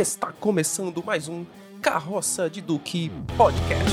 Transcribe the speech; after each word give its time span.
Está 0.00 0.32
começando 0.40 1.04
mais 1.04 1.28
um 1.28 1.44
Carroça 1.82 2.48
de 2.48 2.62
Duque 2.62 3.12
Podcast. 3.36 3.84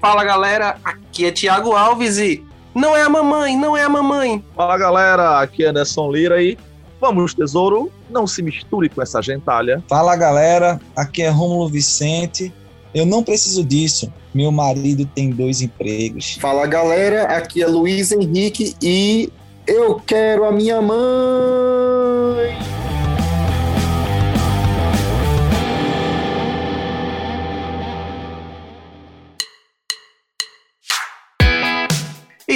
Fala 0.00 0.22
galera, 0.22 0.78
aqui 0.84 1.24
é 1.24 1.32
Thiago 1.32 1.72
Alves 1.72 2.18
e 2.18 2.40
não 2.72 2.96
é 2.96 3.02
a 3.02 3.08
mamãe, 3.08 3.56
não 3.56 3.76
é 3.76 3.82
a 3.82 3.88
mamãe. 3.88 4.44
Fala 4.54 4.78
galera, 4.78 5.40
aqui 5.40 5.64
é 5.64 5.70
Anderson 5.70 6.12
Lira 6.12 6.40
e 6.40 6.56
vamos 7.00 7.34
tesouro, 7.34 7.90
não 8.08 8.28
se 8.28 8.42
misture 8.42 8.88
com 8.88 9.02
essa 9.02 9.20
gentalha. 9.20 9.82
Fala 9.88 10.14
galera, 10.14 10.80
aqui 10.94 11.20
é 11.20 11.28
Rômulo 11.28 11.68
Vicente. 11.68 12.54
Eu 12.94 13.04
não 13.04 13.24
preciso 13.24 13.64
disso. 13.64 14.12
Meu 14.32 14.52
marido 14.52 15.04
tem 15.04 15.30
dois 15.30 15.60
empregos. 15.60 16.38
Fala 16.40 16.64
galera, 16.64 17.24
aqui 17.24 17.60
é 17.60 17.66
Luiz 17.66 18.12
Henrique 18.12 18.76
e 18.80 19.32
eu 19.70 20.02
quero 20.04 20.44
a 20.44 20.50
minha 20.50 20.82
mãe. 20.82 22.69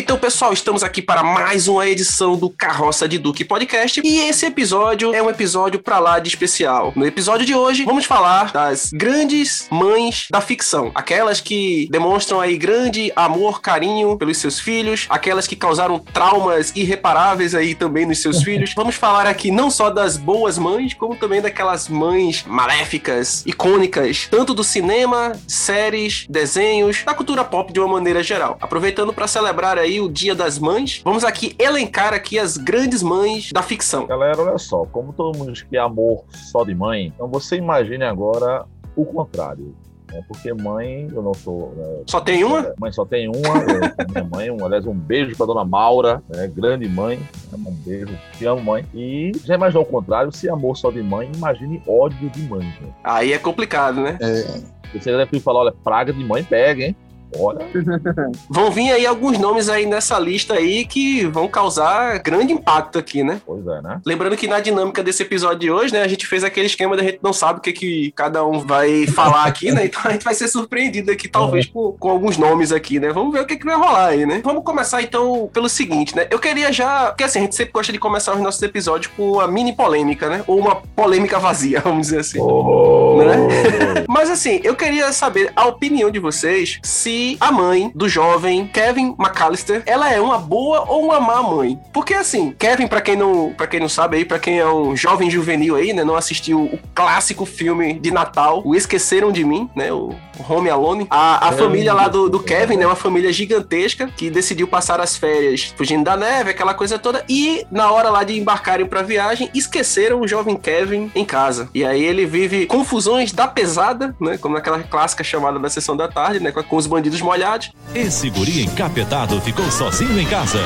Então, 0.05 0.19
pessoal, 0.19 0.53
estamos 0.53 0.83
aqui 0.83 1.01
para 1.01 1.23
mais 1.23 1.67
uma 1.67 1.89
edição 1.89 2.37
do 2.37 2.51
Carroça 2.51 3.09
de 3.09 3.17
Duque 3.17 3.43
Podcast. 3.43 4.03
E 4.05 4.29
esse 4.29 4.45
episódio 4.45 5.15
é 5.15 5.23
um 5.23 5.31
episódio 5.31 5.81
pra 5.81 5.99
lá 5.99 6.19
de 6.19 6.29
especial. 6.29 6.93
No 6.95 7.07
episódio 7.07 7.47
de 7.47 7.55
hoje, 7.55 7.87
vamos 7.87 8.05
falar 8.05 8.53
das 8.53 8.91
grandes 8.93 9.67
mães 9.71 10.27
da 10.31 10.43
ficção. 10.43 10.93
Aquelas 10.95 11.41
que 11.41 11.89
demonstram 11.91 12.39
aí 12.39 12.59
grande 12.59 13.11
amor, 13.17 13.63
carinho 13.63 14.19
pelos 14.19 14.37
seus 14.37 14.61
filhos, 14.61 15.07
aquelas 15.09 15.47
que 15.47 15.57
causaram 15.57 15.99
traumas 15.99 16.71
irreparáveis 16.77 17.55
aí 17.55 17.75
também 17.75 18.05
nos 18.05 18.21
seus 18.21 18.43
filhos. 18.45 18.75
Vamos 18.77 18.97
falar 18.97 19.27
aqui 19.27 19.51
não 19.51 19.71
só 19.71 19.89
das 19.89 20.19
boas 20.19 20.59
mães, 20.59 20.93
como 20.93 21.17
também 21.17 21.41
daquelas 21.41 21.89
mães 21.89 22.45
maléficas, 22.47 23.43
icônicas, 23.47 24.29
tanto 24.31 24.53
do 24.53 24.63
cinema, 24.63 25.33
séries, 25.49 26.27
desenhos, 26.29 27.03
da 27.05 27.15
cultura 27.15 27.43
pop 27.43 27.73
de 27.73 27.81
uma 27.81 27.89
maneira 27.89 28.23
geral. 28.23 28.59
Aproveitando 28.61 29.11
para 29.11 29.27
celebrar 29.27 29.79
aí 29.79 29.94
o 30.01 30.09
Dia 30.09 30.35
das 30.35 30.59
Mães, 30.59 31.01
vamos 31.05 31.25
aqui 31.25 31.55
elencar 31.59 32.13
aqui 32.13 32.39
as 32.39 32.57
grandes 32.57 33.03
mães 33.03 33.51
da 33.53 33.63
ficção. 33.63 34.07
Galera, 34.07 34.41
olha 34.41 34.59
só, 34.59 34.85
como 34.87 35.13
todo 35.13 35.37
mundo 35.37 35.53
diz 35.53 35.63
que 35.63 35.77
é 35.77 35.81
amor 35.81 36.25
só 36.31 36.65
de 36.65 36.75
mãe, 36.75 37.13
então 37.15 37.29
você 37.29 37.57
imagine 37.57 38.05
agora 38.05 38.67
o 38.97 39.05
contrário. 39.05 39.75
Né? 40.15 40.23
Porque 40.29 40.53
mãe, 40.55 41.09
eu 41.13 41.23
não 41.23 41.35
sou. 41.35 41.75
Né? 41.77 42.03
Só 42.07 42.21
tem 42.21 42.45
uma? 42.45 42.73
Mãe 42.79 42.93
só 42.93 43.05
tem 43.05 43.29
uma, 43.29 43.59
é, 43.59 44.07
minha 44.11 44.25
mãe. 44.25 44.51
Um, 44.51 44.65
aliás, 44.65 44.87
um 44.87 44.95
beijo 44.95 45.37
pra 45.37 45.47
dona 45.47 45.65
Maura, 45.65 46.23
né? 46.29 46.47
grande 46.47 46.89
mãe. 46.89 47.21
Um 47.53 47.73
beijo, 47.73 48.17
te 48.39 48.47
amo, 48.47 48.63
mãe. 48.63 48.85
E 48.95 49.33
já 49.45 49.55
imaginou 49.57 49.83
o 49.83 49.87
contrário? 49.87 50.31
Se 50.33 50.49
amor 50.49 50.77
só 50.77 50.91
de 50.91 51.03
mãe, 51.03 51.31
imagine 51.35 51.83
ódio 51.87 52.31
de 52.31 52.43
mãe. 52.43 52.65
Né? 52.81 52.89
Aí 53.03 53.33
é 53.33 53.39
complicado, 53.39 54.01
né? 54.01 54.17
É, 54.21 54.99
Você 54.99 55.11
deve 55.11 55.41
falar, 55.41 55.61
olha, 55.61 55.73
praga 55.73 56.13
de 56.13 56.23
mãe 56.23 56.45
pega, 56.45 56.85
hein? 56.85 56.97
Olha, 57.37 57.67
Vão 58.49 58.71
vir 58.71 58.93
aí 58.93 59.07
alguns 59.07 59.39
nomes 59.39 59.69
aí 59.69 59.87
nessa 59.87 60.19
lista 60.19 60.55
aí 60.55 60.85
que 60.85 61.25
vão 61.27 61.49
causar 61.49 62.19
grande 62.21 62.53
impacto 62.53 62.99
aqui, 62.99 63.23
né? 63.23 63.41
pois 63.45 63.67
é, 63.67 63.83
né? 63.83 64.01
Lembrando 64.05 64.37
que 64.37 64.47
na 64.47 64.61
dinâmica 64.61 65.03
desse 65.03 65.23
episódio 65.23 65.59
de 65.59 65.71
hoje, 65.71 65.93
né, 65.93 66.03
a 66.03 66.09
gente 66.09 66.27
fez 66.27 66.45
aquele 66.45 66.67
esquema 66.67 66.97
da 66.97 67.03
gente 67.03 67.19
não 67.23 67.33
sabe 67.33 67.59
o 67.59 67.63
que, 67.63 67.73
que 67.73 68.13
cada 68.13 68.45
um 68.45 68.61
vai 68.61 69.07
falar 69.07 69.45
aqui, 69.45 69.71
né? 69.73 69.87
Então 69.87 70.03
a 70.05 70.13
gente 70.13 70.25
vai 70.25 70.35
ser 70.35 70.49
surpreendido 70.49 71.11
aqui, 71.11 71.29
talvez, 71.29 71.67
com, 71.67 71.93
com 71.93 72.11
alguns 72.11 72.37
nomes 72.37 72.73
aqui, 72.73 72.99
né? 72.99 73.13
Vamos 73.13 73.33
ver 73.33 73.41
o 73.41 73.47
que, 73.47 73.57
que 73.57 73.65
vai 73.65 73.77
rolar 73.77 74.09
aí, 74.09 74.27
né? 74.27 74.41
Vamos 74.45 74.63
começar 74.65 75.03
então 75.03 75.49
pelo 75.53 75.69
seguinte, 75.69 76.15
né? 76.17 76.27
Eu 76.31 76.39
queria 76.39 76.73
já. 76.73 77.07
Porque 77.07 77.25
assim, 77.25 77.41
a 77.41 77.43
gente 77.43 77.55
sempre 77.55 77.73
gosta 77.73 77.93
de 77.93 77.99
começar 77.99 78.35
os 78.35 78.41
nossos 78.41 78.63
episódios 78.63 79.13
com 79.17 79.33
uma 79.33 79.47
mini 79.47 79.73
polêmica, 79.73 80.29
né? 80.29 80.45
Ou 80.47 80.59
uma 80.59 80.77
polêmica 80.77 81.39
vazia, 81.39 81.81
vamos 81.85 82.09
dizer 82.09 82.21
assim. 82.21 82.39
Né? 82.39 84.05
Mas 84.09 84.31
assim, 84.31 84.61
eu 84.63 84.75
queria 84.75 85.13
saber 85.13 85.53
a 85.55 85.67
opinião 85.67 86.11
de 86.11 86.19
vocês 86.19 86.79
se 86.83 87.24
a 87.41 87.51
mãe 87.51 87.91
do 87.95 88.09
jovem 88.09 88.67
Kevin 88.69 89.15
McAllister, 89.19 89.83
ela 89.87 90.13
é 90.13 90.21
uma 90.21 90.39
boa 90.39 90.85
ou 90.89 91.05
uma 91.05 91.21
má 91.21 91.43
mãe. 91.43 91.79
Porque 91.93 92.15
assim, 92.15 92.55
Kevin, 92.59 92.87
pra 92.87 93.01
quem 93.01 93.17
não, 93.17 93.53
para 93.57 93.67
quem 93.67 93.81
não 93.81 93.89
sabe 93.89 94.17
aí, 94.19 94.25
pra 94.25 94.39
quem 94.39 94.59
é 94.59 94.67
um 94.67 94.97
jovem 94.97 95.31
juvenil 95.31 95.77
aí, 95.77 95.93
né, 95.93 96.05
não 96.05 96.17
assistiu 96.17 96.61
o 96.63 96.79
clássico 96.95 97.45
filme 97.45 97.95
de 97.95 98.11
Natal, 98.11 98.63
o 98.65 98.75
Esqueceram 98.75 99.31
de 99.33 99.45
Mim, 99.45 99.69
né, 99.75 99.93
o 99.93 100.15
Home 100.49 100.69
Alone. 100.71 101.07
A, 101.11 101.49
a 101.49 101.53
É, 101.53 101.57
família 101.57 101.93
lá 101.95 102.09
do, 102.09 102.29
do. 102.29 102.41
Kevin, 102.41 102.77
né, 102.77 102.87
uma 102.87 102.97
família 102.97 103.33
gigantesca 103.33 104.07
que 104.17 104.29
decidiu 104.31 104.67
passar 104.69 105.01
as 105.01 105.17
férias 105.17 105.73
fugindo 105.77 106.05
da 106.05 106.17
neve, 106.17 106.51
aquela 106.51 106.75
coisa 106.75 106.99
toda, 106.99 107.25
e 107.29 107.65
na 107.71 107.91
hora 107.91 108.11
lá 108.11 108.23
de 108.25 108.39
embarcarem 108.39 108.87
pra 108.87 109.03
viagem, 109.03 109.49
esqueceram 109.55 110.21
o 110.21 110.29
jovem 110.29 110.57
Kevin 110.57 111.11
em 111.15 111.25
casa. 111.25 111.69
E 111.75 111.85
aí 111.85 112.03
ele 112.05 112.27
vive 112.27 112.67
confusões 112.67 113.33
da 113.33 113.47
pesada, 113.49 114.15
né, 114.21 114.37
como 114.39 114.55
naquela 114.55 114.83
clássica 114.83 115.25
chamada 115.25 115.59
da 115.59 115.69
sessão 115.69 115.97
da 115.97 116.09
tarde, 116.09 116.41
né, 116.41 116.51
com, 116.53 116.63
com 116.63 116.77
os 116.77 116.87
bandidos 116.87 117.04
molhados. 117.21 117.71
Esse 117.95 118.31
guri 118.31 118.63
encapetado 118.63 119.41
ficou 119.41 119.71
sozinho 119.71 120.19
em 120.19 120.27
casa. 120.27 120.61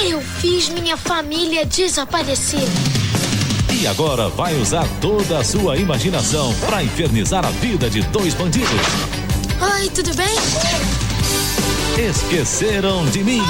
Eu 0.00 0.20
fiz 0.20 0.68
minha 0.68 0.96
família 0.96 1.64
desaparecer. 1.64 2.68
E 3.72 3.86
agora 3.86 4.28
vai 4.28 4.54
usar 4.54 4.86
toda 5.00 5.38
a 5.38 5.44
sua 5.44 5.76
imaginação 5.76 6.54
para 6.66 6.82
infernizar 6.82 7.44
a 7.44 7.50
vida 7.50 7.90
de 7.90 8.02
dois 8.02 8.34
bandidos. 8.34 8.70
Oi, 9.60 9.90
tudo 9.90 10.14
bem? 10.14 10.36
Esqueceram 11.98 13.06
de 13.06 13.22
mim. 13.22 13.42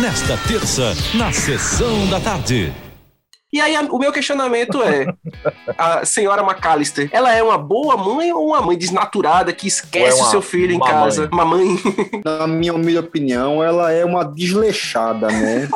Nesta 0.00 0.36
terça, 0.48 0.96
na 1.14 1.32
sessão 1.32 2.06
da 2.08 2.20
tarde. 2.20 2.72
E 3.52 3.60
aí 3.60 3.74
a- 3.74 3.82
o 3.90 3.98
meu 3.98 4.12
questionamento 4.12 4.80
é: 4.82 5.06
a 5.76 6.04
senhora 6.04 6.42
McAllister, 6.42 7.08
ela 7.12 7.34
é 7.34 7.42
uma 7.42 7.58
boa 7.58 7.96
mãe 7.96 8.32
ou 8.32 8.46
uma 8.48 8.60
mãe 8.62 8.76
desnaturada 8.78 9.52
que 9.52 9.66
esquece 9.66 10.10
é 10.18 10.22
o 10.22 10.24
uma 10.24 10.30
seu 10.30 10.40
filho 10.42 10.72
em 10.72 10.78
casa? 10.78 11.28
Uma 11.32 11.44
mãe. 11.44 11.66
Na 12.24 12.46
minha 12.46 12.72
humilde 12.74 12.98
opinião, 12.98 13.62
ela 13.62 13.90
é 13.92 14.04
uma 14.04 14.24
desleixada, 14.24 15.26
né? 15.28 15.68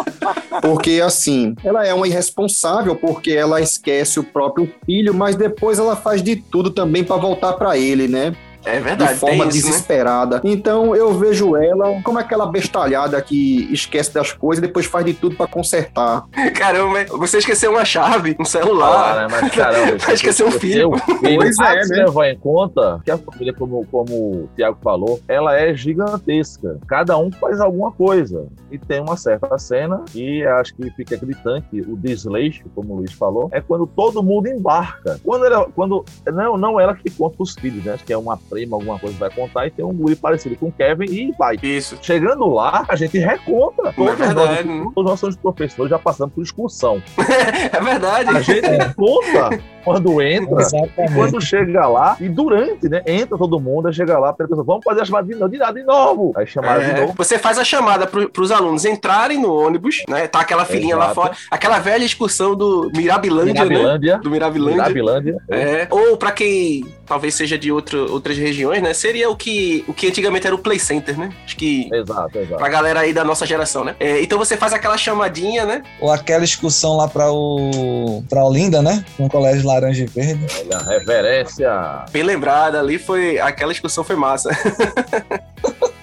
Porque, 0.63 1.01
assim, 1.05 1.55
ela 1.65 1.85
é 1.85 1.93
uma 1.93 2.07
irresponsável 2.07 2.95
porque 2.95 3.33
ela 3.33 3.61
esquece 3.61 4.21
o 4.21 4.25
próprio 4.25 4.73
filho, 4.87 5.13
mas 5.13 5.35
depois 5.35 5.79
ela 5.79 5.97
faz 5.97 6.23
de 6.23 6.37
tudo 6.37 6.71
também 6.71 7.03
para 7.03 7.17
voltar 7.17 7.55
para 7.55 7.77
ele, 7.77 8.07
né? 8.07 8.35
É 8.65 8.77
De 8.79 8.81
verdade, 8.83 9.15
forma 9.19 9.39
tem 9.45 9.49
isso, 9.49 9.67
né? 9.67 9.73
desesperada. 9.73 10.41
Então, 10.45 10.95
eu 10.97 11.13
vejo 11.15 11.57
ela 11.57 12.01
como 12.03 12.19
aquela 12.19 12.47
bestalhada 12.47 13.21
que 13.21 13.69
esquece 13.73 14.13
das 14.13 14.33
coisas 14.33 14.63
e 14.63 14.67
depois 14.67 14.87
faz 14.87 15.05
de 15.05 15.15
tudo 15.15 15.37
para 15.37 15.47
consertar. 15.47 16.25
Caramba, 16.55 17.05
você 17.19 17.39
esqueceu 17.39 17.71
uma 17.73 17.85
chave, 17.85 18.37
um 18.39 18.43
Ah, 18.43 18.45
celular. 18.45 19.17
né? 19.29 19.39
Mas 19.41 19.53
caramba, 19.53 19.97
Vai 20.05 20.15
esquecer 20.15 20.45
um 20.45 20.51
filho. 20.51 20.91
Pois 21.21 21.59
Há 21.59 21.75
é, 21.75 21.81
de 21.81 21.87
se 21.87 21.93
né? 21.93 22.05
levar 22.05 22.29
em 22.31 22.39
conta 22.39 23.01
que 23.05 23.11
a 23.11 23.19
família, 23.19 23.53
como, 23.53 23.87
como 23.91 24.13
o 24.15 24.49
Tiago 24.57 24.79
falou, 24.83 25.21
ela 25.29 25.55
é 25.59 25.75
gigantesca. 25.75 26.79
Cada 26.87 27.17
um 27.19 27.31
faz 27.33 27.61
alguma 27.61 27.93
coisa. 27.93 28.47
E 28.71 28.79
tem 28.79 29.01
uma 29.01 29.17
certa 29.17 29.59
cena, 29.59 30.03
e 30.15 30.43
acho 30.45 30.75
que 30.75 30.91
fica 30.91 31.17
gritante, 31.17 31.81
o 31.81 31.97
desleixo, 31.97 32.65
como 32.75 32.95
o 32.95 32.97
Luiz 32.99 33.13
falou, 33.13 33.49
é 33.53 33.61
quando 33.61 33.87
todo 33.87 34.23
mundo 34.23 34.49
embarca. 34.49 35.21
Quando 35.25 35.45
ela, 35.47 35.67
quando, 35.75 36.05
não, 36.27 36.57
não 36.57 36.81
ela 36.81 36.95
que 36.95 37.11
conta 37.11 37.37
os 37.41 37.55
filhos, 37.55 37.85
né? 37.85 37.93
Acho 37.95 38.05
que 38.05 38.13
é 38.13 38.17
uma 38.19 38.37
prima, 38.55 38.77
alguma 38.77 38.99
coisa 39.01 39.17
vai 39.19 39.31
contar, 39.31 39.67
e 39.67 39.71
tem 39.71 39.85
um 39.85 39.93
guri 39.93 40.15
parecido 40.15 40.55
com 40.55 40.67
o 40.69 40.73
Kevin 40.73 41.07
e 41.07 41.33
vai. 41.37 41.57
Isso. 41.61 41.99
Chegando 42.01 42.47
lá, 42.47 42.85
a 42.89 42.95
gente 42.95 43.19
reconta. 43.19 43.93
Todos, 43.93 44.15
verdade, 44.17 44.69
né? 44.69 44.75
nós, 44.85 44.95
todos 44.95 45.11
nós 45.11 45.21
somos 45.21 45.37
professores, 45.37 45.91
já 45.91 45.99
passamos 45.99 46.33
por 46.35 46.43
excursão. 46.43 47.03
É 47.75 47.81
verdade. 47.81 48.31
A 48.31 48.41
gente 48.41 48.95
conta 48.95 49.59
quando 49.85 50.23
entra, 50.23 50.61
exatamente. 50.61 51.15
quando 51.15 51.41
chega 51.41 51.87
lá, 51.87 52.17
e 52.21 52.29
durante, 52.29 52.89
né? 52.89 53.03
Entra 53.07 53.37
todo 53.37 53.59
mundo, 53.61 53.89
aí 53.89 53.95
chega 53.95 54.19
lá, 54.19 54.31
a 54.31 54.33
pessoa, 54.33 54.63
vamos 54.63 54.83
fazer 54.85 55.03
a 55.03 55.05
chamada 55.05 55.27
de 55.27 55.35
novo, 55.35 55.49
de 55.51 55.59
nada, 55.59 55.73
de 55.79 55.85
novo. 55.85 56.33
Aí 56.37 56.47
chamaram 56.47 56.81
de 56.83 56.91
É, 56.91 57.01
novo. 57.01 57.15
você 57.17 57.39
faz 57.39 57.59
a 57.59 57.65
chamada 57.65 58.07
para 58.07 58.41
os 58.41 58.53
alunos 58.53 58.85
entrarem 58.85 59.41
no 59.41 59.53
ônibus, 59.53 60.03
né? 60.09 60.27
Tá 60.29 60.41
aquela 60.41 60.65
filinha 60.65 60.97
lá 60.97 61.07
Exato. 61.07 61.15
fora, 61.21 61.37
aquela 61.51 61.79
velha 61.81 62.05
excursão 62.05 62.55
do 62.55 62.91
Mirabilândia, 62.95 63.55
né? 63.55 63.69
Mirabilândia. 63.69 64.19
Do 64.19 64.31
Mirabilândia. 64.31 64.77
Mirabilândia. 64.77 65.37
É, 65.51 65.87
ou 65.91 66.17
pra 66.17 66.31
quem 66.33 66.85
talvez 67.07 67.35
seja 67.35 67.59
de 67.59 67.71
outro, 67.71 68.11
outras 68.13 68.37
regiões, 68.45 68.83
né? 68.83 68.93
Seria 68.95 69.31
o 69.31 69.37
que, 69.37 69.85
o 69.89 69.93
que 69.93 70.07
antigamente 70.09 70.47
era 70.47 70.55
o 70.55 70.59
Play 70.59 70.79
Center, 70.79 71.19
né? 71.19 71.31
Acho 71.45 71.57
que 71.57 71.89
Exato, 71.93 72.39
exato. 72.39 72.57
pra 72.57 72.69
galera 72.69 73.01
aí 73.01 73.13
da 73.13 73.25
nossa 73.25 73.47
geração, 73.47 73.85
né? 73.85 73.95
É, 73.99 74.21
então 74.23 74.39
você 74.39 74.57
faz 74.57 74.73
aquela 74.73 74.97
chamadinha, 74.97 75.65
né? 75.65 75.83
Ou 76.01 76.11
aquela 76.11 76.45
excursão 76.45 76.97
lá 76.97 77.09
pra, 77.09 77.31
o... 77.33 78.23
pra 78.29 78.45
Olinda, 78.45 78.83
né? 78.83 79.05
Um 79.19 79.29
colégio 79.29 79.67
laranja 79.67 80.05
e 80.05 80.07
verde. 80.07 80.45
Olha, 80.61 80.79
reverência. 80.99 81.71
Bem 82.11 82.23
lembrada 82.23 82.79
ali, 82.81 82.99
foi. 82.99 83.39
Aquela 83.39 83.73
excursão 83.73 84.05
foi 84.05 84.17
massa. 84.17 84.51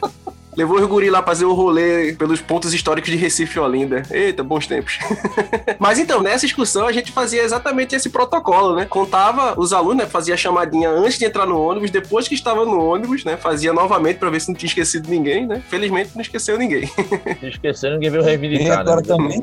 Levou 0.56 0.78
os 0.80 0.86
guri 0.86 1.10
lá 1.10 1.22
pra 1.22 1.32
fazer 1.32 1.46
o 1.46 1.54
rolê 1.54 2.14
pelos 2.14 2.42
pontos 2.42 2.74
históricos 2.74 3.10
de 3.10 3.16
Recife 3.18 3.58
e 3.58 3.60
Olinda. 3.62 4.04
Eita, 4.12 4.44
bons 4.44 4.68
tempos. 4.68 5.00
Mas 5.80 5.98
então, 5.98 6.22
nessa 6.22 6.46
excursão 6.46 6.86
a 6.88 6.92
gente 6.92 7.12
fazia 7.12 7.42
exatamente 7.42 7.96
esse 7.96 8.10
protocolo, 8.10 8.76
né? 8.76 8.86
Contava 8.86 9.60
os 9.60 9.72
alunos, 9.72 9.98
né? 9.98 10.06
Fazia 10.06 10.34
a 10.34 10.38
chamadinha 10.38 10.90
antes 10.90 11.18
de 11.18 11.26
entrar 11.26 11.46
no 11.46 11.60
ônibus, 11.60 11.90
depois 11.90 12.28
que 12.28 12.36
estava 12.36 12.66
no 12.66 12.84
ônibus, 12.84 13.24
né? 13.24 13.38
Fazia 13.38 13.72
novamente 13.72 14.18
pra 14.18 14.30
ver 14.30 14.42
se 14.42 14.50
não 14.50 14.56
tinha 14.56 14.68
esquecido 14.68 15.10
ninguém, 15.10 15.48
né? 15.48 15.62
Felizmente 15.70 16.12
não 16.16 16.22
esqueceu 16.22 16.58
ninguém. 16.58 16.86
Se 17.40 17.48
esquecer, 17.48 17.92
ninguém 17.94 18.10
veio 18.10 18.24
reivindicar. 18.24 18.68
E 18.68 18.72
agora 18.72 19.02
né? 19.02 19.08
também-. 19.08 19.42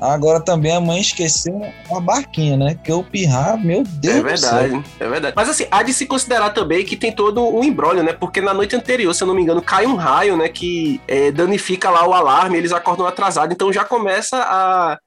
Agora 0.00 0.40
também 0.40 0.72
a 0.74 0.80
mãe 0.80 1.00
esqueceu 1.00 1.60
uma 1.90 2.00
barquinha, 2.00 2.56
né? 2.56 2.78
Que 2.82 2.90
eu 2.90 3.02
pirrar, 3.04 3.58
meu 3.62 3.84
Deus 3.84 4.16
É 4.16 4.22
do 4.22 4.36
céu. 4.38 4.50
verdade, 4.58 4.84
é 4.98 5.08
verdade. 5.08 5.32
Mas 5.36 5.48
assim, 5.48 5.66
há 5.70 5.82
de 5.82 5.92
se 5.92 6.06
considerar 6.06 6.50
também 6.50 6.84
que 6.84 6.96
tem 6.96 7.12
todo 7.12 7.42
um 7.46 7.62
embrólio, 7.62 8.02
né? 8.02 8.12
Porque 8.12 8.40
na 8.40 8.54
noite 8.54 8.74
anterior, 8.74 9.14
se 9.14 9.22
eu 9.22 9.26
não 9.28 9.34
me 9.34 9.42
engano, 9.42 9.60
cai 9.60 9.86
um 9.86 9.94
raio, 9.94 10.21
né? 10.36 10.48
Que 10.48 11.00
é, 11.08 11.30
danifica 11.30 11.90
lá 11.90 12.06
o 12.06 12.12
alarme, 12.12 12.56
eles 12.58 12.72
acordam 12.72 13.06
atrasados. 13.06 13.54
Então 13.54 13.72
já 13.72 13.84
começa 13.84 14.36
a. 14.36 14.98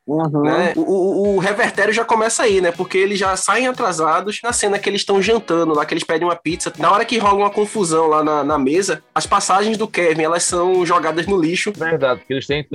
né, 0.44 0.74
o, 0.76 0.82
o- 0.82 1.36
o 1.36 1.40
revertério 1.40 1.94
já 1.94 2.04
começa 2.06 2.44
aí, 2.44 2.62
né? 2.62 2.72
Porque 2.72 2.98
eles 2.98 3.18
já 3.20 3.36
saem 3.36 3.68
atrasados 3.68 4.40
na 4.44 4.52
cena 4.54 4.78
que 4.80 4.90
eles 4.90 5.02
estão 5.02 5.22
jantando, 5.22 5.74
lá 5.74 5.86
que 5.86 5.94
eles 5.94 6.04
pedem 6.04 6.28
uma 6.28 6.36
pizza. 6.36 6.72
Na 6.78 6.92
hora 6.92 7.06
que 7.06 7.18
rola 7.18 7.36
uma 7.36 7.50
confusão 7.50 8.08
lá 8.08 8.24
na, 8.24 8.44
na 8.44 8.58
mesa, 8.58 9.04
as 9.14 9.26
passagens 9.26 9.78
do 9.78 9.88
Kevin, 9.88 10.24
elas 10.24 10.44
são 10.44 10.86
jogadas 10.86 11.26
no 11.28 11.40
lixo. 11.40 11.72
Verdade, 11.76 12.20
porque 12.20 12.34
eles 12.34 12.48
têm 12.48 12.66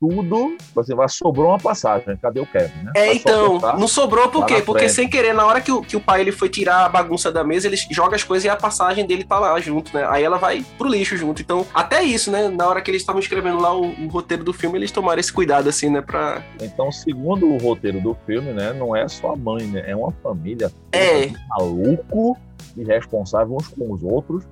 tudo. 0.00 0.56
Tipo 0.56 0.80
Assim, 0.80 0.94
vai 0.94 1.08
sobrou 1.08 1.48
uma 1.48 1.58
passagem. 1.58 2.16
Cadê 2.16 2.40
o 2.40 2.46
Kevin, 2.46 2.84
né? 2.84 2.92
É, 2.96 3.14
então, 3.14 3.58
botar. 3.58 3.76
não 3.76 3.86
sobrou 3.86 4.28
por 4.28 4.46
quê? 4.46 4.62
Porque 4.62 4.84
frente. 4.84 4.94
sem 4.94 5.08
querer, 5.08 5.34
na 5.34 5.44
hora 5.44 5.60
que 5.60 5.70
o, 5.70 5.82
que 5.82 5.96
o 5.96 6.00
pai 6.00 6.22
ele 6.22 6.32
foi 6.32 6.48
tirar 6.48 6.86
a 6.86 6.88
bagunça 6.88 7.30
da 7.30 7.44
mesa, 7.44 7.66
ele 7.66 7.76
joga 7.90 8.16
as 8.16 8.24
coisas 8.24 8.44
e 8.46 8.48
a 8.48 8.56
passagem 8.56 9.06
dele 9.06 9.24
tá 9.24 9.38
lá 9.38 9.60
junto, 9.60 9.94
né? 9.94 10.06
Aí 10.08 10.24
ela 10.24 10.38
vai 10.38 10.64
pro 10.78 10.88
lixo 10.88 11.16
junto. 11.16 11.42
Então, 11.42 11.66
até 11.74 12.02
isso, 12.02 12.30
né? 12.30 12.48
Na 12.48 12.66
hora 12.66 12.80
que 12.80 12.90
eles 12.90 13.02
estavam 13.02 13.20
escrevendo 13.20 13.60
lá 13.60 13.76
o, 13.76 13.82
o 13.86 14.08
roteiro 14.08 14.42
do 14.42 14.52
filme, 14.52 14.78
eles 14.78 14.90
tomaram 14.90 15.20
esse 15.20 15.32
cuidado, 15.32 15.68
assim, 15.68 15.90
né? 15.90 16.00
Pra. 16.00 16.42
Então, 16.62 16.90
segundo 16.90 17.46
o 17.46 17.58
roteiro 17.58 18.00
do 18.00 18.16
filme, 18.26 18.52
né? 18.52 18.72
Não 18.72 18.96
é 18.96 19.06
só 19.06 19.32
a 19.32 19.36
mãe, 19.36 19.66
né? 19.66 19.84
É 19.86 19.94
uma 19.94 20.12
família 20.22 20.72
É. 20.92 21.30
maluco 21.48 22.36
e 22.76 22.84
responsável 22.84 23.54
uns 23.56 23.68
com 23.68 23.92
os 23.92 24.02
outros. 24.02 24.44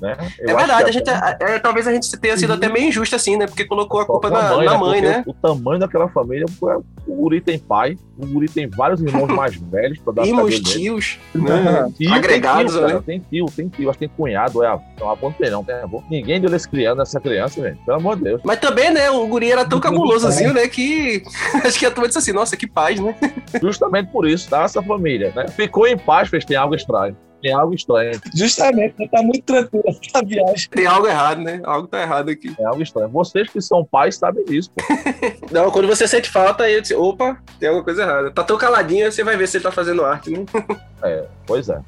Né? 0.00 0.16
É 0.38 0.54
verdade, 0.54 0.88
a 0.88 0.92
gente. 0.92 1.10
é- 1.10 1.36
é, 1.40 1.58
talvez 1.58 1.86
a 1.86 1.92
gente 1.92 2.16
tenha 2.18 2.36
sido 2.36 2.52
até 2.52 2.68
meio 2.68 2.88
injusto, 2.88 3.16
assim, 3.16 3.36
né? 3.36 3.46
Porque 3.46 3.64
colocou 3.64 4.00
a 4.00 4.06
culpa 4.06 4.30
com 4.30 4.36
a 4.36 4.42
na, 4.42 4.62
na 4.62 4.78
mãe, 4.78 5.00
né? 5.00 5.24
O, 5.26 5.30
o 5.30 5.34
tamanho 5.34 5.80
daquela 5.80 6.08
família, 6.08 6.46
o 7.06 7.14
guri 7.14 7.40
tem 7.40 7.58
pai, 7.58 7.96
o 8.16 8.26
guri 8.26 8.48
tem 8.48 8.68
vários 8.68 9.02
irmãos 9.02 9.28
mais 9.28 9.56
velhos 9.60 9.98
pra 9.98 10.12
dar 10.12 10.22
Primos, 10.22 10.60
tios, 10.60 11.18
né? 11.34 11.90
Tio, 11.96 12.14
Agregados, 12.14 12.72
tem 12.72 12.80
tio, 12.80 12.80
cara, 12.80 12.94
né? 12.94 13.02
Tem 13.04 13.20
tio, 13.20 13.46
tem 13.54 13.68
tio, 13.68 13.90
acho 13.90 13.98
que 13.98 14.06
tem 14.06 14.16
cunhado, 14.16 14.62
é, 14.62 14.78
não, 15.00 15.10
avô 15.10 15.32
não 15.50 15.64
tem 15.64 15.74
avô. 15.76 16.02
Ninguém 16.10 16.40
deu 16.40 16.54
esse 16.54 16.68
criança, 16.68 17.02
essa 17.02 17.20
criança, 17.20 17.60
gente, 17.60 17.84
pelo 17.84 17.96
amor 17.98 18.16
de 18.16 18.24
Deus. 18.24 18.40
Mas 18.44 18.60
também, 18.60 18.90
né? 18.92 19.10
O 19.10 19.26
guri 19.26 19.50
era 19.50 19.64
tão 19.64 19.80
cabulosozinho, 19.80 20.52
né? 20.52 20.68
Que 20.68 21.22
acho 21.64 21.78
que 21.78 21.86
a 21.86 21.90
turma 21.90 22.06
disse 22.06 22.18
assim: 22.18 22.32
nossa, 22.32 22.56
que 22.56 22.66
paz, 22.66 23.00
né? 23.00 23.14
Justamente 23.60 24.10
por 24.12 24.28
isso, 24.28 24.48
tá? 24.48 24.62
Essa 24.62 24.82
família, 24.82 25.32
né? 25.34 25.48
Ficou 25.48 25.86
em 25.86 25.96
paz, 25.96 26.28
fez, 26.28 26.44
tem 26.44 26.56
algo 26.56 26.74
estranho. 26.74 27.16
Tem 27.40 27.52
algo 27.52 27.74
estranho, 27.74 28.20
Justamente, 28.34 29.08
tá 29.08 29.22
muito 29.22 29.44
tranquilo 29.44 29.84
essa 29.88 30.24
viagem. 30.24 30.68
Tem 30.70 30.86
algo 30.86 31.06
errado, 31.06 31.40
né? 31.40 31.60
Algo 31.64 31.86
tá 31.86 32.02
errado 32.02 32.30
aqui. 32.30 32.54
tem 32.54 32.66
algo 32.66 32.82
estranho. 32.82 33.08
Vocês 33.08 33.48
que 33.48 33.60
são 33.60 33.84
pais 33.84 34.16
sabem 34.16 34.44
disso, 34.44 34.70
pô. 34.74 34.82
Não, 35.52 35.70
quando 35.70 35.86
você 35.86 36.08
sente 36.08 36.28
falta, 36.28 36.64
aí 36.64 36.74
eu 36.74 36.80
disse, 36.80 36.94
opa, 36.94 37.38
tem 37.58 37.68
alguma 37.68 37.84
coisa 37.84 38.02
errada. 38.02 38.30
Tá 38.30 38.42
tão 38.42 38.58
caladinha, 38.58 39.10
você 39.10 39.22
vai 39.22 39.36
ver 39.36 39.46
se 39.46 39.56
ele 39.56 39.64
tá 39.64 39.70
fazendo 39.70 40.04
arte, 40.04 40.30
né? 40.30 40.44
Pois 41.46 41.68
é. 41.68 41.80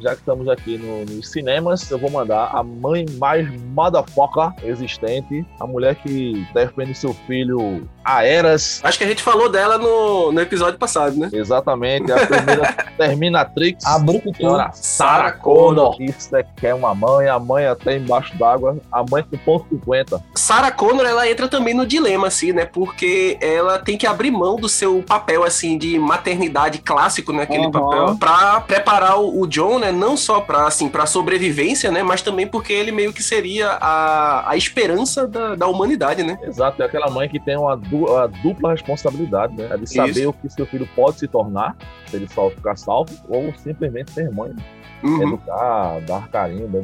Já 0.00 0.10
que 0.10 0.20
estamos 0.20 0.48
aqui 0.48 0.78
no- 0.78 1.04
nos 1.04 1.28
cinemas, 1.30 1.90
eu 1.90 1.98
vou 1.98 2.10
mandar 2.10 2.50
a 2.52 2.62
mãe 2.62 3.04
mais 3.18 3.48
motherfucker 3.74 4.52
existente, 4.64 5.44
a 5.60 5.66
mulher 5.66 5.94
que 5.96 6.46
defende 6.54 6.94
seu 6.94 7.12
filho 7.26 7.88
a 8.04 8.24
eras. 8.24 8.80
Acho 8.84 8.98
que 8.98 9.04
a 9.04 9.08
gente 9.08 9.22
falou 9.22 9.48
dela 9.50 9.76
no, 9.78 10.30
no 10.32 10.40
episódio 10.40 10.78
passado, 10.78 11.16
né? 11.16 11.28
Exatamente, 11.32 12.10
a 12.12 12.16
primeira 12.26 12.72
Terminatrix. 12.96 13.84
A 13.84 13.98
Brucutu. 13.98 14.36
Senhora 14.36 14.70
Sarah 14.72 15.18
Sarah 15.18 15.32
Connor. 15.32 15.96
Isso 16.00 16.34
é 16.36 16.42
que 16.42 16.66
é 16.66 16.74
uma 16.74 16.94
mãe, 16.94 17.28
a 17.28 17.38
mãe 17.38 17.66
até 17.66 17.96
embaixo 17.96 18.36
d'água, 18.38 18.76
a 18.92 19.02
mãe 19.08 19.22
com 19.22 19.36
ponto 19.38 19.66
50. 19.68 20.22
Sarah 20.34 20.70
Connor, 20.70 21.04
ela 21.06 21.28
entra 21.28 21.48
também 21.48 21.74
no 21.74 21.86
dilema, 21.86 22.26
assim, 22.28 22.52
né? 22.52 22.64
Porque 22.64 23.36
ela 23.40 23.78
tem 23.78 23.96
que 23.98 24.06
abrir 24.06 24.30
mão 24.30 24.56
do 24.56 24.68
seu 24.68 25.02
papel, 25.02 25.42
assim, 25.44 25.76
de 25.76 25.98
maternidade 25.98 26.78
clássico, 26.78 27.32
né? 27.32 27.42
Aquele 27.42 27.66
Uhum. 27.66 27.70
papel, 27.72 28.16
pra 28.18 28.60
preparar 28.60 29.18
o, 29.20 29.40
o 29.40 29.46
John, 29.46 29.78
né? 29.78 29.87
Não 29.92 30.16
só 30.16 30.40
pra, 30.40 30.66
assim, 30.66 30.88
pra 30.88 31.06
sobrevivência, 31.06 31.90
né? 31.90 32.02
Mas 32.02 32.22
também 32.22 32.46
porque 32.46 32.72
ele 32.72 32.90
meio 32.92 33.12
que 33.12 33.22
seria 33.22 33.70
a, 33.80 34.50
a 34.50 34.56
esperança 34.56 35.26
da, 35.26 35.54
da 35.54 35.66
humanidade, 35.66 36.22
né? 36.22 36.38
Exato, 36.42 36.82
é 36.82 36.86
aquela 36.86 37.10
mãe 37.10 37.28
que 37.28 37.38
tem 37.40 37.56
uma, 37.56 37.76
du- 37.76 38.14
a 38.16 38.26
dupla 38.26 38.72
responsabilidade, 38.72 39.56
né? 39.56 39.68
É 39.70 39.76
de 39.76 39.86
saber 39.86 40.10
Isso. 40.20 40.28
o 40.30 40.32
que 40.32 40.48
seu 40.48 40.66
filho 40.66 40.88
pode 40.94 41.18
se 41.18 41.28
tornar, 41.28 41.76
se 42.06 42.16
ele 42.16 42.28
só 42.28 42.50
ficar 42.50 42.76
salvo, 42.76 43.12
ou 43.28 43.52
simplesmente 43.58 44.10
ser 44.12 44.30
mãe. 44.30 44.54
Uhum. 45.00 45.22
educar, 45.22 46.00
dar 46.00 46.28
carinho, 46.28 46.66
dar- 46.66 46.82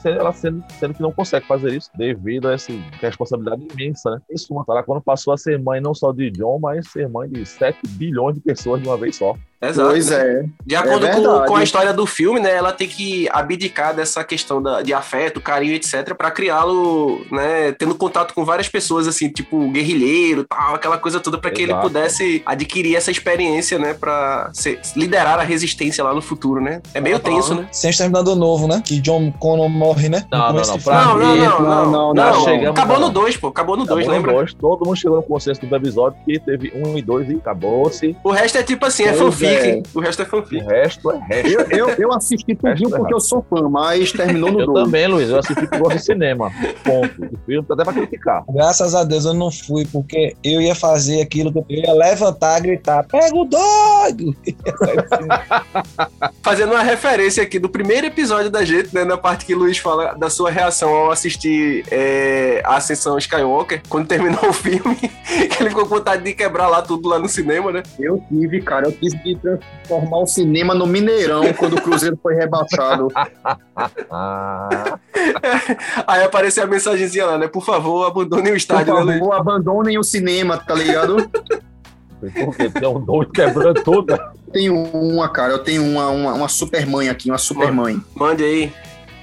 se- 0.00 0.08
ela 0.08 0.32
sendo, 0.32 0.64
sendo 0.78 0.94
que 0.94 1.02
não 1.02 1.12
consegue 1.12 1.46
fazer 1.46 1.74
isso 1.74 1.90
devido 1.94 2.48
a 2.48 2.54
essa 2.54 2.72
responsabilidade 3.02 3.66
imensa, 3.74 4.12
né? 4.12 4.18
Isso, 4.30 4.48
Sarah 4.66 4.82
quando 4.82 5.02
passou 5.02 5.34
a 5.34 5.36
ser 5.36 5.58
mãe 5.58 5.78
não 5.78 5.94
só 5.94 6.10
de 6.10 6.30
John, 6.30 6.58
mas 6.58 6.88
ser 6.90 7.06
mãe 7.06 7.28
de 7.28 7.44
7 7.44 7.78
bilhões 7.86 8.34
de 8.34 8.40
pessoas 8.40 8.80
de 8.80 8.88
uma 8.88 8.96
vez 8.96 9.16
só. 9.16 9.36
Exato. 9.62 9.90
Pois 9.90 10.10
é. 10.10 10.44
De 10.64 10.74
acordo 10.74 11.06
com, 11.08 11.22
verdade. 11.22 11.46
com 11.46 11.56
a 11.56 11.62
história 11.62 11.92
do 11.92 12.06
filme, 12.06 12.40
né, 12.40 12.54
ela 12.54 12.72
tem 12.72 12.88
que 12.88 13.28
abdicar 13.30 13.94
dessa 13.94 14.24
questão 14.24 14.62
da, 14.62 14.80
de 14.82 14.92
afeto, 14.94 15.40
carinho, 15.40 15.74
etc, 15.74 16.14
pra 16.16 16.30
criá-lo, 16.30 17.24
né, 17.30 17.72
tendo 17.72 17.94
contato 17.94 18.32
com 18.34 18.44
várias 18.44 18.68
pessoas, 18.68 19.06
assim, 19.06 19.28
tipo 19.28 19.68
guerrilheiro, 19.70 20.44
tal, 20.48 20.74
aquela 20.74 20.96
coisa 20.98 21.20
toda 21.20 21.36
pra 21.38 21.50
que 21.50 21.62
ele 21.62 21.74
pudesse 21.74 22.42
adquirir 22.46 22.96
essa 22.96 23.10
experiência, 23.10 23.78
né, 23.78 23.94
pra 23.94 24.50
ser- 24.52 24.80
liderar 24.96 25.38
a 25.38 25.42
resistência 25.42 26.02
lá 26.02 26.14
no 26.14 26.22
futuro, 26.22 26.60
né? 26.60 26.80
É 26.94 27.00
meio 27.00 27.16
Aham. 27.16 27.22
tenso, 27.24 27.54
né? 27.54 27.66
Sem 27.72 27.90
Exterminador 27.90 28.36
Novo, 28.36 28.66
né? 28.66 28.82
Que 28.84 29.00
John 29.00 29.30
Connor 29.32 29.68
morre, 29.68 30.08
né? 30.08 30.24
Não, 30.32 30.52
não, 30.52 30.62
não. 30.62 30.76
Não, 30.90 31.18
não, 31.18 31.36
não, 31.36 31.60
não, 31.60 31.92
não, 31.92 32.14
não, 32.14 32.44
chegamos 32.44 32.70
Acabou 32.80 32.98
no 33.00 33.10
2, 33.10 33.36
pô, 33.36 33.48
acabou 33.48 33.76
no 33.76 33.84
2, 33.84 33.90
Acabou 33.90 34.06
no 34.06 34.12
lembra? 34.16 34.32
dois, 34.32 34.54
todo 34.54 34.84
mundo 34.86 34.96
chegou 34.96 35.16
no 35.18 35.22
consenso 35.22 35.64
do 35.64 35.76
episódio 35.76 36.18
que 36.24 36.38
teve 36.38 36.72
um 36.74 36.96
e 36.96 37.02
dois 37.02 37.28
e 37.28 37.34
acabou-se. 37.34 38.16
O 38.24 38.30
resto 38.30 38.56
é 38.58 38.62
tipo 38.62 38.86
assim, 38.86 39.04
é 39.04 39.08
Pois 39.12 39.20
fanfic, 39.20 39.49
é. 39.54 39.82
o 39.94 40.00
resto 40.00 40.22
é 40.22 40.24
O 40.24 40.28
fanfic. 40.28 40.62
resto 40.64 41.10
é 41.10 41.18
resto. 41.18 41.48
Eu, 41.48 41.88
eu, 41.88 41.88
eu 41.98 42.12
assisti 42.12 42.54
tudinho 42.54 42.90
porque 42.90 43.14
eu 43.14 43.20
sou 43.20 43.44
fã, 43.48 43.68
mas 43.68 44.12
terminou 44.12 44.50
no 44.52 44.60
Eu 44.60 44.66
2. 44.66 44.84
também, 44.84 45.06
Luiz. 45.06 45.28
Eu 45.30 45.38
assisti 45.38 45.66
por 45.66 45.78
gosto 45.78 45.96
de 45.96 46.04
cinema. 46.04 46.50
Ponto. 46.84 47.24
O 47.24 47.38
filme 47.46 47.66
tá 47.66 47.74
até 47.74 47.84
pra 47.84 47.92
criticar. 47.92 48.44
Graças 48.48 48.94
a 48.94 49.04
Deus 49.04 49.24
eu 49.24 49.34
não 49.34 49.50
fui, 49.50 49.86
porque 49.86 50.34
eu 50.42 50.60
ia 50.60 50.74
fazer 50.74 51.20
aquilo 51.22 51.52
que 51.52 51.58
eu 51.58 51.64
ia 51.68 51.92
levantar, 51.92 52.60
gritar, 52.60 53.04
pega 53.04 53.34
o 53.34 53.44
doido! 53.44 54.34
Fazendo 56.42 56.72
uma 56.72 56.82
referência 56.82 57.42
aqui 57.42 57.58
do 57.58 57.68
primeiro 57.68 58.06
episódio 58.06 58.50
da 58.50 58.64
gente, 58.64 58.94
né? 58.94 59.04
Na 59.04 59.16
parte 59.16 59.44
que 59.44 59.54
o 59.54 59.58
Luiz 59.58 59.78
fala 59.78 60.14
da 60.14 60.30
sua 60.30 60.50
reação 60.50 60.90
ao 60.90 61.10
assistir 61.10 61.84
é, 61.90 62.62
a 62.64 62.76
Ascensão 62.76 63.18
Skywalker, 63.18 63.82
quando 63.88 64.06
terminou 64.06 64.48
o 64.48 64.52
filme, 64.52 64.96
que 65.26 65.62
ele 65.62 65.70
ficou 65.70 65.84
com 65.86 65.96
vontade 65.96 66.22
de 66.24 66.32
quebrar 66.32 66.68
lá 66.68 66.82
tudo 66.82 67.08
lá 67.08 67.18
no 67.18 67.28
cinema, 67.28 67.70
né? 67.72 67.82
Eu 67.98 68.22
tive, 68.28 68.60
cara, 68.62 68.86
eu 68.88 68.92
quis 68.92 69.12
de 69.12 69.36
transformar 69.42 70.18
o 70.18 70.26
cinema 70.26 70.74
no 70.74 70.86
Mineirão 70.86 71.52
quando 71.54 71.76
o 71.76 71.82
Cruzeiro 71.82 72.18
foi 72.22 72.34
rebaixado. 72.34 73.08
Ah, 74.10 74.98
Aí 76.06 76.22
apareceu 76.22 76.64
a 76.64 76.66
mensagenzinha 76.66 77.26
lá, 77.26 77.38
né? 77.38 77.48
Por 77.48 77.64
favor, 77.64 78.06
abandonem 78.06 78.48
o 78.48 78.50
Por 78.50 78.56
estádio, 78.56 78.94
né, 78.94 79.00
Luiz? 79.00 79.18
favor, 79.18 79.32
abandonem 79.34 79.98
o 79.98 80.02
cinema, 80.02 80.56
tá 80.56 80.74
ligado? 80.74 81.30
porque 82.44 82.68
tem 82.68 82.88
um 82.88 83.00
doido 83.00 83.32
quebrando 83.32 83.82
tudo. 83.82 84.18
Tenho 84.52 84.74
uma, 84.74 85.28
cara, 85.28 85.54
eu 85.54 85.58
tenho 85.60 85.82
uma, 85.82 86.08
uma, 86.10 86.34
uma 86.34 86.48
super 86.48 86.86
mãe 86.86 87.08
aqui, 87.08 87.30
uma 87.30 87.38
super 87.38 87.72
mãe. 87.72 88.00
Mande 88.14 88.44
aí. 88.44 88.72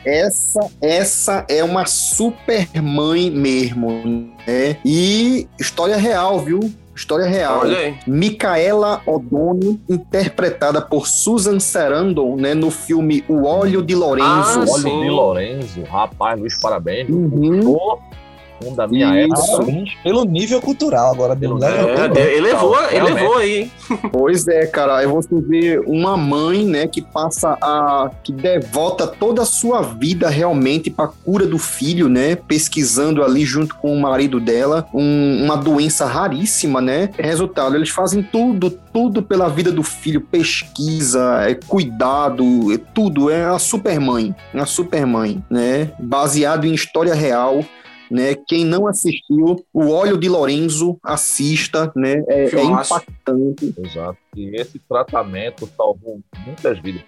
Essa, 0.04 0.60
essa 0.82 1.46
é 1.50 1.64
uma 1.64 1.86
super 1.86 2.68
mãe 2.82 3.30
mesmo, 3.30 4.32
né? 4.48 4.78
E 4.86 5.48
história 5.60 5.98
real, 5.98 6.40
viu? 6.40 6.60
História 6.98 7.27
real. 7.27 7.60
Olha 7.60 7.77
aí. 7.77 7.96
Micaela 8.08 9.01
O'Donnell, 9.06 9.77
interpretada 9.88 10.82
por 10.82 11.08
Susan 11.08 11.60
Sarandon, 11.60 12.36
né, 12.36 12.56
no 12.56 12.72
filme 12.72 13.24
O 13.30 13.46
Óleo 13.46 13.84
de 13.84 13.94
Lorenzo. 13.94 14.25
Ah, 14.27 14.58
Olha 14.68 14.68
sim. 14.82 15.00
o 15.00 15.04
de 15.04 15.10
Lorenzo. 15.12 15.84
Rapaz, 15.84 16.39
Luiz, 16.39 16.60
parabéns. 16.60 17.08
Uhum. 17.08 17.60
Pô, 17.63 18.00
um 18.66 18.74
da 18.76 18.88
minha 18.88 19.26
Isso. 19.26 19.62
época. 19.62 19.74
Pelo 20.04 20.26
nível 20.26 20.62
cultural 20.62 21.12
agora 21.14 21.36
Pelo 21.36 21.64
É, 21.64 22.34
ele 22.34 22.42
levou, 22.42 22.76
ele 22.86 22.96
Realmente. 22.96 23.14
levou 23.14 23.38
aí, 23.38 23.58
hein? 23.58 23.72
Pois 24.12 24.48
é, 24.48 24.66
cara, 24.66 25.02
eu 25.04 25.10
vou 25.10 25.22
ver 25.42 25.80
uma 25.86 26.18
mãe, 26.18 26.66
né, 26.66 26.88
que 26.88 27.02
passa 27.02 27.58
a 27.62 28.10
que 28.24 28.32
devota 28.32 29.08
toda 29.08 29.42
a 29.44 29.46
sua 29.46 29.82
vida 29.82 30.28
realmente 30.30 30.90
para 30.90 31.08
cura 31.08 31.46
do 31.46 31.58
filho, 31.58 32.10
né, 32.10 32.36
pesquisando 32.36 33.24
ali 33.24 33.46
junto 33.46 33.76
com 33.76 33.94
o 33.94 34.00
marido 34.02 34.40
dela 34.40 34.88
um- 34.94 35.44
uma 35.44 35.56
doença 35.56 36.06
raríssima, 36.06 36.82
né. 36.82 37.10
Resultado, 37.18 37.76
eles 37.76 37.90
fazem 37.90 38.22
tudo, 38.24 38.70
tudo 38.92 39.22
pela 39.22 39.48
vida 39.48 39.72
do 39.72 39.84
filho, 39.84 40.22
pesquisa, 40.22 41.46
é 41.48 41.56
cuidado, 41.56 42.74
é 42.74 42.78
tudo, 42.94 43.30
é 43.30 43.46
a 43.46 43.60
super 43.60 44.00
mãe, 44.00 44.36
a 44.54 44.66
super 44.66 45.06
mãe, 45.06 45.44
né, 45.50 45.92
baseado 46.00 46.66
em 46.66 46.74
história 46.74 47.14
real. 47.14 47.64
Né? 48.10 48.36
Quem 48.48 48.66
não 48.66 48.88
assistiu, 48.88 49.64
O 49.74 49.90
Óleo 49.90 50.18
de 50.18 50.30
Lorenzo, 50.30 50.98
assista, 51.04 51.92
né? 51.96 52.24
É, 52.28 52.56
é 52.56 52.64
impactante. 52.64 53.74
Exato. 53.78 54.18
E 54.36 54.56
esse 54.56 54.80
tratamento 54.80 55.70
salvou 55.76 56.20
muitas 56.46 56.80
vidas. 56.80 57.02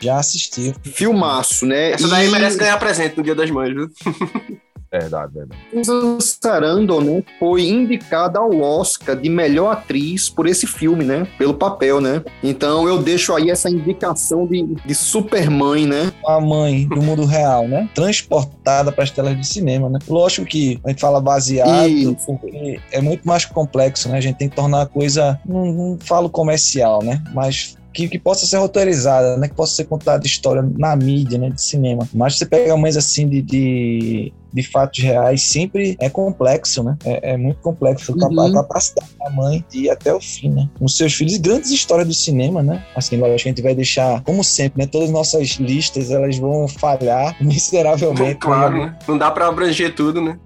Já 0.00 0.18
assisti. 0.18 0.74
Filmaço, 0.82 1.66
né? 1.66 1.92
Essa 1.92 2.08
daí 2.08 2.28
E 2.28 2.30
merece 2.30 2.56
ganhar 2.56 2.78
presente 2.78 3.16
no 3.16 3.22
Dia 3.22 3.34
das 3.34 3.50
Mães, 3.50 3.74
viu? 3.74 3.90
Verdade, 4.92 5.32
verdade. 5.32 5.60
Susan 5.72 6.18
Sarandon, 6.20 7.00
né? 7.00 7.22
Foi 7.38 7.62
indicada 7.62 8.40
ao 8.40 8.50
Oscar 8.60 9.16
de 9.16 9.28
melhor 9.28 9.72
atriz 9.72 10.28
por 10.28 10.46
esse 10.46 10.66
filme, 10.66 11.04
né? 11.04 11.26
Pelo 11.38 11.54
papel, 11.54 12.00
né? 12.00 12.22
Então 12.42 12.88
eu 12.88 13.00
deixo 13.00 13.34
aí 13.34 13.50
essa 13.50 13.70
indicação 13.70 14.46
de, 14.46 14.74
de 14.84 14.94
Supermãe, 14.94 15.86
né? 15.86 16.12
A 16.26 16.40
mãe 16.40 16.88
do 16.88 17.00
mundo 17.00 17.24
real, 17.24 17.68
né? 17.68 17.88
Transportada 17.94 18.90
para 18.90 19.04
as 19.04 19.10
telas 19.10 19.38
de 19.38 19.46
cinema, 19.46 19.88
né? 19.88 19.98
Lógico 20.08 20.46
que 20.46 20.80
a 20.84 20.90
gente 20.90 21.00
fala 21.00 21.20
baseado, 21.20 21.88
Isso. 21.88 22.26
porque 22.26 22.80
é 22.90 23.00
muito 23.00 23.26
mais 23.26 23.44
complexo, 23.44 24.08
né? 24.08 24.18
A 24.18 24.20
gente 24.20 24.36
tem 24.36 24.48
que 24.48 24.56
tornar 24.56 24.82
a 24.82 24.86
coisa, 24.86 25.40
não, 25.46 25.72
não 25.72 25.98
falo 26.00 26.28
comercial, 26.28 27.02
né? 27.02 27.22
Mas 27.32 27.76
que, 27.92 28.08
que 28.08 28.18
possa 28.18 28.46
ser 28.46 28.56
roteirizada, 28.58 29.36
né? 29.36 29.48
Que 29.48 29.54
possa 29.54 29.74
ser 29.74 29.84
contada 29.84 30.26
história 30.26 30.62
na 30.78 30.94
mídia, 30.96 31.38
né? 31.38 31.50
De 31.50 31.60
cinema. 31.62 32.08
Mas 32.14 32.38
você 32.38 32.46
pega 32.46 32.76
mães 32.76 32.96
assim 32.96 33.28
de, 33.28 33.42
de, 33.42 34.32
de 34.52 34.62
fatos 34.62 35.02
reais, 35.02 35.42
sempre 35.42 35.96
é 36.00 36.08
complexo, 36.08 36.82
né? 36.82 36.96
É, 37.04 37.32
é 37.32 37.36
muito 37.36 37.60
complexo 37.60 38.12
a 38.12 38.26
Uhum. 38.28 38.52
capacidade 38.52 39.10
da 39.18 39.30
mãe 39.30 39.64
de 39.70 39.84
ir 39.86 39.90
até 39.90 40.14
o 40.14 40.20
fim, 40.20 40.50
né? 40.50 40.68
Com 40.78 40.86
seus 40.88 41.12
filhos, 41.14 41.36
grandes 41.38 41.70
histórias 41.70 42.06
do 42.06 42.14
cinema, 42.14 42.62
né? 42.62 42.84
Assim, 42.94 43.16
lógico 43.16 43.36
que 43.42 43.48
a 43.48 43.50
gente 43.52 43.62
vai 43.62 43.74
deixar, 43.74 44.22
como 44.22 44.42
sempre, 44.44 44.82
né? 44.82 44.88
Todas 44.90 45.08
as 45.08 45.12
nossas 45.14 45.48
listas, 45.58 46.10
elas 46.10 46.38
vão 46.38 46.68
falhar 46.68 47.36
miseravelmente. 47.42 48.36
claro, 48.36 48.74
né? 48.78 48.86
né? 48.86 48.98
Não 49.08 49.18
dá 49.18 49.30
pra 49.30 49.48
abranger 49.48 49.94
tudo, 49.94 50.20
né? 50.20 50.38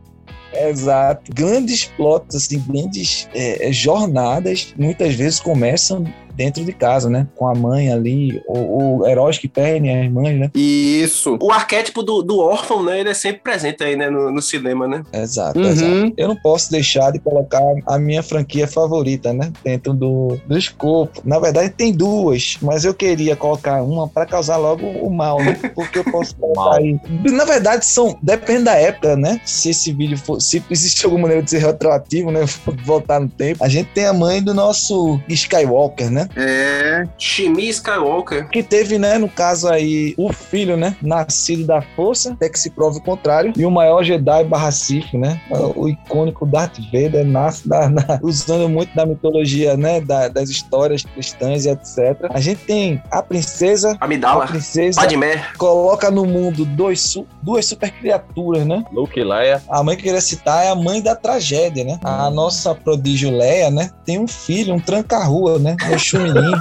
Exato. 0.57 1.33
Grandes 1.35 1.85
plots, 1.97 2.37
assim, 2.37 2.63
grandes 2.69 3.29
é, 3.35 3.73
jornadas, 3.73 4.73
muitas 4.79 5.15
vezes 5.15 5.41
começam 5.41 6.05
dentro 6.35 6.65
de 6.65 6.73
casa, 6.73 7.09
né? 7.09 7.27
Com 7.37 7.47
a 7.49 7.55
mãe 7.55 7.93
ali, 7.93 8.43
ou, 8.47 8.71
ou 9.01 9.07
heróis 9.09 9.39
que 9.39 9.49
perdem 9.49 10.05
as 10.07 10.11
mães, 10.13 10.39
né? 10.39 10.51
Isso. 10.55 11.39
O 11.41 11.51
arquétipo 11.51 12.03
do, 12.03 12.23
do 12.23 12.39
órfão, 12.39 12.83
né? 12.83 13.01
Ele 13.01 13.09
é 13.11 13.15
sempre 13.15 13.41
presente 13.43 13.83
aí, 13.83 13.97
né? 13.97 14.11
No, 14.11 14.31
no 14.31 14.43
cinema, 14.43 14.87
né? 14.87 15.03
Exato, 15.13 15.59
Uhum. 15.59 15.67
exato. 15.67 16.13
Eu 16.17 16.29
não 16.29 16.37
posso 16.37 16.71
deixar 16.71 17.11
de 17.13 17.19
colocar 17.19 17.63
a 17.87 17.99
minha 17.99 18.23
franquia 18.23 18.67
favorita, 18.67 19.33
né? 19.33 19.53
Dentro 19.65 19.93
do, 19.95 20.39
do 20.47 20.57
escopo. 20.59 21.21
Na 21.25 21.39
verdade, 21.39 21.71
tem 21.71 21.93
duas, 21.93 22.57
mas 22.61 22.85
eu 22.85 22.95
queria 22.95 23.37
colocar 23.37 23.83
uma 23.83 24.09
para 24.09 24.27
causar 24.27 24.57
logo 24.57 24.87
o 24.87 25.11
mal, 25.11 25.43
né? 25.43 25.55
Porque 25.75 25.99
eu 26.01 26.05
posso 26.05 26.35
Mal. 26.41 26.51
colocar 26.55 26.79
aí. 26.79 26.99
Na 27.31 27.45
verdade, 27.45 27.85
são. 27.87 28.17
Depende 28.23 28.65
da 28.65 28.75
época, 28.75 29.17
né? 29.17 29.41
Se 29.45 29.71
esse 29.71 29.93
vídeo 29.93 30.17
for. 30.19 30.41
Se 30.41 30.63
existe 30.71 31.05
alguma 31.05 31.23
maneira 31.23 31.43
de 31.43 31.51
ser 31.51 31.59
retroativo, 31.59 32.31
né? 32.31 32.41
Voltar 32.85 33.21
no 33.21 33.29
tempo. 33.29 33.63
A 33.63 33.69
gente 33.69 33.89
tem 33.95 34.07
a 34.07 34.13
mãe 34.13 34.43
do 34.43 34.53
nosso 34.55 35.21
Skywalker, 35.29 36.11
né? 36.11 36.24
É. 36.37 37.05
Shimi 37.19 37.69
Skywalker. 37.69 38.49
que 38.49 38.63
teve, 38.63 38.99
né, 38.99 39.19
no 39.19 39.29
caso 39.29 39.69
aí, 39.69 40.15
o 40.17 40.33
filho, 40.33 40.77
né, 40.77 40.97
nascido 41.03 41.65
da 41.67 41.81
força, 41.83 42.33
até 42.33 42.49
que 42.49 42.59
se 42.59 42.71
prove 42.71 42.99
o 42.99 43.03
contrário, 43.03 43.53
e 43.57 43.65
o 43.65 43.71
maior 43.71 44.03
Jedi 44.05 44.45
barra 44.45 44.71
Sith, 44.71 45.13
né, 45.15 45.41
o 45.75 45.89
icônico 45.89 46.47
Darth 46.47 46.79
Vader, 46.93 47.25
nasce 47.25 47.69
da, 47.69 47.89
na- 47.89 48.19
usando 48.23 48.69
muito 48.69 48.95
da 48.95 49.07
mitologia, 49.07 49.77
né, 49.77 50.01
da- 50.01 50.29
das 50.29 50.49
histórias 50.51 51.03
cristãs 51.03 51.65
e 51.65 51.71
etc. 51.71 52.27
A 52.31 52.41
gente 52.41 52.61
tem 52.65 53.03
a 53.11 53.23
princesa, 53.23 53.97
a 54.01 54.05
Amidala. 54.05 54.47
princesa 54.47 55.01
Padmé. 55.01 55.45
coloca 55.59 56.11
no 56.11 56.25
mundo 56.25 56.65
dois, 56.65 57.17
duas 57.43 57.67
super 57.67 57.91
criaturas, 57.91 58.67
né, 58.67 58.85
Luke 58.93 59.19
e 59.19 59.25
Leia, 59.25 59.63
a 59.69 59.83
mãe 59.83 59.97
que 59.97 60.03
eu 60.03 60.05
queria 60.05 60.21
citar 60.21 60.65
é 60.65 60.69
a 60.71 60.75
mãe 60.75 61.01
da 61.03 61.15
tragédia, 61.15 61.85
né? 61.85 61.99
A 62.03 62.31
nossa 62.31 62.75
prodígio 62.75 63.31
Leia, 63.37 63.71
né? 63.71 63.91
Tem 64.05 64.19
um 64.19 64.27
filho, 64.27 64.75
um 64.75 64.81
tranca-rua, 64.81 65.59
né? 65.59 65.77
Chumininho. 66.15 66.59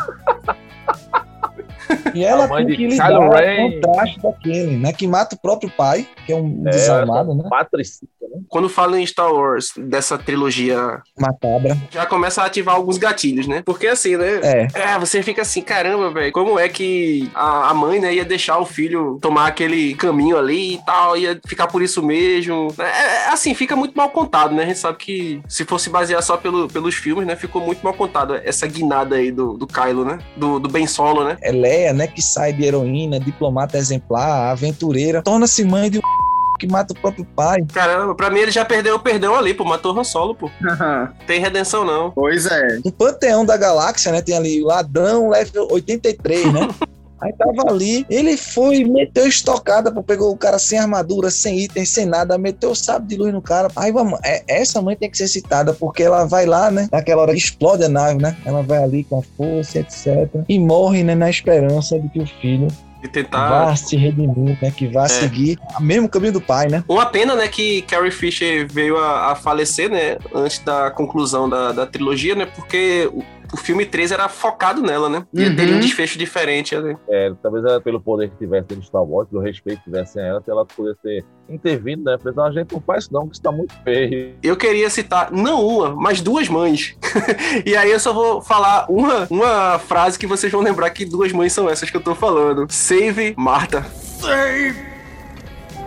E 2.13 2.23
ela 2.23 2.47
tem 2.47 2.67
que 2.67 2.87
lidar 2.87 3.07
Kylo 3.07 3.29
com 3.29 3.65
o 3.67 3.71
contraste 3.81 4.19
daquele, 4.21 4.77
né? 4.77 4.93
Que 4.93 5.07
mata 5.07 5.35
o 5.35 5.39
próprio 5.39 5.71
pai, 5.75 6.07
que 6.25 6.33
é 6.33 6.35
um 6.35 6.63
É, 6.67 6.71
desalmado, 6.71 7.33
né? 7.35 7.43
Patricita, 7.49 8.07
né? 8.21 8.41
Quando 8.49 8.69
falo 8.69 8.95
em 8.95 9.05
Star 9.05 9.31
Wars, 9.31 9.73
dessa 9.77 10.17
trilogia, 10.17 11.01
Macabra. 11.19 11.77
já 11.91 12.05
começa 12.05 12.41
a 12.41 12.45
ativar 12.45 12.75
alguns 12.75 12.97
gatilhos, 12.97 13.47
né? 13.47 13.61
Porque 13.65 13.87
assim, 13.87 14.17
né? 14.17 14.39
É. 14.43 14.67
É, 14.73 14.99
você 14.99 15.21
fica 15.23 15.41
assim, 15.41 15.61
caramba, 15.61 16.11
velho, 16.11 16.31
como 16.31 16.59
é 16.59 16.69
que 16.69 17.29
a, 17.33 17.69
a 17.69 17.73
mãe, 17.73 17.99
né, 17.99 18.13
ia 18.13 18.25
deixar 18.25 18.57
o 18.59 18.65
filho 18.65 19.17
tomar 19.21 19.47
aquele 19.47 19.95
caminho 19.95 20.37
ali 20.37 20.75
e 20.75 20.77
tal, 20.85 21.17
ia 21.17 21.39
ficar 21.47 21.67
por 21.67 21.81
isso 21.81 22.01
mesmo. 22.03 22.73
É, 22.77 22.83
é, 22.83 23.27
assim, 23.29 23.53
fica 23.53 23.75
muito 23.75 23.95
mal 23.95 24.09
contado, 24.09 24.53
né? 24.53 24.63
A 24.63 24.65
gente 24.67 24.79
sabe 24.79 24.97
que 24.97 25.41
se 25.47 25.65
fosse 25.65 25.89
basear 25.89 26.21
só 26.21 26.37
pelo, 26.37 26.67
pelos 26.67 26.95
filmes, 26.95 27.25
né, 27.25 27.35
ficou 27.35 27.61
muito 27.61 27.81
mal 27.83 27.93
contado 27.93 28.35
essa 28.43 28.67
guinada 28.67 29.15
aí 29.15 29.31
do, 29.31 29.53
do 29.53 29.67
Kylo, 29.67 30.05
né? 30.05 30.19
Do, 30.35 30.59
do 30.59 30.69
Ben 30.69 30.87
Solo, 30.87 31.23
né? 31.23 31.37
É 31.41 31.51
Né? 31.93 32.07
Que 32.07 32.21
sai 32.21 32.53
de 32.53 32.63
heroína, 32.63 33.19
diplomata 33.19 33.77
exemplar, 33.77 34.51
aventureira. 34.51 35.21
Torna-se 35.21 35.63
mãe 35.63 35.89
de 35.89 35.99
um 35.99 36.01
que 36.59 36.67
mata 36.67 36.93
o 36.93 36.99
próprio 36.99 37.25
pai. 37.25 37.65
Caramba, 37.73 38.15
pra 38.15 38.29
mim 38.29 38.39
ele 38.39 38.51
já 38.51 38.63
perdeu 38.63 38.95
o 38.95 38.99
perdão 38.99 39.35
ali, 39.35 39.53
pô, 39.53 39.65
matou 39.65 39.93
o 39.93 39.99
Han 39.99 40.03
Solo, 40.03 40.35
pô. 40.35 40.49
Tem 41.27 41.39
redenção 41.39 41.83
não. 41.83 42.11
pois 42.11 42.45
é. 42.45 42.79
Um 42.85 42.91
panteão 42.91 43.45
da 43.45 43.57
galáxia, 43.57 44.11
né? 44.11 44.21
Tem 44.21 44.37
ali 44.37 44.63
o 44.63 44.67
ladrão 44.67 45.29
level 45.29 45.67
83, 45.71 46.53
né? 46.53 46.69
Aí 47.23 47.31
tava 47.33 47.69
ali, 47.69 48.05
ele 48.09 48.35
foi, 48.35 48.83
meteu 48.83 49.25
estocada, 49.25 49.89
pegou 50.03 50.29
o 50.29 50.37
cara 50.37 50.59
sem 50.59 50.77
armadura, 50.77 51.31
sem 51.31 51.57
item, 51.57 51.85
sem 51.85 52.05
nada, 52.05 52.37
meteu 52.37 52.71
o 52.71 52.75
sábio 52.75 53.07
de 53.07 53.15
luz 53.15 53.33
no 53.33 53.41
cara. 53.41 53.69
Aí 53.77 53.93
vamos, 53.93 54.19
é, 54.25 54.43
essa 54.45 54.81
mãe 54.81 54.93
tem 54.93 55.09
que 55.09 55.17
ser 55.17 55.29
citada, 55.29 55.73
porque 55.73 56.03
ela 56.03 56.25
vai 56.25 56.45
lá, 56.45 56.69
né? 56.69 56.89
Naquela 56.91 57.21
hora 57.21 57.31
que 57.31 57.37
explode 57.37 57.85
a 57.85 57.89
nave, 57.89 58.21
né? 58.21 58.35
Ela 58.45 58.61
vai 58.61 58.83
ali 58.83 59.05
com 59.05 59.19
a 59.19 59.23
força, 59.37 59.79
etc. 59.79 60.29
E 60.49 60.59
morre, 60.59 61.01
né? 61.01 61.15
Na 61.15 61.29
esperança 61.29 61.97
de 61.97 62.09
que 62.09 62.19
o 62.19 62.27
filho 62.27 62.67
De 63.03 63.09
tentar. 63.09 63.65
vá 63.65 63.75
se 63.75 63.97
redimir, 63.97 64.57
né? 64.61 64.71
Que 64.71 64.87
vá 64.87 65.07
seguir 65.09 65.59
o 65.77 65.83
mesmo 65.83 66.07
caminho 66.07 66.33
do 66.33 66.41
pai, 66.41 66.67
né? 66.69 66.83
Uma 66.87 67.05
pena, 67.05 67.35
né, 67.35 67.47
que 67.49 67.81
Carrie 67.83 68.09
Fisher 68.11 68.65
veio 68.71 68.97
a, 68.97 69.31
a 69.31 69.35
falecer, 69.35 69.89
né, 69.89 70.17
antes 70.33 70.59
da 70.59 70.89
conclusão 70.89 71.49
da, 71.49 71.71
da 71.73 71.85
trilogia, 71.85 72.33
né, 72.33 72.45
porque 72.45 73.09
o, 73.13 73.21
o 73.53 73.57
filme 73.57 73.85
3 73.85 74.11
era 74.13 74.29
focado 74.29 74.81
nela, 74.81 75.09
né, 75.09 75.25
e 75.33 75.43
Uhum. 75.43 75.55
teria 75.55 75.75
um 75.75 75.79
desfecho 75.79 76.17
diferente 76.17 76.75
ali. 76.75 76.95
É, 77.09 77.31
talvez 77.43 77.63
ela, 77.65 77.81
pelo 77.81 77.99
poder 77.99 78.29
que 78.29 78.37
tivesse 78.37 78.67
de 78.69 78.85
Star 78.85 79.03
Wars, 79.03 79.27
pelo 79.29 79.41
respeito 79.41 79.79
que 79.79 79.83
tivesse 79.85 80.17
a 80.19 80.23
ela, 80.23 80.41
que 80.41 80.49
ela 80.49 80.65
poderia 80.65 80.97
ter 81.03 81.25
intervindo, 81.49 82.05
né? 82.05 82.17
Pensando, 82.17 82.41
a 82.41 82.51
gente 82.51 82.71
não 82.73 82.81
faz 82.81 83.03
isso 83.03 83.13
não, 83.13 83.27
que 83.27 83.33
isso 83.33 83.41
tá 83.41 83.51
muito 83.51 83.73
feio. 83.83 84.33
Eu 84.41 84.55
queria 84.55 84.89
citar, 84.89 85.29
não 85.31 85.61
uma, 85.65 85.93
mas 85.93 86.21
duas 86.21 86.47
mães. 86.47 86.95
e 87.65 87.75
aí 87.75 87.91
eu 87.91 87.99
só 87.99 88.13
vou 88.13 88.41
falar 88.41 88.85
uma, 88.89 89.27
uma 89.29 89.77
frase 89.77 90.17
que 90.17 90.25
vocês 90.25 90.51
vão 90.51 90.61
lembrar 90.61 90.89
que 90.91 91.05
duas 91.05 91.31
mães 91.33 91.51
são 91.51 91.69
essas 91.69 91.89
que 91.89 91.97
eu 91.97 92.01
tô 92.01 92.15
falando. 92.15 92.65
Save 92.93 93.33
Marta. 93.35 93.81
Save 93.91 94.75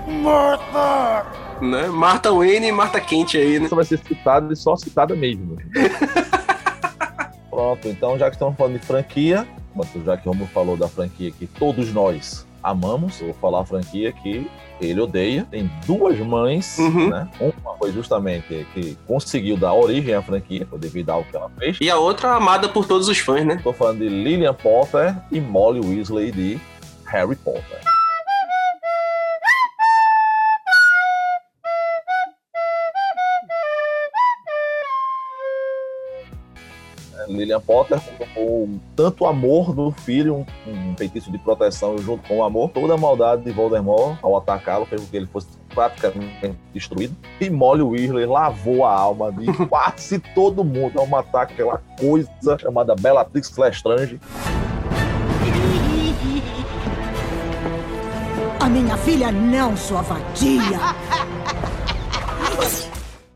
Marta! 0.09 1.25
Né? 1.61 1.87
Marta 1.87 2.33
Wayne 2.33 2.67
e 2.67 2.73
Marta 2.73 3.01
Quente 3.01 3.39
aí, 3.39 3.61
né? 3.61 3.67
Isso 3.67 3.77
vai 3.77 3.85
ser 3.85 3.99
citado 3.99 4.53
e 4.53 4.57
só 4.57 4.75
citada 4.77 5.15
mesmo. 5.15 5.57
Pronto, 7.49 7.89
então 7.89 8.19
já 8.19 8.29
que 8.29 8.35
estamos 8.35 8.57
falando 8.57 8.81
de 8.81 8.85
franquia, 8.85 9.47
já 10.05 10.17
que 10.17 10.29
o 10.29 10.33
Romulo 10.33 10.51
falou 10.53 10.77
da 10.77 10.89
franquia 10.89 11.31
que 11.31 11.47
todos 11.47 11.93
nós 11.93 12.45
amamos, 12.61 13.21
eu 13.21 13.27
vou 13.29 13.37
falar 13.37 13.61
a 13.61 13.65
franquia 13.65 14.11
que 14.11 14.51
ele 14.81 15.01
odeia. 15.01 15.47
Tem 15.49 15.71
duas 15.87 16.19
mães, 16.19 16.77
Uhum. 16.79 17.11
né? 17.11 17.29
Uma 17.39 17.77
foi 17.79 17.93
justamente 17.93 18.67
que 18.75 18.99
conseguiu 19.07 19.57
dar 19.57 19.73
origem 19.75 20.13
à 20.13 20.21
franquia, 20.21 20.67
foi 20.69 20.79
devido 20.81 21.11
ao 21.11 21.23
que 21.23 21.37
ela 21.37 21.49
fez. 21.57 21.79
E 21.81 21.89
a 21.89 21.97
outra 21.99 22.33
amada 22.35 22.69
por 22.69 22.85
todos 22.85 23.09
os 23.09 23.19
fãs, 23.19 23.47
né? 23.47 23.55
Estou 23.55 23.73
falando 23.73 24.01
de 24.01 24.09
Lillian 24.09 24.53
Potter 24.55 25.15
e 25.31 25.41
Molly 25.41 25.79
Weasley 25.81 26.33
de 26.33 26.61
Harry 27.07 27.37
Potter. 27.37 27.81
Lillian 37.29 37.61
Potter 37.61 38.01
colocou 38.01 38.69
tanto 38.95 39.27
amor 39.27 39.75
do 39.75 39.91
filho, 39.91 40.47
um, 40.67 40.91
um 40.91 40.97
feitiço 40.97 41.31
de 41.31 41.39
proteção 41.39 41.99
junto 41.99 42.27
com 42.29 42.39
o 42.39 42.45
amor, 42.45 42.71
toda 42.71 42.95
a 42.95 42.97
maldade 42.97 43.43
de 43.43 43.51
Voldemort 43.51 44.19
ao 44.23 44.37
atacá-lo 44.37 44.87
fez 44.87 45.01
com 45.01 45.09
que 45.09 45.17
ele 45.17 45.27
fosse 45.27 45.49
praticamente 45.75 46.57
destruído. 46.73 47.17
E 47.41 47.51
Molly 47.51 47.83
Weasley 47.83 48.27
lavou 48.27 48.85
a 48.85 48.93
alma 48.93 49.33
de 49.33 49.47
quase 49.67 50.19
todo 50.35 50.65
mundo 50.65 50.99
ao 50.99 51.07
matar 51.07 51.43
aquela 51.43 51.83
coisa 51.99 52.59
chamada 52.59 52.95
Bellatrix 52.95 53.57
Lestrange. 53.57 54.21
A 58.67 58.69
minha 58.69 58.97
filha 58.97 59.31
não, 59.31 59.77
sua 59.77 60.03
vadia. 60.03 60.81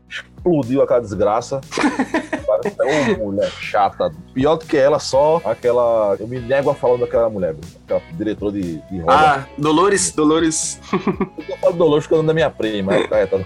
explodiu 0.09 0.81
aquela 0.81 0.99
desgraça. 0.99 1.61
Ô, 2.81 3.17
mulher 3.17 3.49
chata. 3.49 4.11
Pior 4.33 4.57
do 4.57 4.65
que 4.65 4.75
ela, 4.75 4.99
só 4.99 5.41
aquela. 5.45 6.17
Eu 6.19 6.27
me 6.27 6.37
nego 6.37 6.69
a 6.69 6.75
falar 6.75 6.97
daquela 6.97 7.29
mulher, 7.29 7.55
aquela 7.85 8.01
diretora 8.11 8.51
de, 8.51 8.81
de 8.81 8.99
roda. 8.99 9.13
Ah, 9.13 9.45
Dolores, 9.57 10.11
Dolores. 10.11 10.81
Eu 11.47 11.57
falo 11.59 11.77
Dolores 11.77 12.03
ficando 12.03 12.23
da 12.23 12.33
minha 12.33 12.49
prima. 12.49 12.91
Tá, 13.07 13.25
tá... 13.25 13.37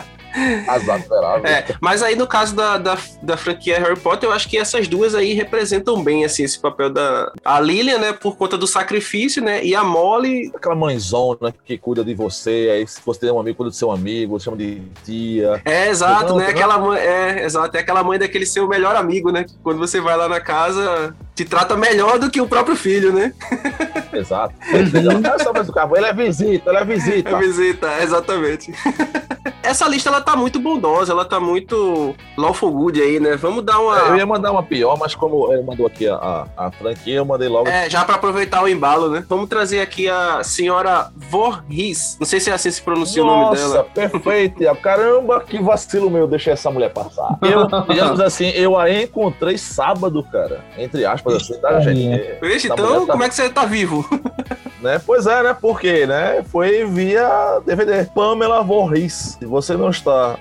Azar, 0.68 0.98
miserável. 0.98 1.46
É, 1.46 1.64
mas 1.80 2.02
aí 2.02 2.16
no 2.16 2.26
caso 2.26 2.54
da, 2.54 2.76
da, 2.76 2.98
da 3.22 3.36
franquia 3.36 3.78
Harry 3.78 3.98
Potter, 3.98 4.28
eu 4.28 4.32
acho 4.32 4.48
que 4.48 4.58
essas 4.58 4.88
duas 4.88 5.14
aí 5.14 5.32
representam 5.32 6.02
bem, 6.02 6.24
assim, 6.24 6.42
esse 6.44 6.58
papel 6.58 6.90
da... 6.90 7.32
A 7.44 7.60
Lilian, 7.60 7.98
né, 7.98 8.12
por 8.12 8.36
conta 8.36 8.56
do 8.58 8.66
sacrifício, 8.66 9.42
né, 9.42 9.64
e 9.64 9.74
a 9.74 9.84
Molly... 9.84 10.50
Aquela 10.54 10.74
mãezona 10.74 11.54
que 11.64 11.78
cuida 11.78 12.04
de 12.04 12.14
você, 12.14 12.70
aí 12.72 12.86
se 12.86 13.00
você 13.04 13.20
tem 13.20 13.30
um 13.30 13.38
amigo, 13.38 13.56
cuida 13.56 13.70
do 13.70 13.76
seu 13.76 13.90
amigo, 13.90 14.38
chama 14.40 14.56
de 14.56 14.82
tia. 15.04 15.60
É, 15.64 15.88
exato, 15.88 16.30
Não, 16.30 16.36
né, 16.36 16.44
não. 16.44 16.50
aquela 16.50 16.78
mãe... 16.78 17.00
É, 17.00 17.44
exato, 17.44 17.76
é 17.76 17.80
aquela 17.80 18.02
mãe 18.02 18.18
daquele 18.18 18.46
seu 18.46 18.66
melhor 18.66 18.96
amigo, 18.96 19.30
né, 19.30 19.44
que 19.44 19.54
quando 19.62 19.78
você 19.78 20.00
vai 20.00 20.16
lá 20.16 20.28
na 20.28 20.40
casa, 20.40 21.14
te 21.34 21.44
trata 21.44 21.76
melhor 21.76 22.18
do 22.18 22.30
que 22.30 22.40
o 22.40 22.46
próprio 22.46 22.76
filho, 22.76 23.12
né? 23.12 23.32
Exato. 24.12 24.54
Não 25.22 25.32
é 25.32 25.38
só 25.38 25.52
mais 25.52 25.66
do 25.66 25.72
carro, 25.72 25.96
ele 25.96 26.06
é 26.06 26.12
visita, 26.12 26.70
ele 26.70 26.78
é 26.78 26.84
visita. 26.84 27.30
É 27.30 27.38
visita, 27.38 28.02
exatamente. 28.02 28.72
Essa 29.64 29.88
lista, 29.88 30.10
ela 30.10 30.20
tá 30.20 30.36
muito 30.36 30.60
bondosa, 30.60 31.12
ela 31.12 31.24
tá 31.24 31.40
muito 31.40 32.14
lawful 32.36 32.70
good 32.70 33.00
aí, 33.00 33.18
né? 33.18 33.34
Vamos 33.34 33.64
dar 33.64 33.80
uma... 33.80 33.96
Eu 33.96 34.16
ia 34.16 34.26
mandar 34.26 34.52
uma 34.52 34.62
pior, 34.62 34.98
mas 34.98 35.14
como 35.14 35.50
ele 35.50 35.62
mandou 35.62 35.86
aqui 35.86 36.06
a, 36.06 36.16
a, 36.16 36.66
a 36.66 36.70
franquia, 36.70 37.14
eu 37.14 37.24
mandei 37.24 37.48
logo. 37.48 37.66
É, 37.66 37.88
já 37.88 38.04
pra 38.04 38.16
aproveitar 38.16 38.62
o 38.62 38.68
embalo, 38.68 39.08
né? 39.08 39.24
Vamos 39.26 39.48
trazer 39.48 39.80
aqui 39.80 40.06
a 40.06 40.42
senhora 40.44 41.10
Voorhees. 41.16 42.18
Não 42.20 42.26
sei 42.26 42.40
se 42.40 42.50
é 42.50 42.52
assim 42.52 42.70
se 42.70 42.82
pronuncia 42.82 43.22
o 43.22 43.26
nome 43.26 43.40
Nossa, 43.44 43.68
dela. 43.68 43.86
perfeito. 43.94 44.62
Caramba, 44.82 45.40
que 45.40 45.58
vacilo 45.58 46.10
meu, 46.10 46.26
deixei 46.26 46.52
essa 46.52 46.70
mulher 46.70 46.92
passar. 46.92 47.38
Eu, 47.40 47.66
digamos 47.88 48.20
assim, 48.20 48.48
eu 48.50 48.78
a 48.78 48.90
encontrei 48.92 49.56
sábado, 49.56 50.22
cara. 50.30 50.62
Entre 50.76 51.06
aspas, 51.06 51.23
assim, 51.32 51.54
tá, 51.60 51.80
gente? 51.80 52.08
É, 52.08 52.38
Vixe, 52.42 52.66
então, 52.68 53.06
tá- 53.06 53.12
como 53.12 53.22
é 53.24 53.28
que 53.28 53.34
você 53.34 53.48
tá 53.48 53.64
vivo? 53.64 54.06
né? 54.80 55.00
Pois 55.04 55.26
é, 55.26 55.42
né? 55.42 55.56
Porque, 55.58 56.06
né? 56.06 56.44
Foi 56.50 56.84
via 56.84 57.60
DVD. 57.64 58.04
Pamela 58.14 58.62
Voorhees. 58.62 59.36
Se 59.38 59.46
você 59.46 59.74
não 59.76 59.90
está 59.90 60.36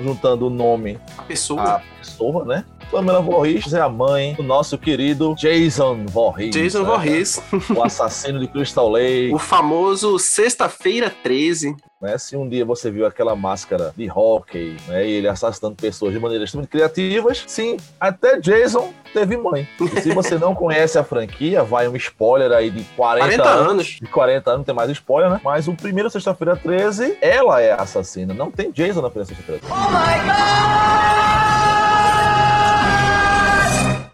juntando 0.00 0.46
o 0.46 0.50
nome 0.50 0.98
A 1.16 1.22
pessoa. 1.22 1.62
à 1.62 1.80
pessoa, 1.98 2.44
né? 2.44 2.64
Pamela 2.90 3.20
Voorhees 3.20 3.72
é 3.74 3.80
a 3.80 3.88
mãe 3.88 4.34
do 4.34 4.42
nosso 4.42 4.78
querido 4.78 5.34
Jason 5.36 6.04
Voorhees. 6.06 6.50
Jason 6.54 6.80
né? 6.80 6.84
Voorhees. 6.84 7.42
O 7.74 7.82
assassino 7.82 8.38
de 8.38 8.46
Crystal 8.48 8.88
Lake. 8.88 9.32
O 9.34 9.38
famoso 9.38 10.18
Sexta-feira 10.18 11.10
13. 11.22 11.74
né? 12.00 12.16
Se 12.16 12.36
um 12.36 12.48
dia 12.48 12.64
você 12.64 12.90
viu 12.90 13.04
aquela 13.04 13.34
máscara 13.34 13.92
de 13.96 14.08
hockey, 14.10 14.76
né? 14.86 15.06
E 15.06 15.12
ele 15.12 15.28
assassinando 15.28 15.74
pessoas 15.76 16.12
de 16.12 16.20
maneiras 16.20 16.48
extremamente 16.48 16.70
criativas, 16.70 17.44
sim, 17.46 17.76
até 18.00 18.38
Jason 18.40 18.92
teve 19.12 19.36
mãe. 19.36 19.68
E 19.80 20.00
se 20.00 20.12
você 20.12 20.38
não 20.38 20.54
conhece 20.54 20.98
a 20.98 21.04
franquia, 21.04 21.62
vai 21.64 21.88
um 21.88 21.96
spoiler 21.96 22.52
aí 22.52 22.70
de 22.70 22.84
40, 22.96 23.26
40 23.36 23.48
anos. 23.48 23.70
anos. 23.72 23.86
De 23.86 24.06
40 24.06 24.50
anos, 24.50 24.58
não 24.60 24.64
tem 24.64 24.74
mais 24.74 24.90
spoiler, 24.90 25.30
né? 25.30 25.40
Mas 25.42 25.68
o 25.68 25.74
primeiro 25.74 26.08
Sexta-feira 26.08 26.56
13, 26.56 27.18
ela 27.20 27.60
é 27.60 27.72
a 27.72 27.76
assassina. 27.76 28.32
Não 28.32 28.50
tem 28.50 28.70
Jason 28.70 29.02
na 29.02 29.10
primeira 29.10 29.26
Sexta-feira 29.26 29.60
13. 29.60 31.05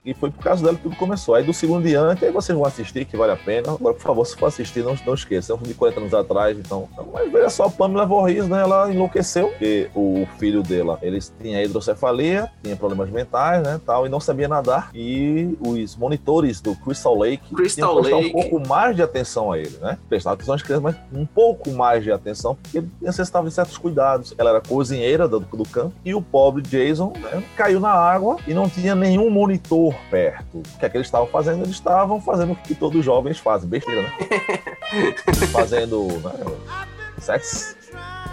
E 0.05 0.13
foi 0.15 0.31
por 0.31 0.43
causa 0.43 0.65
dela 0.65 0.77
que 0.77 0.83
tudo 0.83 0.97
começou. 0.97 1.35
Aí 1.35 1.45
do 1.45 1.53
segundo 1.53 1.85
diante, 1.85 2.25
aí 2.25 2.33
vocês 2.33 2.57
vão 2.57 2.67
assistir, 2.67 3.05
que 3.05 3.17
vale 3.17 3.33
a 3.33 3.37
pena. 3.37 3.73
Agora, 3.73 3.95
por 3.95 4.03
favor, 4.03 4.25
se 4.25 4.37
for 4.37 4.47
assistir, 4.47 4.83
não, 4.83 4.97
não 5.07 5.15
esqueça. 5.15 5.53
É 5.53 5.55
um 5.55 5.59
filme 5.59 5.73
de 5.73 5.79
40 5.79 6.01
anos 6.01 6.15
atrás, 6.15 6.59
então. 6.59 6.89
Mas 7.13 7.31
veja 7.31 7.49
só, 7.49 7.65
a 7.67 7.71
Pamela 7.71 8.05
Voorhees, 8.05 8.49
né? 8.49 8.63
Ela 8.63 8.93
enlouqueceu, 8.93 9.49
porque 9.49 9.89
o 9.95 10.27
filho 10.39 10.63
dela, 10.63 10.99
eles 11.03 11.33
tinha 11.41 11.63
hidrocefalia, 11.63 12.51
tinha 12.65 12.75
problemas 12.75 13.11
mentais, 13.11 13.63
né? 13.63 13.81
Tal, 13.87 14.05
e 14.05 14.09
não 14.09 14.19
sabia 14.19 14.49
nadar. 14.49 14.91
E 14.93 15.57
os 15.61 15.95
monitores 15.95 16.61
do 16.61 16.75
Crystal 16.75 17.17
Lake 17.17 17.55
Crystal 17.55 18.03
tinham 18.03 18.23
que 18.23 18.33
prestar 18.33 18.39
um 18.39 18.51
pouco 18.51 18.69
mais 18.69 18.97
de 18.97 19.03
atenção 19.03 19.53
a 19.53 19.59
ele, 19.59 19.77
né? 19.81 19.99
Prestar 20.09 20.33
atenção 20.33 20.55
às 20.55 20.63
crianças, 20.63 20.83
mas 20.83 20.97
um 21.13 21.25
pouco 21.25 21.71
mais 21.71 22.03
de 22.03 22.11
atenção, 22.11 22.57
porque 22.57 22.79
ele 22.79 22.91
necessitava 23.01 23.47
de 23.47 23.55
certos 23.55 23.79
cuidados. 23.79 24.35
Ela 24.37 24.51
era 24.51 24.61
cozinheira 24.61 25.29
do, 25.29 25.39
do 25.39 25.69
campo, 25.69 25.95
e 26.05 26.13
o 26.13 26.21
pobre 26.21 26.63
Jason 26.63 27.13
né, 27.21 27.43
caiu 27.57 27.79
na 27.79 27.93
água 27.93 28.37
e 28.49 28.53
não 28.53 28.69
tinha 28.69 28.97
nenhum 28.97 29.31
monitor 29.31 29.92
perto. 30.11 30.59
O 30.59 30.79
que 30.79 30.87
é 30.87 30.89
que 30.89 30.97
eles 30.97 31.07
estavam 31.07 31.27
fazendo? 31.27 31.63
Eles 31.63 31.71
estavam 31.71 32.21
fazendo 32.21 32.53
o 32.53 32.57
que 32.57 32.75
todos 32.75 32.99
os 32.99 33.05
jovens 33.05 33.39
fazem, 33.39 33.69
besteira, 33.69 34.03
né? 34.03 34.13
fazendo 35.53 36.07
né, 36.23 36.33
sexo. 37.19 37.77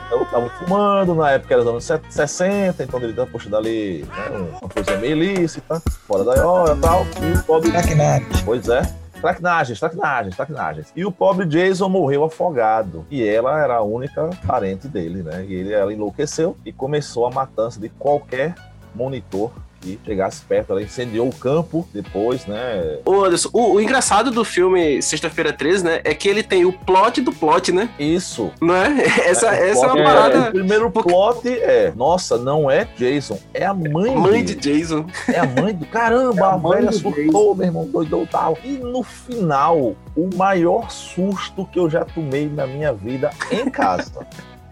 Então, 0.07 0.23
estavam 0.23 0.49
fumando, 0.49 1.13
na 1.13 1.31
época 1.31 1.53
era 1.53 1.61
os 1.61 1.67
anos 1.67 2.03
60, 2.09 2.83
então 2.83 2.99
ele 2.99 3.11
estava 3.11 3.29
puxando 3.29 3.55
ali 3.55 4.03
né, 4.03 4.57
uma 4.59 4.69
coisa 4.69 4.97
meio 4.97 5.15
ilícita, 5.15 5.79
fora 6.07 6.23
da 6.23 6.47
hora 6.47 6.75
e 6.75 6.79
tal. 6.79 7.05
E 7.21 7.37
o 7.37 7.43
pobre 7.43 7.69
Traquinagem. 7.69 8.27
Pois 8.43 8.67
é. 8.67 8.81
Traquinagens, 9.21 9.79
traquinagens, 9.79 10.35
traquinagens. 10.35 10.93
E 10.95 11.05
o 11.05 11.11
pobre 11.11 11.45
Jason 11.45 11.89
morreu 11.89 12.23
afogado. 12.23 13.05
E 13.11 13.23
ela 13.23 13.61
era 13.61 13.75
a 13.75 13.83
única 13.83 14.29
parente 14.47 14.87
dele, 14.87 15.21
né? 15.21 15.45
E 15.45 15.53
ele, 15.53 15.73
ela 15.73 15.93
enlouqueceu 15.93 16.57
e 16.65 16.71
começou 16.71 17.27
a 17.27 17.29
matança 17.29 17.79
de 17.79 17.89
qualquer 17.89 18.55
monitor 18.95 19.51
que 19.81 19.99
chegasse 20.05 20.41
perto. 20.41 20.71
Ela 20.71 20.81
incendiou 20.83 21.27
o 21.27 21.35
campo 21.35 21.87
depois, 21.93 22.45
né? 22.45 22.97
Ô, 23.05 23.23
Anderson, 23.23 23.49
o, 23.53 23.73
o 23.75 23.81
engraçado 23.81 24.31
do 24.31 24.43
filme 24.43 25.01
Sexta-feira 25.01 25.53
13, 25.53 25.83
né? 25.83 26.01
É 26.03 26.13
que 26.13 26.27
ele 26.27 26.43
tem 26.43 26.65
o 26.65 26.73
plot 26.73 27.21
do 27.21 27.31
plot, 27.31 27.71
né? 27.71 27.89
Isso. 27.99 28.51
Não 28.61 28.75
é? 28.75 29.03
Essa, 29.29 29.55
É, 29.55 29.69
essa 29.69 29.85
é 29.85 29.91
uma 29.91 30.01
o 30.01 30.03
parada. 30.03 30.51
primeiro 30.51 30.89
plot 30.91 31.47
é, 31.47 31.91
nossa, 31.95 32.37
não 32.37 32.69
é 32.69 32.87
Jason, 32.97 33.39
é 33.53 33.65
a 33.65 33.73
mãe, 33.73 34.15
Mãe 34.15 34.43
de. 34.43 34.55
Jason. 34.55 35.05
É 35.27 35.39
a 35.39 35.45
mãe 35.45 35.73
do. 35.73 35.85
Caramba, 35.85 36.39
É 36.39 36.43
a 36.43 36.49
a, 36.53 36.57
mãe 36.57 36.79
velha 36.79 36.91
surtou, 36.91 37.55
meu 37.55 37.65
irmão, 37.65 37.85
doidou 37.85 38.27
tal. 38.27 38.57
E 38.63 38.69
no 38.77 39.03
final, 39.03 39.95
o 40.15 40.29
maior 40.35 40.89
susto 40.91 41.65
que 41.71 41.79
eu 41.79 41.89
já 41.89 42.03
tomei 42.05 42.47
na 42.49 42.67
minha 42.67 42.93
vida 42.93 43.29
em 43.51 43.69
casa. 43.69 44.25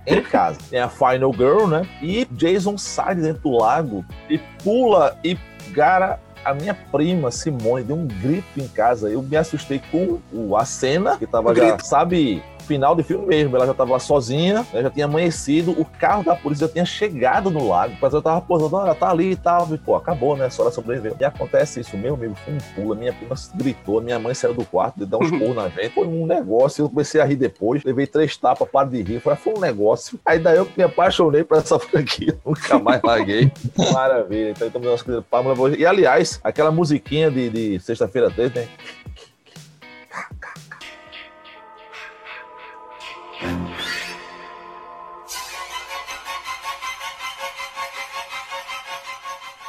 Em 0.08 0.22
casa. 0.22 0.58
Tem 0.70 0.80
a 0.80 0.90
Final 0.90 1.34
Girl, 1.34 1.68
né? 1.68 1.88
E 2.02 2.26
Jason 2.32 2.78
sai 2.78 3.16
de 3.16 3.22
dentro 3.22 3.42
do 3.44 3.58
lago 3.58 4.06
e 4.30 4.38
pula 4.64 5.18
e 5.24 5.38
gara. 5.72 6.20
A 6.46 6.54
minha 6.54 6.74
prima 6.74 7.30
Simone 7.30 7.84
deu 7.84 7.98
um 7.98 8.08
grito 8.08 8.46
em 8.58 8.68
casa. 8.70 9.10
Eu 9.10 9.22
me 9.22 9.36
assustei 9.36 9.82
com 9.92 10.20
o- 10.32 10.56
a 10.56 10.64
cena, 10.64 11.18
que 11.18 11.28
tava 11.28 11.52
O 11.52 11.56
já, 11.56 11.68
grito. 11.72 11.86
sabe, 11.86 12.42
final 12.68 12.96
de 12.96 13.04
filme 13.04 13.26
mesmo. 13.26 13.56
Ela 13.56 13.66
já 13.66 13.74
tava 13.74 13.94
lá 13.94 14.00
sozinha, 14.00 14.66
né, 14.74 14.82
já 14.84 14.90
tinha 14.90 15.06
amanhecido, 15.06 15.72
o 15.72 15.86
carro 15.86 16.24
da 16.24 16.36
polícia 16.36 16.68
já 16.68 16.74
tinha 16.74 16.86
chegado 16.86 17.50
no 17.50 17.68
lago. 17.68 17.96
Mas 18.02 18.14
eu 18.14 18.22
tava 18.22 18.42
posando, 18.42 18.76
olha, 18.76 18.94
tá 18.94 19.10
ali 19.10 19.32
e 19.32 19.36
tal. 19.36 19.68
E, 19.74 19.78
pô, 19.78 19.96
acabou, 19.96 20.36
né? 20.36 20.50
Só 20.50 20.64
ela 20.64 20.72
sobreviveu. 20.72 21.16
E 21.20 21.24
acontece 21.24 21.80
isso, 21.80 21.98
meu 21.98 22.16
amigo, 22.16 22.36
foi 22.36 22.54
um 22.54 22.58
pulo. 22.76 22.96
Minha 22.96 23.14
prima 23.14 23.36
gritou, 23.56 24.02
minha 24.02 24.20
mãe 24.20 24.34
saiu 24.34 24.54
do 24.54 24.66
quarto, 24.66 25.06
deu 25.06 25.20
uns 25.20 25.32
porros 25.32 25.56
na 25.56 25.70
gente. 25.70 25.90
Foi 25.90 26.08
um 26.08 26.26
negócio. 26.26 26.84
Eu 26.84 26.90
comecei 26.90 27.22
a 27.22 27.26
rir 27.26 27.36
depois, 27.36 27.84
levei 27.84 28.06
três 28.06 28.36
tapas, 28.36 28.68
para 28.70 28.90
de 28.90 29.02
rir. 29.02 29.20
Foi, 29.20 29.36
foi 29.36 29.54
um 29.54 29.60
negócio. 29.60 30.20
Aí 30.26 30.40
daí 30.40 30.58
eu 30.58 30.68
me 30.76 30.84
apaixonei 30.84 31.44
por 31.44 31.58
essa 31.58 31.80
franquia. 31.80 32.38
Nunca 32.46 32.78
mais 32.80 33.02
larguei. 33.02 33.52
Maravilha. 33.94 34.52
Então, 34.52 34.68
estamos 34.68 34.88
nossa 34.88 35.04
querida 35.04 35.22
Pamela. 35.22 35.78
E 35.78 35.86
aliás, 35.86 36.40
aquela 36.44 36.72
musiquinha 36.72 37.32
de, 37.32 37.50
de 37.50 37.80
sexta-feira 37.80 38.30
13, 38.30 38.56
né? 38.56 38.68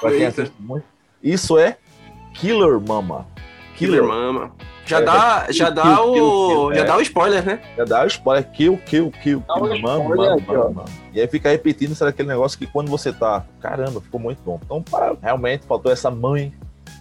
Pra 0.00 0.10
quem 0.10 0.26
assiste 0.26 0.54
muito. 0.58 0.84
Isso 1.22 1.58
é 1.58 1.76
Killer 2.34 2.80
Mama. 2.80 3.26
Killer 3.76 4.02
Mama. 4.04 4.52
Já 4.86 5.00
É, 5.00 5.02
dá, 5.02 5.42
kill, 5.44 5.54
já 5.54 5.70
dá 5.70 5.82
kill, 5.82 5.98
o. 5.98 6.12
kill, 6.14 6.48
kill, 6.48 6.74
já 6.74 6.80
é. 6.80 6.84
dá 6.84 6.96
o 6.96 7.00
spoiler, 7.02 7.44
né? 7.44 7.60
Já 7.76 7.84
dá 7.84 8.04
o 8.04 8.06
spoiler, 8.06 8.50
kill, 8.52 8.78
kill, 8.86 9.10
kill, 9.22 9.44
Dá 9.46 9.54
um 9.56 9.68
kill, 9.68 9.82
mama, 9.82 10.04
spoiler 10.10 10.46
mama, 10.46 10.64
mama. 10.70 10.84
E 11.12 11.20
aí 11.20 11.26
fica 11.28 11.50
repetindo, 11.50 11.94
será 11.94 12.08
aquele 12.10 12.28
negócio 12.28 12.58
que 12.58 12.66
quando 12.66 12.88
você 12.88 13.12
tá, 13.12 13.44
caramba, 13.60 14.00
ficou 14.00 14.18
muito 14.18 14.40
bom. 14.42 14.58
Então, 14.64 14.82
para, 14.82 15.14
realmente 15.20 15.66
faltou 15.66 15.92
essa 15.92 16.10
mãe, 16.10 16.54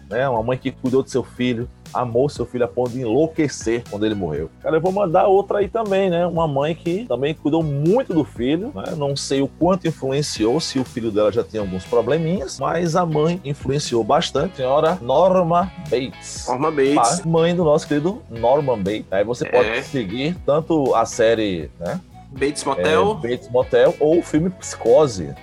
né? 0.10 0.28
Uma 0.28 0.44
mãe 0.44 0.58
que 0.58 0.70
cuidou 0.72 1.02
do 1.02 1.10
seu 1.10 1.24
filho, 1.24 1.70
amou 1.94 2.30
seu 2.30 2.46
filho 2.46 2.66
a 2.66 2.68
ponto 2.68 2.90
de 2.92 3.02
enlouquecer 3.02 3.84
quando 3.90 4.06
ele 4.06 4.16
morreu. 4.16 4.50
Cara, 4.62 4.78
eu 4.78 4.82
vou 4.82 4.92
mandar 4.92 5.28
outra 5.28 5.60
aí 5.60 5.68
também, 5.68 6.10
né? 6.10 6.26
Uma 6.26 6.48
mãe 6.48 6.74
que 6.76 7.06
também 7.06 7.34
cuidou 7.34 7.64
muito 7.64 8.14
do 8.14 8.24
filho, 8.24 8.72
né? 8.74 8.94
Não 8.96 9.16
sei 9.16 9.42
o 9.42 9.48
quanto 9.48 9.88
influenciou, 9.88 10.60
se 10.60 10.80
o 10.80 10.84
filho 10.84 11.12
dela 11.12 11.32
já 11.32 11.44
tinha 11.44 11.62
alguns 11.62 11.84
probleminhas, 11.86 12.60
mas 12.60 12.96
a 12.96 13.06
mãe 13.06 13.40
influenciou 13.44 14.04
bastante. 14.04 14.58
Senhora 14.58 14.98
Norma 15.02 15.72
Bates. 15.90 16.46
Norma 16.48 16.72
Bates. 16.72 17.24
Mãe 17.26 17.56
do 17.56 17.64
nosso 17.64 17.88
querido 17.88 18.22
Norman 18.30 18.78
Bates. 18.78 19.06
Aí 19.12 19.24
você 19.24 19.46
pode 19.46 19.70
É. 19.70 19.82
seguir 19.82 20.36
tanto 20.46 20.94
a 20.96 21.06
série, 21.06 21.70
né? 21.80 22.00
Bates 22.32 22.64
é, 22.64 22.66
Motel. 22.66 23.14
Bates 23.16 23.50
Motel 23.50 23.96
ou 24.00 24.20
o 24.20 24.22
filme 24.22 24.50
Psicose. 24.50 25.34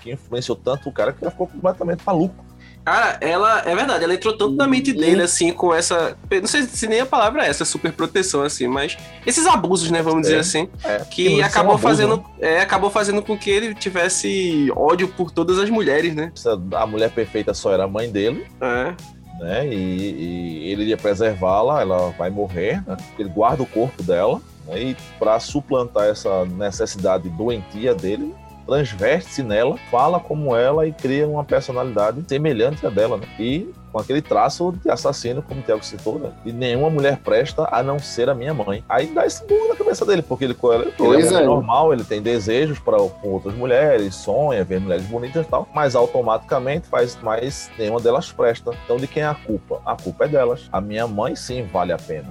Que 0.00 0.12
influenciou 0.12 0.56
tanto 0.56 0.88
o 0.88 0.92
cara 0.92 1.12
que 1.12 1.22
ele 1.24 1.30
ficou 1.30 1.46
completamente 1.46 2.02
maluco. 2.04 2.44
Cara, 2.82 3.18
ela, 3.20 3.60
é 3.66 3.74
verdade, 3.76 4.02
ela 4.04 4.14
entrou 4.14 4.34
tanto 4.36 4.54
na 4.56 4.66
mente 4.66 4.90
dele, 4.92 5.22
assim, 5.22 5.52
com 5.52 5.72
essa. 5.72 6.16
Não 6.30 6.46
sei 6.48 6.62
se 6.62 6.86
nem 6.86 7.00
a 7.00 7.06
palavra 7.06 7.44
é 7.44 7.48
essa, 7.48 7.62
super 7.64 7.92
proteção, 7.92 8.42
assim, 8.42 8.66
mas 8.66 8.96
esses 9.26 9.46
abusos, 9.46 9.90
né, 9.90 10.00
vamos 10.02 10.22
dizer 10.22 10.38
assim, 10.38 10.66
É, 10.82 10.98
que 11.00 11.40
é 11.40 11.44
acabou 11.44 11.72
abuso, 11.74 11.86
fazendo. 11.86 12.16
né? 12.16 12.22
É, 12.40 12.60
acabou 12.60 12.88
fazendo 12.90 13.22
com 13.22 13.36
que 13.36 13.50
ele 13.50 13.74
tivesse 13.74 14.72
ódio 14.74 15.08
por 15.08 15.30
todas 15.30 15.58
as 15.58 15.68
mulheres, 15.68 16.14
né? 16.14 16.32
A 16.74 16.86
mulher 16.86 17.10
perfeita 17.10 17.52
só 17.52 17.70
era 17.72 17.84
a 17.84 17.88
mãe 17.88 18.10
dele. 18.10 18.46
É. 18.60 18.94
né? 19.40 19.66
E, 19.68 19.74
e 19.74 20.72
ele 20.72 20.84
ia 20.84 20.96
preservá-la, 20.96 21.82
ela 21.82 22.10
vai 22.18 22.30
morrer, 22.30 22.82
né? 22.86 22.96
Ele 23.18 23.28
guarda 23.28 23.62
o 23.62 23.66
corpo 23.66 24.02
dela, 24.02 24.40
né? 24.66 24.80
E 24.82 24.96
para 25.18 25.38
suplantar 25.38 26.06
essa 26.06 26.46
necessidade 26.46 27.28
doentia 27.28 27.94
dele, 27.94 28.34
transveste-se 28.70 29.42
nela, 29.42 29.76
fala 29.90 30.20
como 30.20 30.54
ela 30.54 30.86
e 30.86 30.92
cria 30.92 31.26
uma 31.26 31.42
personalidade 31.42 32.22
semelhante 32.28 32.86
à 32.86 32.88
dela, 32.88 33.16
né? 33.16 33.26
E 33.36 33.68
com 33.90 33.98
aquele 33.98 34.22
traço 34.22 34.72
de 34.80 34.88
assassino, 34.88 35.42
como 35.42 35.60
o 35.60 35.62
Thiago 35.64 35.84
citou, 35.84 36.20
né? 36.20 36.30
E 36.44 36.52
nenhuma 36.52 36.88
mulher 36.88 37.18
presta 37.18 37.68
a 37.72 37.82
não 37.82 37.98
ser 37.98 38.30
a 38.30 38.34
minha 38.34 38.54
mãe. 38.54 38.84
Aí 38.88 39.08
dá 39.08 39.26
esse 39.26 39.44
burro 39.44 39.66
na 39.70 39.74
cabeça 39.74 40.06
dele, 40.06 40.22
porque 40.22 40.44
ele, 40.44 40.56
ele, 40.62 40.92
ele 41.00 41.26
é 41.26 41.38
um 41.38 41.40
é. 41.40 41.44
normal, 41.44 41.92
ele 41.92 42.04
tem 42.04 42.22
desejos 42.22 42.78
para 42.78 42.96
outras 42.96 43.56
mulheres, 43.56 44.14
sonha 44.14 44.62
ver 44.62 44.80
mulheres 44.80 45.04
bonitas 45.06 45.44
e 45.44 45.48
tal, 45.48 45.68
mas 45.74 45.96
automaticamente 45.96 46.86
faz 46.86 47.20
mais 47.20 47.68
nenhuma 47.76 47.98
delas 47.98 48.30
presta. 48.30 48.70
Então 48.84 48.98
de 48.98 49.08
quem 49.08 49.24
é 49.24 49.26
a 49.26 49.34
culpa? 49.34 49.82
A 49.84 49.96
culpa 49.96 50.26
é 50.26 50.28
delas. 50.28 50.68
A 50.70 50.80
minha 50.80 51.08
mãe 51.08 51.34
sim 51.34 51.64
vale 51.64 51.92
a 51.92 51.98
pena. 51.98 52.28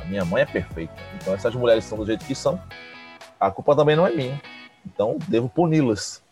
A 0.00 0.06
minha 0.06 0.24
mãe 0.24 0.40
é 0.40 0.46
perfeita. 0.46 0.94
Então 1.20 1.34
essas 1.34 1.54
mulheres 1.54 1.84
são 1.84 1.98
do 1.98 2.06
jeito 2.06 2.24
que 2.24 2.34
são. 2.34 2.58
A 3.38 3.50
culpa 3.50 3.76
também 3.76 3.94
não 3.94 4.06
é 4.06 4.10
minha. 4.10 4.40
Então 4.86 5.18
devo 5.28 5.48
puni-las. 5.48 6.22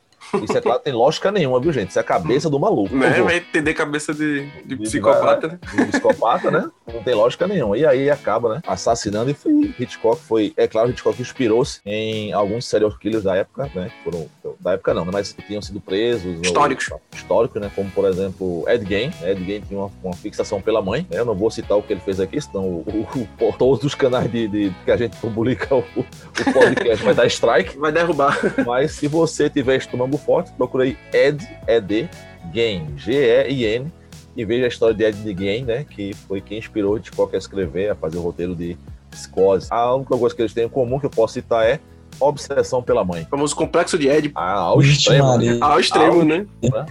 Isso 0.42 0.56
é 0.56 0.60
claro, 0.60 0.80
tem 0.80 0.92
lógica 0.92 1.30
nenhuma, 1.32 1.60
viu, 1.60 1.72
gente? 1.72 1.90
Isso 1.90 1.98
é 1.98 2.02
a 2.02 2.04
cabeça 2.04 2.48
do 2.50 2.58
maluco. 2.58 2.94
Né? 2.94 3.06
Por 3.08 3.12
favor. 3.14 3.26
Vai 3.26 3.36
entender 3.38 3.74
cabeça 3.74 4.14
de, 4.14 4.46
de 4.64 4.76
De- 4.76 4.82
psicopata, 4.84 5.48
né? 5.48 5.58
de 5.74 5.84
psicopata, 5.86 6.50
né? 6.50 6.70
Não 6.92 7.02
tem 7.02 7.14
lógica 7.14 7.46
nenhuma. 7.46 7.76
E 7.78 7.86
aí 7.86 8.10
acaba, 8.10 8.54
né? 8.56 8.62
Assassinando 8.66 9.30
e 9.30 9.34
foi, 9.34 9.74
Hitchcock 9.78 10.20
foi. 10.20 10.52
É 10.56 10.66
claro, 10.66 10.90
Hitchcock 10.90 11.20
inspirou-se 11.20 11.80
em 11.86 12.32
alguns 12.32 12.66
serial 12.66 12.90
killers 12.98 13.24
da 13.24 13.36
época, 13.36 13.70
né? 13.74 13.90
Que 13.90 14.04
foram. 14.10 14.28
Da 14.60 14.72
época 14.72 14.92
não, 14.92 15.04
né? 15.04 15.10
Mas 15.12 15.32
que 15.32 15.42
tinham 15.42 15.62
sido 15.62 15.80
presos. 15.80 16.36
ou- 16.36 16.42
Históricos. 16.42 16.90
históricos, 17.14 17.60
né? 17.62 17.70
Como, 17.74 17.90
por 17.90 18.04
exemplo, 18.06 18.64
Ed 18.68 18.84
Gein. 18.86 19.10
Ed 19.22 19.44
Gein 19.44 19.60
tinha 19.62 19.80
uma, 19.80 19.90
uma 20.02 20.14
fixação 20.14 20.60
pela 20.60 20.82
mãe. 20.82 21.06
Né? 21.10 21.18
Eu 21.20 21.24
não 21.24 21.34
vou 21.34 21.50
citar 21.50 21.78
o 21.78 21.82
que 21.82 21.92
ele 21.92 22.00
fez 22.00 22.20
aqui, 22.20 22.40
senão 22.40 22.64
o, 22.64 23.06
o, 23.40 23.44
o- 23.46 23.52
todos 23.52 23.84
os 23.84 23.94
canais 23.94 24.30
de, 24.30 24.48
de- 24.48 24.72
que 24.84 24.90
a 24.90 24.96
gente 24.96 25.16
publica 25.16 25.74
o, 25.74 25.78
o 25.96 26.52
podcast 26.52 27.04
vai 27.04 27.14
dar 27.14 27.26
strike. 27.26 27.78
Vai 27.78 27.92
derrubar. 27.92 28.36
Mas 28.66 28.92
se 28.92 29.06
você 29.08 29.48
tiver 29.48 29.76
estômago 29.76 30.18
forte, 30.20 30.52
procure 30.52 30.84
aí 30.84 30.98
Ed, 31.12 31.46
ED, 31.66 32.08
Gein, 32.52 32.94
G-E-I-N, 32.96 33.92
e 34.36 34.44
veja 34.44 34.64
a 34.64 34.68
história 34.68 34.94
de 34.94 35.04
Ed 35.04 35.36
Gein, 35.36 35.64
né? 35.64 35.84
Que 35.88 36.14
foi 36.14 36.40
quem 36.40 36.58
inspirou 36.58 36.96
Hitchcock 36.96 37.34
a 37.34 37.38
escrever, 37.38 37.90
a 37.90 37.94
fazer 37.94 38.18
o 38.18 38.22
roteiro 38.22 38.54
de 38.54 38.76
Psicose. 39.10 39.66
A 39.70 39.94
única 39.94 40.16
coisa 40.16 40.34
que 40.34 40.42
eles 40.42 40.54
têm 40.54 40.64
em 40.64 40.68
comum 40.68 41.00
que 41.00 41.06
eu 41.06 41.10
posso 41.10 41.34
citar 41.34 41.66
é 41.66 41.80
obsessão 42.18 42.82
pela 42.82 43.04
mãe. 43.04 43.22
O 43.22 43.28
famoso 43.28 43.54
complexo 43.54 43.98
de 43.98 44.08
Ed. 44.08 44.30
Ah, 44.34 44.52
ao 44.54 44.78
Vixe, 44.80 44.98
extremo, 44.98 45.28
Maria. 45.28 45.52
né? 45.54 45.58
Ao 45.60 45.80
extremo, 45.80 46.20
Ao- 46.20 46.24
né? 46.24 46.46
né? 46.62 46.86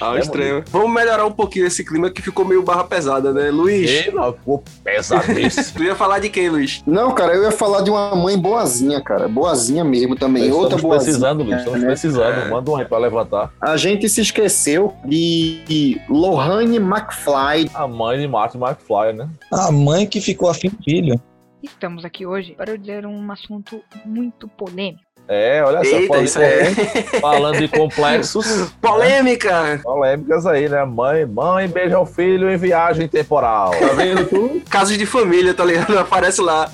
Ao 0.00 0.18
extremo. 0.18 0.62
Vamos 0.70 0.92
melhorar 0.92 1.26
um 1.26 1.32
pouquinho 1.32 1.66
esse 1.66 1.84
clima 1.84 2.10
que 2.10 2.22
ficou 2.22 2.44
meio 2.44 2.62
barra 2.62 2.84
pesada, 2.84 3.32
né? 3.32 3.50
Luiz, 3.50 4.12
não, 4.12 4.32
ficou 4.32 4.62
pesadíssimo. 4.82 5.64
tu 5.76 5.84
ia 5.84 5.94
falar 5.94 6.18
de 6.18 6.28
quem, 6.28 6.48
Luiz? 6.48 6.82
Não, 6.86 7.12
cara, 7.12 7.34
eu 7.34 7.42
ia 7.42 7.50
falar 7.52 7.82
de 7.82 7.90
uma 7.90 8.14
mãe 8.14 8.38
boazinha, 8.38 9.00
cara. 9.00 9.28
Boazinha 9.28 9.84
mesmo 9.84 10.16
também. 10.16 10.50
Outra 10.50 10.76
estamos 10.76 10.82
boazinha. 10.82 11.04
precisando, 11.04 11.42
Luiz. 11.44 11.58
Estamos 11.58 11.80
né? 11.80 11.86
precisando. 11.86 12.38
É. 12.40 12.48
Manda 12.48 12.70
um 12.70 12.76
aí 12.76 12.84
pra 12.84 12.98
levantar. 12.98 13.50
A 13.60 13.76
gente 13.76 14.08
se 14.08 14.20
esqueceu 14.20 14.94
de 15.04 16.00
Lohane 16.08 16.76
McFly. 16.76 17.70
A 17.74 17.86
mãe 17.86 18.18
de 18.18 18.28
Martin 18.28 18.58
McFly, 18.58 19.12
né? 19.14 19.28
A 19.52 19.70
mãe 19.72 20.06
que 20.06 20.20
ficou 20.20 20.48
afim 20.48 20.68
do 20.68 20.82
filho. 20.82 21.20
Estamos 21.64 22.04
aqui 22.04 22.26
hoje 22.26 22.52
para 22.52 22.76
dizer 22.76 23.06
um 23.06 23.32
assunto 23.32 23.82
muito 24.04 24.46
polêmico. 24.46 25.02
É, 25.26 25.64
olha 25.64 25.82
só. 25.82 25.96
Eita, 25.96 26.08
falando, 26.08 26.24
isso 26.26 26.38
é 26.38 26.70
de, 26.70 26.74
falando 27.20 27.58
de 27.58 27.68
complexos. 27.68 28.70
polêmica! 28.82 29.80
Polêmicas 29.82 30.44
aí, 30.44 30.68
né? 30.68 30.84
Mãe, 30.84 31.24
mãe 31.24 31.66
beija 31.66 31.98
o 31.98 32.04
filho 32.04 32.50
em 32.50 32.58
viagem 32.58 33.08
temporal. 33.08 33.70
Tá 33.70 33.94
vendo 33.94 34.26
tu? 34.26 34.60
Casos 34.68 34.98
de 34.98 35.06
família, 35.06 35.54
tá 35.54 35.64
ligado? 35.64 35.96
Aparece 35.98 36.42
lá. 36.42 36.70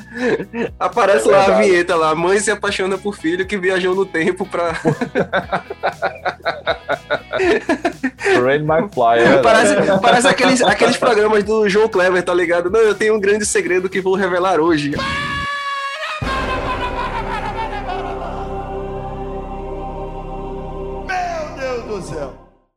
Aparece 0.80 1.28
É 1.28 1.30
lá 1.30 1.46
a 1.46 1.50
vinheta 1.60 1.94
lá. 1.94 2.12
Mãe 2.16 2.40
se 2.40 2.50
apaixona 2.50 2.98
por 2.98 3.14
filho 3.14 3.46
que 3.46 3.56
viajou 3.56 3.94
no 3.94 4.04
tempo 4.04 4.44
pra. 4.44 4.72
Rain 8.42 8.64
McFly. 8.64 9.18
É, 9.20 9.42
Parece, 9.42 9.74
parece 10.00 10.28
aqueles, 10.28 10.62
aqueles 10.62 10.96
programas 10.96 11.44
do 11.44 11.68
João 11.68 11.88
Kleber, 11.88 12.22
tá 12.22 12.34
ligado? 12.34 12.70
Não, 12.70 12.80
eu 12.80 12.94
tenho 12.94 13.14
um 13.14 13.20
grande 13.20 13.46
segredo 13.46 13.88
que 13.88 14.00
vou 14.00 14.14
revelar 14.14 14.60
hoje. 14.60 14.92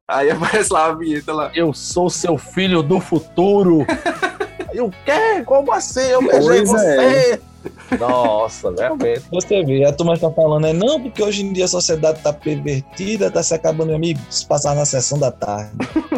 Aí 0.08 0.30
aparece 0.30 0.72
lá 0.72 0.88
a 0.88 0.94
vinheta 0.94 1.34
lá. 1.34 1.52
Eu 1.56 1.74
sou 1.74 2.10
seu 2.10 2.38
filho 2.38 2.84
do 2.84 3.00
futuro. 3.00 3.86
Aí 4.70 4.80
o 4.80 4.92
quê? 5.06 5.44
Como 5.46 5.72
assim? 5.72 6.02
Eu 6.02 6.22
beijei 6.22 6.66
Pois 6.66 6.70
você. 6.70 7.42
Nossa, 8.00 8.74
realmente. 8.78 9.22
Você 9.32 9.64
vê, 9.64 9.84
a 9.86 9.94
turma 9.94 10.18
tá 10.18 10.32
falando, 10.32 10.68
é 10.68 10.74
não, 10.74 11.02
porque 11.02 11.22
hoje 11.22 11.44
em 11.44 11.54
dia 11.54 11.66
a 11.66 11.68
sociedade 11.68 12.20
tá 12.22 12.34
pervertida, 12.34 13.30
tá 13.30 13.44
se 13.44 13.54
acabando, 13.54 13.94
amigo, 13.94 14.20
se 14.30 14.46
passar 14.46 14.76
na 14.76 14.86
sessão 14.86 15.20
da 15.20 15.32
tarde. 15.32 15.72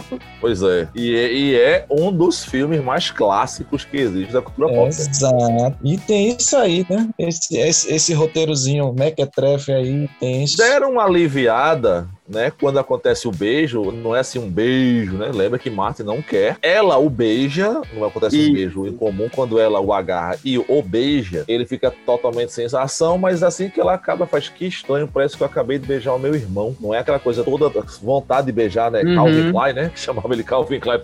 Pois 0.46 0.62
é. 0.62 0.88
E, 0.94 1.16
é. 1.16 1.34
e 1.34 1.56
é 1.56 1.86
um 1.90 2.12
dos 2.12 2.46
filmes 2.46 2.84
mais 2.84 3.10
clássicos 3.10 3.84
que 3.84 3.98
existe 3.98 4.32
da 4.32 4.44
cultura 4.44 4.72
pop. 4.72 4.90
Exato. 4.90 5.78
E 5.84 5.98
tem 5.98 6.36
isso 6.38 6.56
aí, 6.56 6.86
né? 6.88 7.10
Esse, 7.18 7.58
esse, 7.58 7.92
esse 7.92 8.14
roteirozinho 8.14 8.94
mequetrefe 8.94 9.72
aí, 9.72 10.08
tem 10.20 10.44
isso. 10.44 10.58
Deram 10.58 10.92
uma 10.92 11.06
aliviada, 11.06 12.08
né? 12.28 12.52
Quando 12.60 12.80
acontece 12.80 13.28
o 13.28 13.32
beijo, 13.32 13.92
não 13.92 14.16
é 14.16 14.20
assim 14.20 14.40
um 14.40 14.50
beijo, 14.50 15.14
né? 15.18 15.32
Lembra 15.34 15.60
que 15.60 15.70
Martin 15.70 16.04
não 16.04 16.22
quer. 16.22 16.58
Ela 16.62 16.98
o 16.98 17.10
beija, 17.10 17.82
não 17.94 18.06
acontece 18.06 18.38
E- 18.38 18.50
um 18.50 18.54
beijo 18.54 18.88
em 18.88 18.94
comum 18.94 19.30
quando 19.34 19.60
ela 19.60 19.80
o 19.80 19.94
agarra 19.94 20.38
e 20.44 20.58
o 20.58 20.82
beija, 20.82 21.44
ele 21.48 21.66
fica 21.66 21.92
totalmente 22.06 22.52
sem 22.52 22.66
ação, 22.74 23.18
mas 23.18 23.44
assim 23.44 23.70
que 23.70 23.80
ela 23.80 23.94
acaba, 23.94 24.26
faz 24.26 24.50
que 24.50 24.66
estranho, 24.66 25.08
parece 25.08 25.38
que 25.38 25.44
eu 25.44 25.48
acabei 25.48 25.78
de 25.78 25.86
beijar 25.88 26.14
o 26.14 26.20
meu 26.20 26.34
irmão. 26.36 26.76
Não 26.80 26.94
é 26.94 27.00
aquela 27.00 27.20
coisa 27.20 27.44
toda 27.44 27.70
vontade 28.02 28.48
de 28.48 28.52
beijar, 28.52 28.90
né? 28.92 29.02
Uhum. 29.04 29.16
Calvin 29.16 29.52
Klein, 29.52 29.74
né? 29.74 29.92
Que 29.94 30.00
chamava 30.02 30.34
ele 30.34 30.44
Calvin 30.44 30.80
Klein 30.80 31.00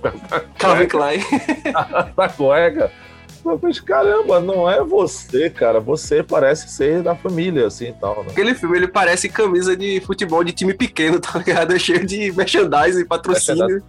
Calvin 0.58 0.88
Klein. 0.88 1.20
da 2.18 2.30
cueca. 2.30 2.92
Eu 3.44 3.58
falei, 3.58 3.76
caramba, 3.86 4.40
não 4.40 4.70
é 4.70 4.84
você, 4.84 5.50
cara. 5.50 5.80
Você 5.80 6.22
parece 6.24 6.70
ser 6.70 7.02
da 7.02 7.16
família, 7.16 7.68
assim 7.68 7.90
e 7.90 7.94
tal, 7.94 8.24
né? 8.24 8.30
Aquele 8.32 8.54
filme, 8.54 8.78
ele 8.78 8.88
parece 8.88 9.30
camisa 9.30 9.76
de 9.76 10.00
futebol 10.02 10.44
de 10.44 10.52
time 10.52 10.74
pequeno, 10.74 11.20
tá 11.22 11.40
ligado? 11.40 11.78
Cheio 11.80 12.06
de 12.06 12.32
merchandising, 12.32 13.06
patrocínio. 13.06 13.84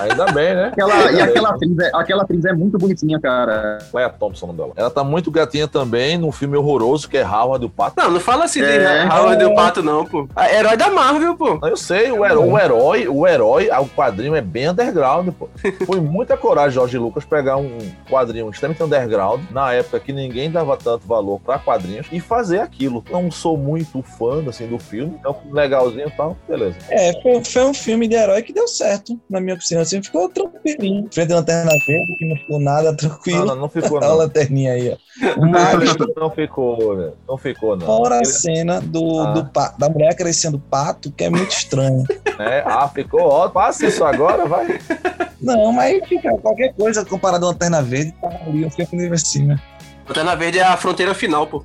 Ainda 0.00 0.32
bem, 0.32 0.54
né? 0.54 0.66
Aquela, 0.72 1.12
e 1.12 1.20
aquela 1.20 1.50
atriz, 1.50 1.78
é, 1.78 1.90
aquela 1.94 2.22
atriz 2.22 2.44
é 2.44 2.52
muito 2.52 2.78
bonitinha, 2.78 3.20
cara. 3.20 3.78
Leia 3.92 4.08
Thompson, 4.10 4.46
o 4.46 4.48
nome 4.48 4.58
dela. 4.58 4.72
Ela 4.76 4.90
tá 4.90 5.02
muito 5.02 5.30
gatinha 5.30 5.66
também 5.66 6.18
num 6.18 6.32
filme 6.32 6.56
horroroso 6.56 7.08
que 7.08 7.16
é 7.16 7.26
Howard 7.26 7.64
o 7.64 7.70
Pato. 7.70 7.94
Não, 7.96 8.10
não 8.10 8.20
fala 8.20 8.44
assim 8.44 8.60
de 8.60 8.66
É. 8.66 9.04
Howard 9.06 9.44
o 9.44 9.54
Pato, 9.54 9.82
não, 9.82 10.04
pô. 10.04 10.28
Ah, 10.36 10.52
Herói 10.52 10.76
da 10.76 10.90
Marvel, 10.90 11.36
pô. 11.36 11.58
Eu 11.62 11.76
sei, 11.76 12.10
o 12.10 12.24
herói, 12.24 12.48
o 12.48 12.58
herói, 12.58 13.08
o 13.08 13.26
herói, 13.26 13.70
ah, 13.70 13.80
o 13.80 13.88
quadrinho 13.88 14.34
é 14.34 14.40
bem 14.40 14.68
underground, 14.68 15.28
pô. 15.38 15.48
Foi 15.86 16.00
muita 16.00 16.36
coragem, 16.36 16.72
Jorge 16.72 16.98
Lucas, 16.98 17.24
pegar 17.24 17.56
um 17.56 17.78
quadrinho 18.08 18.50
extremamente 18.50 18.81
underground, 18.84 19.40
na 19.50 19.72
época 19.72 20.00
que 20.00 20.12
ninguém 20.12 20.50
dava 20.50 20.76
tanto 20.76 21.06
valor 21.06 21.40
pra 21.40 21.58
quadrinhos, 21.58 22.06
e 22.12 22.20
fazer 22.20 22.60
aquilo. 22.60 23.04
Não 23.10 23.30
sou 23.30 23.56
muito 23.56 24.02
fã, 24.02 24.42
assim, 24.48 24.66
do 24.66 24.78
filme. 24.78 25.18
É 25.24 25.28
um 25.28 25.34
filme 25.34 25.52
legalzinho 25.54 26.08
e 26.08 26.10
tal, 26.10 26.36
beleza. 26.48 26.76
É, 26.90 27.12
foi, 27.22 27.44
foi 27.44 27.64
um 27.64 27.74
filme 27.74 28.06
de 28.08 28.14
herói 28.14 28.42
que 28.42 28.52
deu 28.52 28.66
certo, 28.68 29.18
na 29.28 29.40
minha 29.40 29.54
opinião. 29.54 29.82
Assim, 29.82 30.02
ficou 30.02 30.28
tranquilinho. 30.28 31.08
Frente 31.12 31.32
à 31.32 31.36
lanterna 31.36 31.72
verde, 31.86 32.16
que 32.18 32.24
não 32.28 32.36
ficou 32.36 32.60
nada 32.60 32.90
Não, 32.90 32.96
tranquilo. 32.96 33.44
não, 33.46 33.56
não 33.56 33.68
ficou, 33.68 33.98
a 33.98 34.00
não. 34.00 34.16
lanterninha 34.16 34.72
aí, 34.72 34.90
ó. 34.90 34.96
Mas, 35.46 35.94
Não 36.16 36.30
ficou, 36.30 36.96
né? 36.96 37.10
Não 37.28 37.36
ficou, 37.38 37.76
não. 37.76 37.86
fora 37.86 38.20
a 38.20 38.24
cena 38.24 38.80
do, 38.80 39.20
Ah. 39.20 39.32
do 39.32 39.50
da 39.78 39.88
mulher 39.88 40.14
crescendo 40.16 40.58
pato, 40.58 41.12
que 41.12 41.24
é 41.24 41.30
muito 41.30 41.50
estranho. 41.50 42.04
né? 42.38 42.62
Ah, 42.72 42.88
ficou 42.88 43.20
ótimo. 43.22 43.52
Faça 43.54 43.86
isso 43.86 44.04
agora, 44.04 44.46
vai. 44.46 44.78
Não, 45.40 45.72
mas 45.72 46.06
fica 46.08 46.30
qualquer 46.38 46.72
coisa 46.74 47.04
comparado 47.04 47.44
à 47.44 47.48
lanterna 47.48 47.82
verde, 47.82 48.12
tá 48.20 48.28
ali, 48.46 48.64
eu 48.78 48.84
fico 48.86 48.96
nível 48.96 49.14
acima. 49.14 49.60
Lanterna 50.06 50.34
Verde 50.36 50.58
é 50.58 50.62
a 50.62 50.76
fronteira 50.76 51.14
final, 51.14 51.46
pô. 51.46 51.64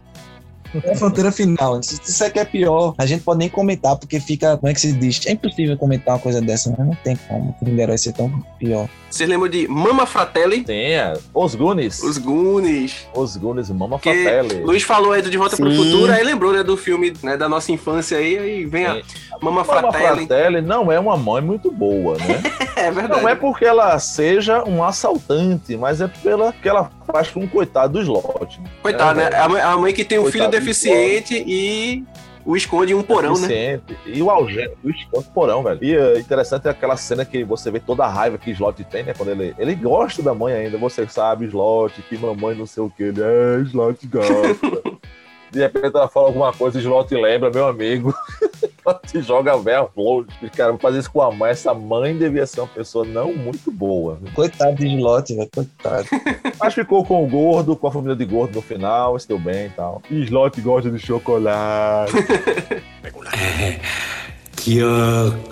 É 0.84 0.91
a 0.91 0.95
fronteira 0.95 1.32
final. 1.32 1.82
Se 1.82 1.99
isso 2.03 2.23
aqui 2.23 2.39
é 2.39 2.45
pior, 2.45 2.93
a 2.97 3.06
gente 3.06 3.23
pode 3.23 3.39
nem 3.39 3.49
comentar, 3.49 3.95
porque 3.97 4.19
fica, 4.19 4.58
como 4.58 4.69
é 4.69 4.73
que 4.73 4.82
se 4.82 4.91
diz? 4.93 5.25
É 5.25 5.32
impossível 5.32 5.77
comentar 5.77 6.15
uma 6.15 6.19
coisa 6.21 6.41
dessa, 6.41 6.69
né? 6.71 6.77
Não 6.80 6.95
tem 7.03 7.15
como. 7.27 7.56
O 7.60 7.65
filme 7.65 7.82
herói 7.82 7.97
ser 7.97 8.13
tão 8.13 8.30
pior. 8.60 8.88
Vocês 9.10 9.30
lembram 9.30 9.49
de 9.49 9.67
Mama 9.67 10.06
Fratelli? 10.06 10.63
Tem, 10.63 10.95
é. 10.95 11.13
Os 11.34 11.56
Goonies. 11.56 12.03
Os 12.03 12.17
Goonies. 12.17 13.08
Os 13.15 13.38
Goonies, 13.38 13.69
Mama 13.69 13.97
Que 13.99 14.12
Fratelli. 14.13 14.63
Luiz 14.63 14.84
falou 14.84 15.13
aí 15.13 15.21
do 15.21 15.30
De 15.30 15.38
Volta 15.38 15.56
pro 15.56 15.71
Sim. 15.71 15.77
Futuro, 15.77 16.12
aí 16.12 16.23
lembrou, 16.23 16.51
né, 16.51 16.63
do 16.63 16.75
filme 16.75 17.13
né, 17.23 17.38
da 17.38 17.47
nossa 17.47 17.71
infância 17.71 18.17
aí, 18.17 18.38
aí 18.38 18.65
vem 18.65 18.86
a 18.86 18.95
Sim. 18.95 19.01
Mama 19.41 19.63
Mama 19.63 19.63
Fratelli. 19.63 20.25
Fratelli 20.27 20.62
não 20.62 20.91
é 20.91 20.99
uma 20.99 21.15
mãe 21.15 21.41
muito 21.41 21.71
boa, 21.71 22.17
né? 22.17 22.43
É 22.77 22.91
verdade. 22.91 23.23
Não 23.23 23.27
é 23.27 23.34
porque 23.34 23.65
ela 23.65 23.97
seja 23.97 24.63
um 24.63 24.84
assaltante, 24.84 25.75
mas 25.75 25.99
é 25.99 26.08
pela 26.08 26.53
que 26.53 26.69
ela 26.69 26.91
faz 27.12 27.30
com 27.30 27.39
um 27.39 27.47
coitado 27.47 27.93
do 27.93 28.01
slot. 28.01 28.62
Coitado, 28.84 29.19
É, 29.19 29.32
né? 29.32 29.36
A 29.36 29.49
mãe, 29.49 29.62
a 29.62 29.77
mãe 29.77 29.93
que 29.93 30.06
tem 30.06 30.19
um 30.19 30.23
Coitado 30.23 30.51
filho 30.51 30.56
do 30.59 30.65
deficiente 30.65 31.43
e 31.45 32.03
o 32.45 32.55
esconde 32.55 32.93
em 32.93 32.95
um 32.95 33.03
porão, 33.03 33.37
né? 33.37 33.81
E 34.05 34.21
o 34.21 34.29
algema, 34.29 34.73
o 34.81 34.89
esconde 34.89 35.27
porão, 35.33 35.61
velho. 35.61 35.83
E 35.83 35.93
é 35.93 36.17
interessante 36.17 36.67
aquela 36.69 36.95
cena 36.95 37.25
que 37.25 37.43
você 37.43 37.69
vê 37.69 37.79
toda 37.79 38.05
a 38.05 38.07
raiva 38.07 38.37
que 38.37 38.51
Slot 38.51 38.81
tem, 38.85 39.03
né? 39.03 39.13
Quando 39.13 39.29
ele, 39.29 39.53
ele 39.59 39.75
gosta 39.75 40.23
da 40.23 40.33
mãe 40.33 40.53
ainda, 40.53 40.77
você 40.77 41.05
sabe, 41.07 41.45
Slot, 41.45 42.01
que 42.03 42.17
mamãe 42.17 42.55
não 42.55 42.65
sei 42.65 42.83
o 42.83 42.89
que, 42.89 43.03
ele 43.03 43.21
é, 43.21 43.59
Slot 43.63 44.07
gosta. 44.07 44.33
De 45.51 45.59
repente 45.59 45.95
ela 45.95 46.07
fala 46.07 46.27
alguma 46.27 46.53
coisa, 46.53 46.79
Slot 46.79 47.13
lembra, 47.13 47.49
meu 47.49 47.67
amigo. 47.67 48.13
Slot 49.12 49.21
joga 49.21 49.54
a 49.54 49.58
véia 49.58 49.88
longe. 49.95 50.28
Cara, 50.56 50.71
vou 50.71 50.80
fazer 50.80 51.00
isso 51.00 51.12
com 51.12 51.21
a 51.21 51.32
mãe. 51.32 51.52
Essa 51.52 51.73
mãe 51.73 52.17
devia 52.17 52.45
ser 52.45 52.62
uma 52.62 52.67
pessoa 52.67 53.06
não 53.06 53.34
muito 53.34 53.71
boa. 53.71 54.19
Coitado 54.34 54.76
de 54.76 54.88
Slot, 54.88 55.36
velho. 55.36 55.50
Coitado. 55.54 56.08
Mas 56.60 56.73
ficou 56.73 57.06
com 57.06 57.23
o 57.23 57.28
gordo, 57.28 57.76
com 57.76 57.88
a 57.88 57.91
família 57.91 58.15
de 58.15 58.26
gordo 58.26 58.56
no 58.56 58.62
final, 58.62 59.19
se 59.19 59.28
deu 59.28 59.39
bem 59.39 59.67
e 59.67 59.69
tal. 59.69 60.02
E 60.10 60.23
Slot 60.23 60.62
gosta 60.62 60.89
de 60.89 61.00
chocolate. 61.00 62.13
Chocolate. 64.67 65.47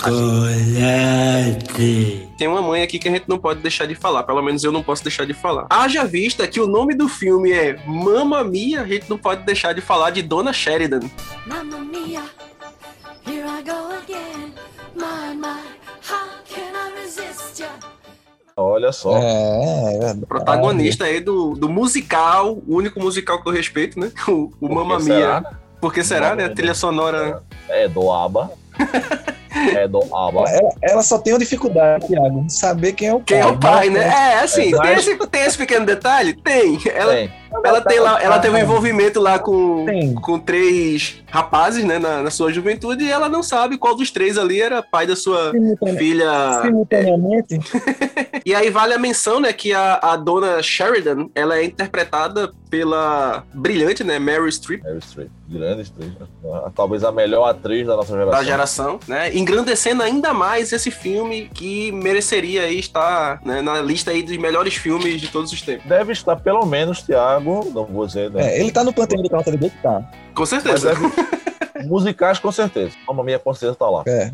Tem 2.37 2.47
uma 2.49 2.61
mãe 2.61 2.81
aqui 2.81 2.99
que 2.99 3.07
a 3.07 3.11
gente 3.11 3.29
não 3.29 3.37
pode 3.37 3.61
deixar 3.61 3.85
de 3.85 3.95
falar, 3.95 4.23
pelo 4.23 4.41
menos 4.41 4.61
eu 4.61 4.73
não 4.73 4.83
posso 4.83 5.03
deixar 5.03 5.25
de 5.25 5.33
falar. 5.33 5.67
Haja 5.69 6.03
vista 6.03 6.45
que 6.45 6.59
o 6.59 6.67
nome 6.67 6.93
do 6.93 7.07
filme 7.07 7.53
é 7.53 7.77
Mamma 7.85 8.43
Mia, 8.43 8.81
a 8.81 8.87
gente 8.87 9.09
não 9.09 9.17
pode 9.17 9.43
deixar 9.43 9.73
de 9.73 9.79
falar 9.79 10.09
de 10.09 10.21
Dona 10.21 10.51
Sheridan. 10.51 10.99
Mamma 11.47 11.77
mia, 11.77 12.23
Olha 18.57 18.91
só. 18.91 19.17
É, 19.17 20.11
é. 20.11 20.25
Protagonista 20.27 21.03
aí 21.05 21.19
do, 21.19 21.55
do 21.55 21.67
musical, 21.67 22.53
o 22.67 22.75
único 22.75 22.99
musical 23.01 23.41
que 23.41 23.49
eu 23.49 23.53
respeito, 23.53 23.99
né? 23.99 24.11
O, 24.27 24.51
o 24.61 24.73
Mamma 24.73 24.97
Mia. 24.97 25.15
será? 25.15 25.51
Por 25.81 25.93
que 25.93 26.03
será, 26.03 26.35
né? 26.35 26.45
A 26.45 26.49
trilha 26.49 26.73
sonora. 26.73 27.43
É 27.69 27.87
do 27.87 28.11
ABBA. 28.11 28.51
é 29.55 29.87
do 29.87 29.99
ABBA. 30.15 30.43
Ela, 30.49 30.69
ela 30.81 31.01
só 31.03 31.17
tem 31.17 31.33
uma 31.33 31.39
dificuldade, 31.39 32.07
Thiago, 32.07 32.39
em 32.39 32.49
saber 32.49 32.93
quem 32.93 33.07
é 33.09 33.13
o 33.13 33.19
Quem 33.19 33.39
é 33.39 33.45
o 33.45 33.57
pai, 33.57 33.89
né? 33.89 33.99
É, 34.05 34.39
assim, 34.39 34.73
É, 34.75 34.79
tem, 34.81 34.93
esse, 34.95 35.27
tem 35.27 35.41
esse 35.43 35.57
pequeno 35.57 35.85
detalhe? 35.85 36.33
Tem. 36.33 36.77
Ela, 36.93 37.13
Tem. 37.13 37.31
ela, 37.63 37.81
tem 37.81 37.99
lá, 37.99 38.21
ela 38.21 38.39
teve 38.39 38.55
um 38.55 38.59
envolvimento 38.59 39.19
lá 39.19 39.39
com, 39.39 39.85
Tem. 39.85 40.13
com 40.15 40.37
três 40.39 41.23
rapazes, 41.29 41.83
né, 41.83 41.99
na, 41.99 42.21
na 42.21 42.29
sua 42.31 42.51
juventude, 42.51 43.03
e 43.03 43.11
ela 43.11 43.27
não 43.29 43.43
sabe 43.43 43.77
qual 43.77 43.95
dos 43.95 44.09
três 44.11 44.37
ali 44.37 44.61
era 44.61 44.81
pai 44.81 45.05
da 45.07 45.15
sua 45.15 45.51
Simultane- 45.51 45.97
filha. 45.97 46.61
Simultaneamente, 46.63 47.59
E 48.45 48.53
aí 48.53 48.69
vale 48.69 48.93
a 48.93 48.99
menção, 48.99 49.39
né, 49.39 49.51
que 49.51 49.73
a, 49.73 49.95
a 50.01 50.15
dona 50.15 50.61
Sheridan, 50.61 51.27
ela 51.33 51.57
é 51.57 51.63
interpretada 51.65 52.51
pela 52.69 53.43
brilhante, 53.53 54.03
né, 54.03 54.19
Mary 54.19 54.51
Streep, 54.51 54.83
Meryl 54.83 55.01
Streep. 55.01 55.29
Grande 55.49 55.81
atriz. 55.81 56.11
né? 56.19 56.27
Talvez 56.75 57.03
a 57.03 57.11
melhor 57.11 57.47
atriz 57.49 57.87
da 57.87 57.95
nossa 57.95 58.13
geração. 58.13 58.31
da 58.39 58.43
geração, 58.43 58.99
né, 59.07 59.35
engrandecendo 59.45 60.01
ainda 60.01 60.33
mais 60.33 60.73
esse 60.73 60.89
filme 60.89 61.47
que 61.53 61.91
mereceria 61.91 62.63
aí 62.63 62.79
estar 62.79 63.39
né, 63.45 63.61
na 63.61 63.79
lista 63.79 64.09
aí 64.09 64.23
dos 64.23 64.35
melhores 64.37 64.73
filmes 64.73 65.21
de 65.21 65.27
todos 65.27 65.53
os 65.53 65.61
tempos. 65.61 65.85
Deve 65.85 66.13
estar 66.13 66.35
pelo 66.37 66.65
menos, 66.65 67.03
Thiago, 67.03 67.71
não 67.71 67.85
vou 67.85 68.07
dizer, 68.07 68.31
né? 68.31 68.55
é, 68.55 68.59
ele 68.59 68.71
tá 68.71 68.83
no 68.83 68.91
panteão 68.91 69.21
do 69.21 69.29
Calça 69.29 69.55
de 69.55 69.69
tá. 69.69 70.03
Com 70.33 70.45
certeza. 70.45 70.95
deve... 70.95 71.13
Musicais, 71.87 72.39
com 72.39 72.51
certeza. 72.51 72.95
Mamma 73.07 73.23
minha 73.23 73.37
com 73.37 73.53
certeza 73.53 73.75
tá 73.75 73.87
lá. 73.87 74.03
É. 74.07 74.31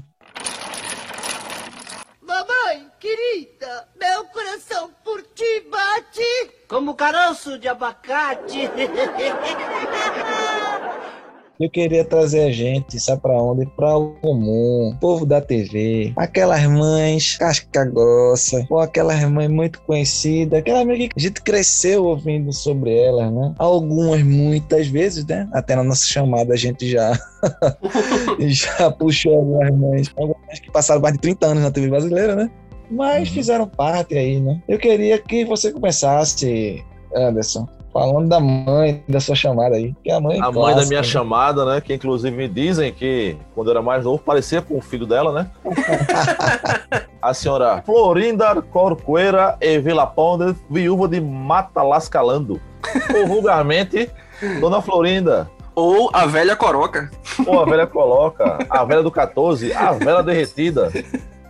Mamãe, 2.21 2.88
querida, 2.97 3.89
meu 4.00 4.24
coração 4.26 4.91
por 5.04 5.21
ti 5.36 5.67
bate 5.69 6.52
como 6.69 6.95
caroço 6.95 7.60
de 7.60 7.67
abacate. 7.67 8.69
Eu 11.62 11.69
queria 11.69 12.04
trazer 12.04 12.45
a 12.45 12.52
gente, 12.52 13.00
sabe 13.00 13.21
pra 13.21 13.39
onde? 13.39 13.67
Pra 13.67 13.95
o 13.95 14.15
comum, 14.15 14.97
povo 15.00 15.28
da 15.28 15.39
TV, 15.39 16.12
aquelas 16.15 16.65
mães 16.65 17.38
casca 17.38 17.86
grossa, 17.86 18.65
ou 18.67 18.80
aquelas 18.80 19.24
mães 19.26 19.47
muito 19.47 19.80
conhecidas, 19.82 20.58
aquela 20.58 20.84
mãe 20.84 21.08
que 21.08 21.13
a 21.15 21.19
gente 21.19 21.39
cresceu 21.39 22.06
ouvindo 22.06 22.52
sobre 22.52 22.97
elas, 22.97 23.32
né? 23.32 23.54
Algumas, 23.60 24.24
muitas 24.24 24.88
vezes, 24.88 25.24
né? 25.24 25.47
Até 25.54 25.76
na 25.76 25.84
nossa 25.84 26.04
chamada 26.04 26.56
a 26.56 26.58
gente 26.58 26.89
já, 26.89 27.13
já 28.41 28.89
puxou 28.89 29.36
algumas 29.36 29.71
mães, 29.71 30.12
algumas 30.17 30.60
que 30.60 30.71
passaram 30.71 31.00
mais 31.00 31.13
de 31.13 31.19
30 31.19 31.45
anos 31.45 31.62
na 31.62 31.69
TV 31.69 31.89
brasileira, 31.89 32.36
né? 32.36 32.50
Mas 32.89 33.30
fizeram 33.30 33.67
parte 33.67 34.17
aí, 34.17 34.41
né? 34.41 34.60
Eu 34.67 34.80
queria 34.80 35.19
que 35.19 35.45
você 35.45 35.71
começasse, 35.71 36.84
Anderson, 37.15 37.67
falando 37.91 38.27
da 38.30 38.39
mãe, 38.39 39.04
da 39.08 39.19
sua 39.19 39.36
chamada 39.36 39.75
aí. 39.75 39.93
Que 40.04 40.12
é 40.12 40.15
a 40.15 40.19
mãe, 40.19 40.39
A 40.39 40.45
mãe 40.45 40.54
da 40.54 40.54
clássica, 40.54 40.88
minha 40.89 41.01
né? 41.01 41.08
chamada, 41.08 41.65
né? 41.65 41.82
Que 41.82 41.93
inclusive 41.93 42.36
me 42.36 42.47
dizem 42.47 42.91
que 42.91 43.38
quando 43.54 43.67
eu 43.67 43.71
era 43.71 43.82
mais 43.82 44.06
novo 44.06 44.21
parecia 44.23 44.62
com 44.62 44.77
o 44.77 44.82
filho 44.82 45.06
dela, 45.06 45.32
né? 45.32 45.49
a 47.21 47.34
senhora 47.34 47.82
Florinda 47.86 48.62
Corcuera 48.62 49.58
e 49.62 49.80
Vila 49.80 50.08
Ponte, 50.08 50.56
viúva 50.69 51.08
de 51.08 51.19
Mata 51.19 51.84
Lascalando. 51.84 52.60
Ou 53.15 53.27
vulgarmente, 53.27 54.10
Dona 54.60 54.82
Florinda. 54.82 55.49
Ou 55.75 56.10
a 56.13 56.25
velha 56.25 56.56
coroca. 56.56 57.10
Ou 57.45 57.62
a 57.62 57.65
velha 57.65 57.88
coloca, 57.88 58.58
a 58.69 58.84
velha 58.84 59.01
do 59.01 59.12
14, 59.12 59.73
a 59.73 59.91
velha 59.93 60.21
derretida. 60.21 60.91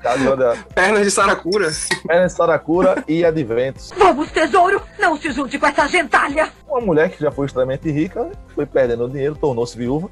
Casa 0.02 0.36
da 0.36 0.58
Pernas 0.74 1.04
de 1.04 1.12
saracura. 1.12 1.72
Perna 2.08 2.28
de 2.28 2.34
Saracura 2.34 3.04
e 3.08 3.24
Adventos. 3.24 3.92
Vamos, 3.98 4.32
tesouro! 4.32 4.82
Não 5.00 5.16
se 5.16 5.32
junte 5.32 5.60
com 5.60 5.68
essa 5.68 5.88
gentalha! 5.88 6.50
Uma 6.68 6.82
mulher 6.82 7.10
que 7.10 7.22
já 7.22 7.32
foi 7.32 7.46
extremamente 7.46 7.90
rica, 7.92 8.32
foi 8.56 8.66
perdendo 8.66 9.08
dinheiro, 9.08 9.36
tornou-se 9.36 9.78
viúva 9.78 10.10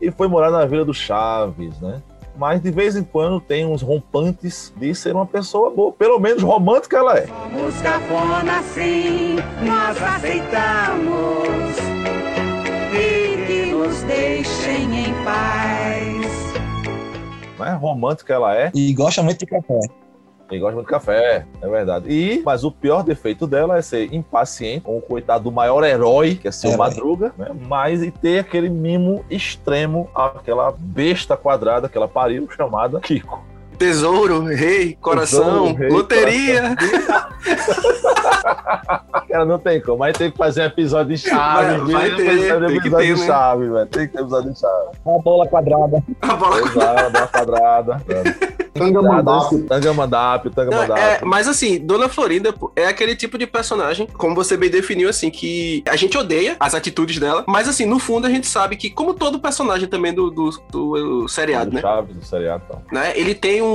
e 0.00 0.10
foi 0.10 0.28
morar 0.28 0.50
na 0.50 0.66
Vila 0.66 0.84
do 0.84 0.92
Chaves, 0.92 1.80
né? 1.80 2.02
Mas 2.36 2.60
de 2.60 2.70
vez 2.70 2.96
em 2.96 3.04
quando 3.04 3.40
tem 3.40 3.64
uns 3.66 3.82
rompantes 3.82 4.72
de 4.76 4.94
ser 4.94 5.14
uma 5.14 5.26
pessoa 5.26 5.70
boa. 5.70 5.92
Pelo 5.92 6.18
menos 6.18 6.42
romântica 6.42 6.96
ela 6.96 7.18
é. 7.18 7.26
Somos 7.26 7.80
cafona 7.82 8.62
sim, 8.74 9.36
nós 9.62 10.02
aceitamos. 10.02 11.76
E 12.94 13.46
que 13.46 13.66
nos 13.72 14.02
deixem 14.02 15.08
em 15.08 15.24
paz. 15.24 16.01
Né? 17.62 17.74
Romântica 17.74 18.34
ela 18.34 18.56
é. 18.56 18.70
E 18.74 18.92
gosta 18.92 19.22
muito 19.22 19.38
de 19.38 19.46
café. 19.46 19.80
E 20.50 20.58
gosta 20.58 20.74
muito 20.74 20.86
de 20.86 20.92
café, 20.92 21.46
é 21.62 21.68
verdade. 21.68 22.12
E, 22.12 22.42
mas 22.44 22.62
o 22.62 22.70
pior 22.70 23.02
defeito 23.02 23.46
dela 23.46 23.78
é 23.78 23.82
ser 23.82 24.12
impaciente, 24.12 24.82
com 24.82 24.98
o 24.98 25.00
coitado 25.00 25.44
do 25.44 25.52
maior 25.52 25.82
herói, 25.82 26.34
que 26.34 26.46
é 26.46 26.52
seu 26.52 26.72
É, 26.72 26.76
Madruga, 26.76 27.32
né? 27.38 27.48
Mas 27.66 28.02
e 28.02 28.10
ter 28.10 28.40
aquele 28.40 28.68
mimo 28.68 29.24
extremo 29.30 30.10
àquela 30.14 30.74
besta 30.78 31.36
quadrada 31.36 31.88
que 31.88 31.96
ela 31.96 32.08
pariu, 32.08 32.46
chamada 32.50 33.00
Kiko. 33.00 33.51
Tesouro, 33.82 34.44
rei, 34.44 34.96
coração, 35.00 35.64
Tesouro, 35.74 35.74
rei, 35.76 35.88
loteria. 35.90 36.76
Cara, 39.28 39.44
não 39.44 39.58
tem 39.58 39.80
como. 39.80 40.02
Aí 40.04 40.12
tem 40.12 40.30
que 40.30 40.36
fazer 40.36 40.62
um 40.62 40.66
episódio 40.66 41.14
de 41.16 41.18
Chaves. 41.28 41.82
Vai- 41.92 42.10
vai 42.10 42.10
viu? 42.10 42.16
ter, 42.16 42.22
um 42.56 42.66
tem 42.66 42.68
que 42.68 42.76
episódio 42.88 43.06
ter, 43.08 43.14
de 43.14 43.20
né? 43.20 43.26
Chaves, 43.26 43.72
velho. 43.72 43.86
Tem 43.86 44.06
que 44.06 44.12
ter 44.12 44.20
episódio 44.20 44.52
de 44.52 44.60
Chaves. 44.60 44.88
A 45.06 45.18
bola 45.22 45.46
quadrada. 45.48 46.04
A 46.22 46.34
bola 46.36 47.26
quadrada. 47.28 48.02
Tangamandápio. 48.74 49.64
Tangamandápio, 49.66 50.50
Não, 50.50 50.64
Tangamandápio. 50.64 51.02
é, 51.04 51.20
mas 51.24 51.46
assim, 51.46 51.78
Dona 51.78 52.08
Florinda 52.08 52.52
pô, 52.54 52.72
é 52.74 52.86
aquele 52.86 53.14
tipo 53.14 53.36
de 53.36 53.46
personagem, 53.46 54.08
como 54.16 54.34
você 54.34 54.56
bem 54.56 54.70
definiu, 54.70 55.10
assim, 55.10 55.30
que 55.30 55.84
a 55.86 55.94
gente 55.94 56.16
odeia 56.16 56.56
as 56.58 56.74
atitudes 56.74 57.18
dela, 57.18 57.44
mas 57.46 57.68
assim, 57.68 57.84
no 57.84 57.98
fundo 57.98 58.26
a 58.26 58.30
gente 58.30 58.46
sabe 58.46 58.76
que, 58.76 58.88
como 58.88 59.12
todo 59.12 59.38
personagem 59.38 59.86
também 59.88 60.12
do, 60.14 60.30
do, 60.30 60.50
do 60.70 61.28
seriado, 61.28 61.70
do 61.70 61.74
né? 61.74 61.80
Chaves, 61.82 62.16
do 62.16 62.24
seriado 62.24 62.62
e 62.66 62.72
tal. 62.72 62.82
né? 62.90 63.12
Ele 63.14 63.34
tem 63.34 63.60
um, 63.60 63.71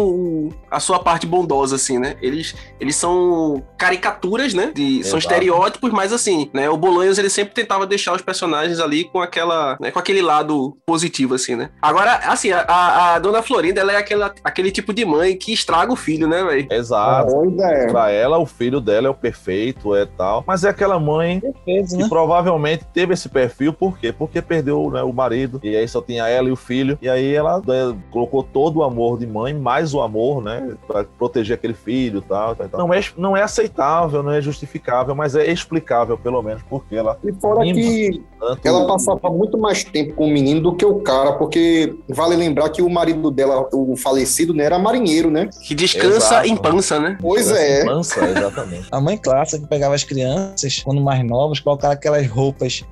a 0.70 0.80
sua 0.80 1.00
parte 1.00 1.26
bondosa, 1.26 1.76
assim, 1.76 1.98
né? 2.00 2.16
Eles, 2.22 2.56
eles 2.80 2.96
são 2.96 3.64
caricaturas, 3.78 4.54
né? 4.54 4.72
De, 4.74 5.04
são 5.04 5.18
estereótipos, 5.18 5.92
mas 5.92 6.12
assim, 6.14 6.50
né? 6.54 6.70
O 6.70 6.78
Bolanhos 6.78 7.18
ele 7.18 7.30
sempre 7.30 7.54
tentava 7.54 7.86
deixar 7.86 8.14
os 8.14 8.22
personagens 8.22 8.80
ali 8.80 9.06
com 9.06 9.22
aquela, 9.22 9.78
né, 9.80 9.92
com 9.92 10.00
aquele 10.00 10.22
lado 10.22 10.78
positivo, 10.86 11.36
assim, 11.36 11.56
né? 11.56 11.70
Agora, 11.82 12.16
assim, 12.26 12.52
a, 12.52 12.62
a, 12.62 13.16
a 13.16 13.20
dona 13.20 13.42
Florinda, 13.42 13.82
ela 13.82 13.94
é 13.94 13.98
aquela, 13.98 14.34
aquele 14.44 14.72
tipo 14.72 14.94
de 14.94 15.06
mãe 15.06 15.36
que 15.36 15.54
estraga 15.54 15.92
o 15.92 15.96
filho, 15.96 16.28
né, 16.28 16.44
velho? 16.44 16.68
Exato. 16.72 17.32
É. 17.62 17.88
Pra 17.88 18.12
ela, 18.12 18.38
o 18.38 18.46
filho 18.46 18.80
dela 18.80 19.08
é 19.08 19.10
o 19.10 19.14
perfeito, 19.14 19.96
é 19.96 20.06
tal. 20.06 20.44
Mas 20.48 20.64
é 20.64 20.70
aquela 20.70 21.00
mãe 21.00 21.40
Perfeito, 21.40 21.90
que 21.90 22.04
né? 22.04 22.10
provavelmente 22.10 22.86
teve 22.94 23.14
esse 23.14 23.30
perfil, 23.30 23.74
por 23.74 23.98
quê? 23.98 24.12
Porque 24.12 24.42
perdeu 24.42 24.90
né, 24.92 25.02
o 25.04 25.14
marido, 25.14 25.60
e 25.64 25.76
aí 25.76 25.88
só 25.88 26.02
tinha 26.02 26.28
ela 26.28 26.50
e 26.50 26.52
o 26.52 26.56
filho. 26.56 26.98
E 27.02 27.10
aí 27.10 27.34
ela 27.34 27.60
né, 27.60 27.96
colocou 28.12 28.44
todo 28.44 28.78
o 28.78 28.84
amor 28.84 29.20
de 29.20 29.28
mãe, 29.28 29.54
mais 29.54 29.87
o 29.94 30.02
amor, 30.02 30.44
né? 30.44 30.76
Pra 30.88 31.04
proteger 31.04 31.56
aquele 31.56 31.74
filho 31.74 32.20
e 32.20 32.22
tal, 32.22 32.56
tal, 32.56 32.70
tal. 32.70 32.80
Não 32.80 32.94
é, 32.94 33.02
não 33.18 33.38
é 33.38 33.44
aceitável, 33.44 34.22
não 34.24 34.32
é 34.32 34.42
justificável, 34.42 35.16
mas 35.16 35.36
é 35.36 35.50
explicável, 35.52 36.18
pelo 36.18 36.42
menos, 36.42 36.64
porque 36.70 36.96
ela. 36.96 37.18
E 37.24 37.32
fora 37.34 37.64
que 37.64 38.24
tanto 38.40 38.68
ela 38.68 38.88
passava 38.88 39.30
muito 39.30 39.58
mais 39.58 39.84
tempo 39.84 40.14
com 40.14 40.26
o 40.26 40.32
menino 40.32 40.62
do 40.62 40.76
que 40.76 40.86
o 40.86 41.00
cara, 41.00 41.34
porque 41.34 41.96
vale 42.10 42.36
lembrar 42.36 42.70
que 42.70 42.82
o 42.82 42.90
marido 42.90 43.32
dela, 43.32 43.68
o 43.74 43.96
falecido, 43.96 44.54
né, 44.54 44.64
era 44.64 44.80
marinheiro, 44.80 45.30
né? 45.30 45.50
Que 45.64 45.74
descansa 45.74 46.18
Exato. 46.18 46.48
em 46.48 46.56
pança, 46.56 47.00
né? 47.00 47.18
Pois 47.20 47.52
é. 47.52 47.84
Mansa, 47.84 48.26
exatamente. 48.26 48.88
A 48.92 49.02
mãe 49.02 49.18
clássica 49.18 49.62
que 49.62 49.68
pegava 49.68 49.96
as 49.96 50.04
crianças, 50.04 50.82
quando 50.84 51.02
mais 51.02 51.26
novas, 51.26 51.60
colocava 51.60 51.94
aquelas 51.94 52.28
roupas 52.28 52.84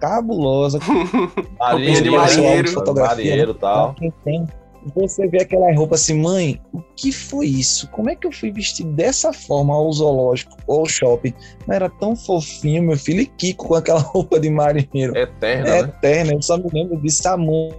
cabulosas. 0.00 0.82
Roupinha 1.60 2.02
de 2.02 2.10
marinheiro. 2.10 2.68
fotografia, 2.68 3.16
marinheiro 3.16 3.50
e 3.50 3.54
né? 3.54 3.58
tal. 3.60 3.92
Pra 3.92 4.00
quem 4.00 4.12
tem. 4.24 4.46
Você 4.94 5.26
vê 5.26 5.42
aquela 5.42 5.72
roupa 5.74 5.96
assim, 5.96 6.14
mãe, 6.20 6.60
o 6.72 6.80
que 6.96 7.10
foi 7.10 7.46
isso? 7.46 7.88
Como 7.90 8.08
é 8.08 8.14
que 8.14 8.26
eu 8.26 8.32
fui 8.32 8.50
vestido 8.52 8.90
dessa 8.92 9.32
forma 9.32 9.74
ao 9.74 9.92
zoológico 9.92 10.56
ou 10.66 10.80
ao 10.80 10.86
shopping? 10.86 11.34
Não 11.66 11.74
era 11.74 11.90
tão 11.90 12.14
fofinho, 12.14 12.82
meu 12.82 12.96
filho, 12.96 13.20
e 13.20 13.26
Kiko 13.26 13.68
com 13.68 13.74
aquela 13.74 13.98
roupa 14.14 14.38
de 14.38 14.48
marinheiro. 14.48 15.16
Eterna, 15.16 15.68
É 15.68 15.82
né? 15.82 15.88
eterna, 15.88 16.32
eu 16.34 16.42
só 16.42 16.56
me 16.56 16.68
lembro 16.72 16.96
disso, 17.00 17.28
a 17.28 17.36
mãe 17.36 17.72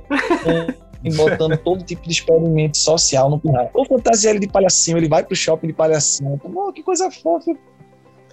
e 1.03 1.13
botando 1.15 1.57
todo 1.59 1.83
tipo 1.83 2.01
de 2.03 2.11
experimento 2.11 2.77
social 2.77 3.29
no 3.29 3.39
final. 3.39 3.69
Ou 3.73 3.85
fantasia 3.85 4.31
ele 4.31 4.39
de 4.39 4.47
palhacinho, 4.49 4.97
ele 4.97 5.07
vai 5.07 5.23
pro 5.23 5.35
shopping 5.35 5.67
de 5.67 5.73
palhacinho. 5.73 6.37
Pô, 6.39 6.73
que 6.73 6.83
coisa 6.83 7.09
fofa. 7.11 7.55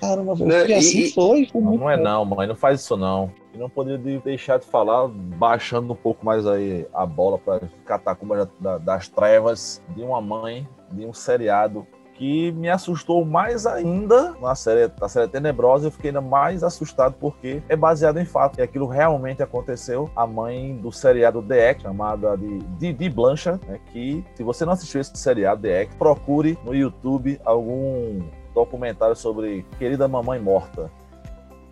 Caramba, 0.00 0.34
meu 0.34 0.46
Né, 0.46 0.62
filho, 0.62 0.70
e- 0.70 0.74
assim 0.74 1.10
foi. 1.12 1.46
foi 1.46 1.60
Não, 1.60 1.76
não 1.76 1.90
é 1.90 1.96
não, 1.96 2.24
mãe, 2.24 2.48
não 2.48 2.56
faz 2.56 2.80
isso 2.80 2.96
não. 2.96 3.30
E 3.54 3.58
não 3.58 3.70
poderia 3.70 3.98
de- 3.98 4.18
deixar 4.18 4.58
de 4.58 4.66
falar, 4.66 5.06
baixando 5.08 5.92
um 5.92 5.96
pouco 5.96 6.24
mais 6.26 6.46
aí 6.46 6.86
a 6.92 7.06
bola 7.06 7.38
para 7.38 7.60
catacumba 7.84 8.50
da- 8.58 8.78
das 8.78 9.08
trevas, 9.08 9.80
de 9.94 10.02
uma 10.02 10.20
mãe, 10.20 10.66
de 10.90 11.06
um 11.06 11.12
seriado 11.12 11.86
que 12.14 12.52
me 12.52 12.68
assustou 12.68 13.24
mais 13.24 13.66
ainda 13.66 14.36
na 14.40 14.54
série, 14.54 14.88
na 15.00 15.08
série 15.08 15.26
Tenebrosa. 15.28 15.88
Eu 15.88 15.90
fiquei 15.90 16.10
ainda 16.10 16.20
mais 16.20 16.62
assustado 16.62 17.16
porque 17.18 17.60
é 17.68 17.74
baseado 17.74 18.18
em 18.20 18.24
fato. 18.24 18.58
E 18.58 18.62
aquilo 18.62 18.86
realmente 18.86 19.42
aconteceu. 19.42 20.08
A 20.14 20.24
mãe 20.24 20.76
do 20.76 20.92
seriado 20.92 21.42
The 21.42 21.70
Act, 21.70 21.82
chamada 21.82 22.36
de 22.36 22.58
Didi 22.78 23.08
Blanchard, 23.08 23.60
né, 23.66 23.80
que 23.92 24.24
se 24.34 24.44
você 24.44 24.64
não 24.64 24.72
assistiu 24.74 25.00
esse 25.00 25.16
seriado 25.16 25.62
The 25.62 25.82
Act, 25.82 25.96
procure 25.96 26.56
no 26.64 26.72
YouTube 26.74 27.40
algum 27.44 28.20
documentário 28.54 29.16
sobre 29.16 29.66
Querida 29.76 30.06
Mamãe 30.06 30.38
Morta. 30.40 30.88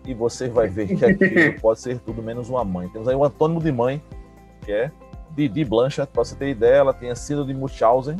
E 0.05 0.13
você 0.13 0.49
vai 0.49 0.67
ver 0.67 0.87
que 0.87 1.05
aquilo 1.05 1.59
pode 1.61 1.79
ser 1.79 1.99
tudo 1.99 2.21
menos 2.21 2.49
uma 2.49 2.63
mãe. 2.63 2.89
Temos 2.89 3.07
aí 3.07 3.15
o 3.15 3.23
antônimo 3.23 3.61
de 3.61 3.71
mãe, 3.71 4.01
que 4.61 4.71
é 4.71 4.91
Didi 5.31 5.63
Blanchard. 5.63 6.11
Pra 6.11 6.23
você 6.23 6.35
ter 6.35 6.49
ideia, 6.49 6.75
ela 6.77 6.93
tinha 6.93 7.15
sido 7.15 7.45
de 7.45 7.53
Munchausen 7.53 8.17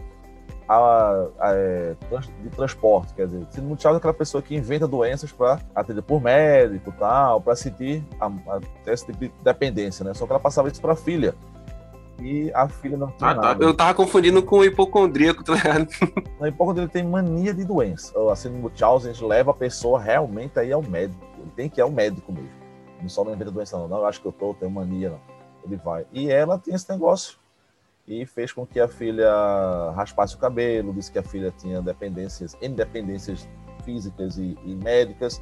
a, 0.67 1.27
a, 1.39 1.51
é, 1.53 1.95
de 2.41 2.49
transporte. 2.49 3.13
Quer 3.13 3.25
dizer, 3.27 3.39
síndrome 3.49 3.55
de 3.55 3.61
Munchausen 3.61 3.95
é 3.95 3.97
aquela 3.97 4.13
pessoa 4.13 4.41
que 4.41 4.55
inventa 4.55 4.87
doenças 4.87 5.31
para 5.31 5.59
atender 5.75 6.01
por 6.01 6.21
médico 6.21 6.89
e 6.89 6.99
tal, 6.99 7.41
para 7.41 7.55
sentir 7.55 8.03
a, 8.19 8.27
a, 8.27 8.59
esse 8.87 9.05
tipo 9.05 9.19
de 9.19 9.31
dependência, 9.43 10.05
né? 10.05 10.13
Só 10.13 10.25
que 10.25 10.31
ela 10.31 10.39
passava 10.39 10.67
isso 10.69 10.81
para 10.81 10.93
a 10.93 10.95
filha. 10.95 11.35
E 12.21 12.51
a 12.53 12.69
filha 12.69 12.95
não 12.95 13.07
tinha 13.07 13.31
Ah, 13.31 13.35
tá. 13.35 13.41
nada. 13.41 13.65
Eu 13.65 13.73
tava 13.73 13.93
confundindo 13.93 14.41
com 14.43 14.59
o 14.59 14.63
hipocondríaco, 14.63 15.43
tá 15.43 15.53
ligado? 15.55 15.87
Hipócrita 16.47 16.81
ele 16.81 16.87
tem 16.89 17.03
mania 17.03 17.53
de 17.53 17.65
doença. 17.65 18.13
A 18.31 18.35
síndrome 18.35 18.63
de 18.63 18.69
Munchausen 18.69 19.13
a 19.19 19.25
leva 19.25 19.51
a 19.51 19.53
pessoa 19.53 19.99
realmente 19.99 20.57
aí 20.59 20.71
ao 20.71 20.81
médico. 20.81 21.19
Ele 21.43 21.51
tem 21.51 21.69
que 21.69 21.79
ir 21.79 21.83
ao 21.83 21.91
médico 21.91 22.31
mesmo. 22.31 22.49
Não 23.01 23.09
só 23.09 23.23
não 23.23 23.33
inventa 23.33 23.51
doença 23.51 23.77
não. 23.77 23.87
Não, 23.87 23.97
eu 23.97 24.05
acho 24.05 24.21
que 24.21 24.27
eu 24.27 24.31
tô, 24.31 24.53
tenho 24.53 24.71
mania 24.71 25.11
não. 25.11 25.21
Ele 25.65 25.75
vai. 25.75 26.05
E 26.11 26.31
ela 26.31 26.57
tem 26.57 26.73
esse 26.73 26.89
negócio. 26.89 27.37
E 28.07 28.25
fez 28.25 28.51
com 28.51 28.65
que 28.65 28.79
a 28.79 28.87
filha 28.87 29.31
raspasse 29.95 30.35
o 30.35 30.37
cabelo, 30.37 30.93
disse 30.93 31.11
que 31.11 31.19
a 31.19 31.23
filha 31.23 31.53
tinha 31.57 31.81
dependências, 31.81 32.57
independências 32.61 33.47
físicas 33.85 34.37
e, 34.37 34.57
e 34.65 34.75
médicas. 34.75 35.41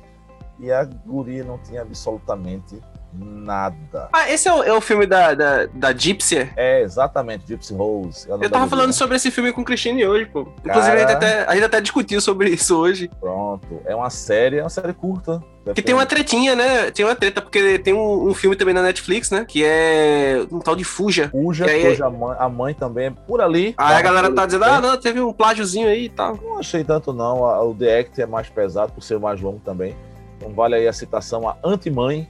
E 0.60 0.72
a 0.72 0.84
guria 0.84 1.44
não 1.44 1.58
tinha 1.58 1.82
absolutamente 1.82 2.80
nada. 3.14 4.10
Ah, 4.14 4.30
esse 4.32 4.48
é 4.48 4.54
o, 4.54 4.64
é 4.64 4.74
o 4.74 4.82
filme 4.82 5.06
da, 5.06 5.34
da, 5.34 5.66
da 5.74 5.94
Gypsy? 5.94 6.50
É, 6.56 6.82
exatamente, 6.82 7.46
Gypsy 7.48 7.74
Rose. 7.74 8.28
Eu 8.30 8.50
tava 8.50 8.68
falando 8.68 8.94
sobre 8.94 9.16
esse 9.18 9.30
filme 9.32 9.52
com 9.52 9.62
o 9.62 9.66
Cristine 9.66 10.06
hoje, 10.06 10.26
pô. 10.26 10.48
Inclusive, 10.66 10.96
a, 10.96 10.98
gente 11.00 11.06
Cara. 11.08 11.18
até, 11.18 11.46
a 11.46 11.54
gente 11.56 11.64
até 11.66 11.82
discutiu 11.82 12.22
sobre 12.22 12.50
isso 12.50 12.78
hoje. 12.78 13.10
Pronto. 13.20 13.82
É 13.86 13.96
uma 13.96 14.10
série, 14.10 14.58
é 14.58 14.64
uma 14.64 14.70
série 14.70 14.94
curta. 14.94 15.42
Que 15.76 15.82
tem 15.84 15.94
uma 15.94 16.08
tretinha, 16.08 16.56
né? 16.56 16.90
Tem 16.90 17.06
uma 17.06 17.16
treta, 17.16 17.40
porque 17.40 17.78
tem 17.78 17.94
um, 17.94 18.30
um 18.30 18.34
filme 18.34 18.56
também 18.56 18.74
na 18.74 18.82
Netflix, 18.82 19.30
né? 19.30 19.46
Que 19.48 19.64
é 19.64 20.44
um 20.52 20.58
tal 20.58 20.76
de 20.76 20.84
Fuja. 20.84 21.30
Fuja, 21.30 21.68
E 21.68 21.70
aí- 21.70 21.84
cuja 21.90 22.10
mãe, 22.10 22.36
a 22.40 22.50
mãe 22.50 22.74
também 22.74 23.08
é 23.08 23.12
por 23.28 23.42
ali. 23.42 23.76
Aí 23.78 23.94
a 23.94 23.98
Tá? 23.98 24.02
galera 24.02 24.34
tá 24.34 24.46
dizendo, 24.48 24.66
ah, 24.66 24.82
não, 24.82 24.98
teve 24.98 25.22
um 25.22 25.32
plágiozinho 25.32 25.88
aí 25.88 26.06
e 26.06 26.10
tal. 26.10 26.36
Não 26.42 26.58
achei 26.58 26.84
tanto 26.84 27.14
não. 27.14 27.46
A- 27.46 27.62
O 27.64 27.76
The 27.76 28.00
Act 28.00 28.20
é 28.22 28.26
mais 28.26 28.50
pesado 28.50 28.92
por 28.92 29.04
ser 29.04 29.20
mais 29.20 29.40
longo 29.40 29.60
também. 29.64 29.96
Então 30.38 30.52
vale 30.52 30.74
aí 30.74 30.88
a 30.88 30.94
citação 30.94 31.48
a 31.48 31.56
Anti-Mãe 31.64 32.28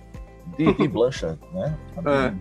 de, 0.57 0.73
de 0.73 0.87
Blanchard, 0.87 1.37
né? 1.53 1.75
É. 2.05 2.33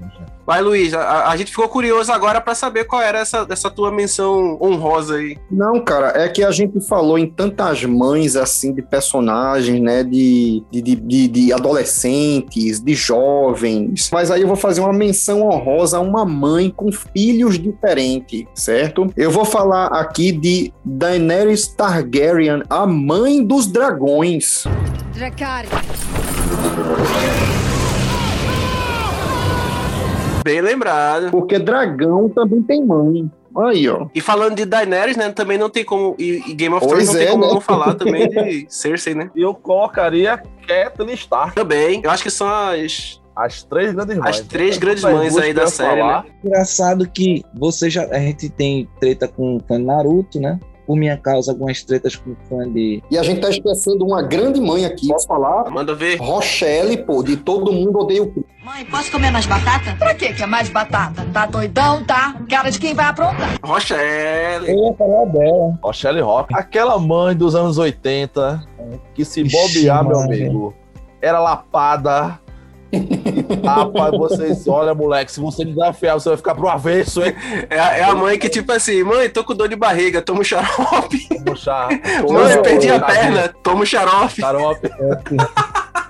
Vai, 0.46 0.60
Luiz, 0.62 0.92
a, 0.94 1.28
a 1.28 1.36
gente 1.36 1.50
ficou 1.50 1.68
curioso 1.68 2.10
agora 2.12 2.40
pra 2.40 2.54
saber 2.54 2.84
qual 2.84 3.00
era 3.00 3.18
essa, 3.20 3.46
essa 3.48 3.70
tua 3.70 3.90
menção 3.92 4.58
honrosa 4.60 5.16
aí. 5.16 5.36
Não, 5.50 5.78
cara, 5.80 6.12
é 6.20 6.28
que 6.28 6.42
a 6.42 6.50
gente 6.50 6.80
falou 6.88 7.18
em 7.18 7.28
tantas 7.30 7.84
mães, 7.84 8.34
assim, 8.36 8.72
de 8.74 8.82
personagens, 8.82 9.80
né, 9.80 10.02
de, 10.02 10.62
de, 10.70 10.82
de, 10.82 10.96
de- 10.96 11.28
de 11.28 11.52
adolescentes, 11.52 12.80
de 12.80 12.94
jovens. 12.94 14.10
Mas 14.12 14.30
aí 14.30 14.42
eu 14.42 14.48
vou 14.48 14.56
fazer 14.56 14.80
uma 14.80 14.92
menção 14.92 15.42
honrosa 15.42 15.98
a 15.98 16.00
uma 16.00 16.24
mãe 16.24 16.70
com 16.70 16.90
filhos 16.90 17.58
diferentes, 17.58 18.44
certo? 18.54 19.12
Eu 19.16 19.30
vou 19.30 19.44
falar 19.44 19.86
aqui 19.88 20.32
de 20.32 20.72
Daenerys 20.84 21.68
Targaryen, 21.68 22.62
a 22.68 22.86
mãe 22.86 23.44
dos 23.44 23.66
dragões. 23.66 24.64
Dracarys. 25.14 25.70
Bem 30.44 30.60
lembrado. 30.60 31.30
Porque 31.30 31.58
dragão 31.58 32.28
também 32.28 32.62
tem 32.62 32.84
mãe. 32.84 33.30
Aí, 33.56 33.88
ó. 33.88 34.06
E 34.14 34.20
falando 34.20 34.56
de 34.56 34.64
Daenerys, 34.64 35.16
né? 35.16 35.30
Também 35.32 35.58
não 35.58 35.68
tem 35.68 35.84
como. 35.84 36.14
E, 36.18 36.42
e 36.46 36.54
Game 36.54 36.74
of 36.74 36.86
Pois 36.86 36.90
Thrones 36.90 37.08
não 37.08 37.14
tem 37.14 37.26
é, 37.26 37.30
como 37.30 37.46
né? 37.46 37.52
não 37.52 37.60
falar 37.60 37.94
também 37.94 38.28
de 38.28 38.66
Cersei, 38.70 39.14
né? 39.14 39.30
E 39.34 39.42
eu 39.42 39.54
colocaria 39.54 40.40
Catelyn 40.66 41.14
Stark. 41.14 41.54
Também. 41.54 42.00
Eu 42.02 42.10
acho 42.10 42.22
que 42.22 42.30
são 42.30 42.48
as. 42.48 43.20
As 43.34 43.62
três 43.62 43.92
grandes 43.94 44.16
mães. 44.18 44.36
As 44.36 44.40
três 44.40 44.78
grandes 44.78 45.02
mães 45.02 45.36
aí 45.36 45.54
da 45.54 45.66
série, 45.66 46.00
falar, 46.00 46.24
né? 46.24 46.30
Engraçado 46.44 47.08
que 47.08 47.42
você 47.54 47.88
já. 47.88 48.04
A 48.04 48.18
gente 48.18 48.48
tem 48.50 48.88
treta 49.00 49.26
com 49.26 49.58
fã 49.66 49.78
de 49.78 49.84
Naruto, 49.84 50.38
né? 50.38 50.58
Por 50.90 50.96
minha 50.96 51.16
causa, 51.16 51.52
algumas 51.52 51.84
tretas 51.84 52.16
com 52.16 52.34
fã 52.48 52.68
de. 52.68 53.00
E 53.08 53.16
a 53.16 53.22
gente 53.22 53.40
tá 53.40 53.48
esquecendo 53.48 54.04
uma 54.04 54.20
grande 54.22 54.60
mãe 54.60 54.84
aqui. 54.84 55.06
Posso 55.06 55.24
falar? 55.28 55.70
Manda 55.70 55.94
ver. 55.94 56.16
Rochelle, 56.16 56.96
pô, 57.04 57.22
de 57.22 57.36
Todo 57.36 57.72
Mundo 57.72 58.00
Odeia 58.00 58.24
o 58.24 58.32
Chris. 58.32 58.44
Mãe, 58.64 58.84
posso 58.86 59.08
comer 59.12 59.30
mais 59.30 59.46
batata? 59.46 59.94
Pra 59.96 60.12
que 60.16 60.32
que 60.32 60.42
é 60.42 60.46
mais 60.46 60.68
batata? 60.68 61.24
Tá 61.32 61.46
doidão, 61.46 62.02
tá? 62.02 62.34
Cara 62.50 62.70
de 62.70 62.80
quem 62.80 62.92
vai 62.92 63.06
aprontar. 63.06 63.56
Rochelle. 63.62 64.68
Eu 64.68 64.74
ia 64.88 64.94
falar 64.94 65.26
dela. 65.26 65.78
Ó, 65.80 65.92
Shelley 65.92 66.22
Rock. 66.22 66.52
Aquela 66.56 66.98
mãe 66.98 67.36
dos 67.36 67.54
anos 67.54 67.78
80, 67.78 68.60
que 69.14 69.24
se 69.24 69.42
Ixi, 69.42 69.56
bobear, 69.56 70.04
meu 70.04 70.18
Maria. 70.18 70.46
amigo, 70.46 70.74
era 71.22 71.38
lapada. 71.38 72.40
Rapaz, 73.64 74.10
vocês, 74.18 74.66
olha, 74.66 74.94
moleque, 74.94 75.30
se 75.32 75.40
você 75.40 75.64
desafiar, 75.64 76.14
você 76.18 76.28
vai 76.30 76.36
ficar 76.38 76.54
pro 76.54 76.68
avesso, 76.68 77.22
hein? 77.24 77.34
É, 77.68 77.78
a- 77.78 77.96
é 77.98 78.02
a 78.02 78.14
mãe 78.14 78.38
que, 78.38 78.48
tipo 78.48 78.70
assim, 78.72 79.02
mãe, 79.04 79.28
tô 79.28 79.44
com 79.44 79.54
dor 79.54 79.68
de 79.68 79.76
barriga, 79.76 80.20
toma 80.22 80.40
um 80.40 80.44
xarope. 80.44 81.26
Puxar. 81.44 81.88
Mãe, 82.28 82.62
perdi 82.62 82.90
a 82.90 83.00
perna, 83.00 83.54
toma 83.62 83.82
um 83.82 83.86
xarope. 83.86 84.40
Xarope. 84.40 84.88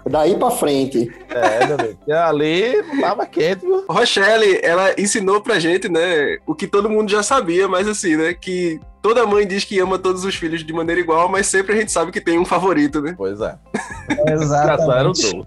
Daí 0.08 0.36
pra 0.36 0.50
frente. 0.50 1.10
É, 1.28 1.66
meu 1.66 1.76
amigo. 1.78 1.98
Ali 2.12 2.82
tava 3.00 3.26
quente, 3.26 3.64
viu? 3.66 3.84
Rochelle, 3.88 4.60
ela 4.62 4.94
ensinou 4.98 5.40
pra 5.40 5.58
gente, 5.58 5.88
né, 5.88 6.38
o 6.46 6.54
que 6.54 6.66
todo 6.66 6.88
mundo 6.90 7.10
já 7.10 7.22
sabia, 7.22 7.68
mas 7.68 7.86
assim, 7.88 8.16
né, 8.16 8.34
que 8.34 8.80
toda 9.02 9.26
mãe 9.26 9.46
diz 9.46 9.64
que 9.64 9.78
ama 9.78 9.98
todos 9.98 10.24
os 10.24 10.34
filhos 10.34 10.64
de 10.64 10.72
maneira 10.72 11.00
igual, 11.00 11.28
mas 11.28 11.46
sempre 11.46 11.74
a 11.74 11.76
gente 11.76 11.92
sabe 11.92 12.12
que 12.12 12.20
tem 12.20 12.38
um 12.38 12.44
favorito, 12.44 13.00
né? 13.00 13.14
Pois 13.16 13.40
é. 13.40 13.54
Engraçado 14.10 14.92
era 14.92 15.08
o 15.08 15.12
Exatamente. 15.12 15.46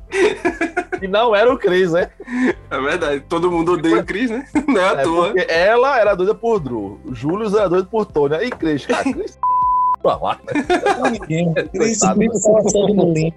E 1.02 1.08
não 1.08 1.36
era 1.36 1.52
o 1.54 1.58
Chris, 1.58 1.92
né? 1.92 2.10
É 2.72 2.80
verdade, 2.80 3.20
todo 3.28 3.52
mundo 3.52 3.74
odeia 3.74 3.98
o 4.00 4.06
Chris, 4.06 4.30
né? 4.30 4.46
Não 4.66 4.82
é 4.82 4.88
à 4.90 5.02
É 5.02 5.04
toa. 5.04 5.26
porque 5.32 5.46
ela 5.52 6.00
era 6.00 6.16
doida 6.16 6.34
por 6.34 6.62
Drew, 6.62 6.98
Júlio 7.12 7.48
era 7.58 7.68
doido 7.68 7.88
por 7.90 8.06
Tônia. 8.06 8.42
E 8.42 8.50
Chris, 8.50 8.86
cara, 8.86 9.04
Chris 9.04 9.38
pra 10.04 10.18
lá. 10.18 10.40
Né? 10.44 11.10
Ninguém. 11.12 11.54
Cris. 11.74 12.02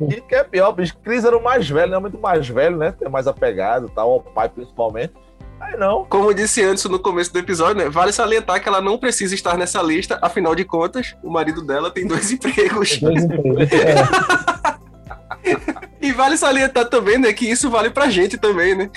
E 0.09 0.21
que 0.29 0.35
é 0.35 0.43
pior, 0.43 0.73
bicho, 0.73 0.97
Cris 1.03 1.25
era 1.25 1.39
o 1.39 1.43
mais 1.43 1.71
velho, 1.71 1.93
né? 1.93 1.99
Muito 1.99 2.19
mais 2.19 2.47
velho, 2.49 2.77
né? 2.77 2.93
Ter 2.93 3.09
mais 3.09 3.29
apegado 3.29 3.87
e 3.87 3.91
tal, 3.91 4.11
ao 4.11 4.21
pai 4.21 4.49
principalmente. 4.49 5.15
Aí 5.61 5.77
não. 5.79 6.05
Como 6.05 6.29
eu 6.31 6.35
disse 6.35 6.63
antes 6.63 6.85
no 6.85 6.99
começo 6.99 7.33
do 7.33 7.39
episódio, 7.39 7.77
né? 7.77 7.89
Vale 7.89 8.13
salientar 8.13 8.61
que 8.63 8.69
ela 8.69 8.81
não 8.81 8.99
precisa 8.99 9.35
estar 9.35 9.57
nessa 9.57 9.81
lista, 9.81 10.19
afinal 10.21 10.55
de 10.55 10.65
contas, 10.65 11.17
o 11.23 11.31
marido 11.31 11.65
dela 11.65 11.91
tem 11.91 12.07
dois 12.07 12.31
empregos. 12.33 12.99
Dois 12.99 13.25
empregos. 13.25 13.73
É. 13.73 14.77
E 16.01 16.13
vale 16.13 16.37
salientar 16.37 16.87
também, 16.87 17.19
né, 17.19 17.33
que 17.33 17.51
isso 17.51 17.69
vale 17.71 17.91
pra 17.91 18.09
gente 18.09 18.37
também, 18.37 18.75
né? 18.77 18.91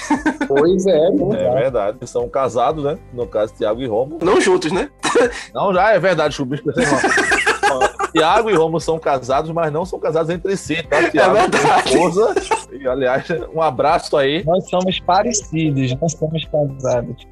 Pois 0.47 0.85
é, 0.85 1.09
né? 1.11 1.41
É 1.41 1.53
verdade. 1.61 1.97
São 2.05 2.29
casados, 2.29 2.83
né? 2.83 2.97
No 3.13 3.25
caso, 3.25 3.53
Tiago 3.57 3.81
e 3.81 3.87
Romo. 3.87 4.19
Não 4.21 4.39
juntos, 4.39 4.71
né? 4.71 4.89
Não, 5.53 5.73
já 5.73 5.91
é 5.91 5.99
verdade, 5.99 6.35
Chubis. 6.35 6.61
Tiago 8.11 8.49
e 8.49 8.55
Romo 8.55 8.79
são 8.79 8.97
casados, 8.99 9.51
mas 9.51 9.71
não 9.71 9.85
são 9.85 9.99
casados 9.99 10.29
entre 10.29 10.55
si, 10.57 10.81
tá? 10.83 11.09
Tiago 11.09 11.35
tem 11.49 11.59
verdade. 11.61 11.89
esposa. 11.89 12.35
E, 12.71 12.87
aliás, 12.87 13.25
um 13.53 13.61
abraço 13.61 14.15
aí. 14.17 14.43
Nós 14.45 14.69
somos 14.69 14.99
parecidos, 14.99 15.95
nós 15.99 16.11
somos 16.13 16.45
casados. 16.45 17.27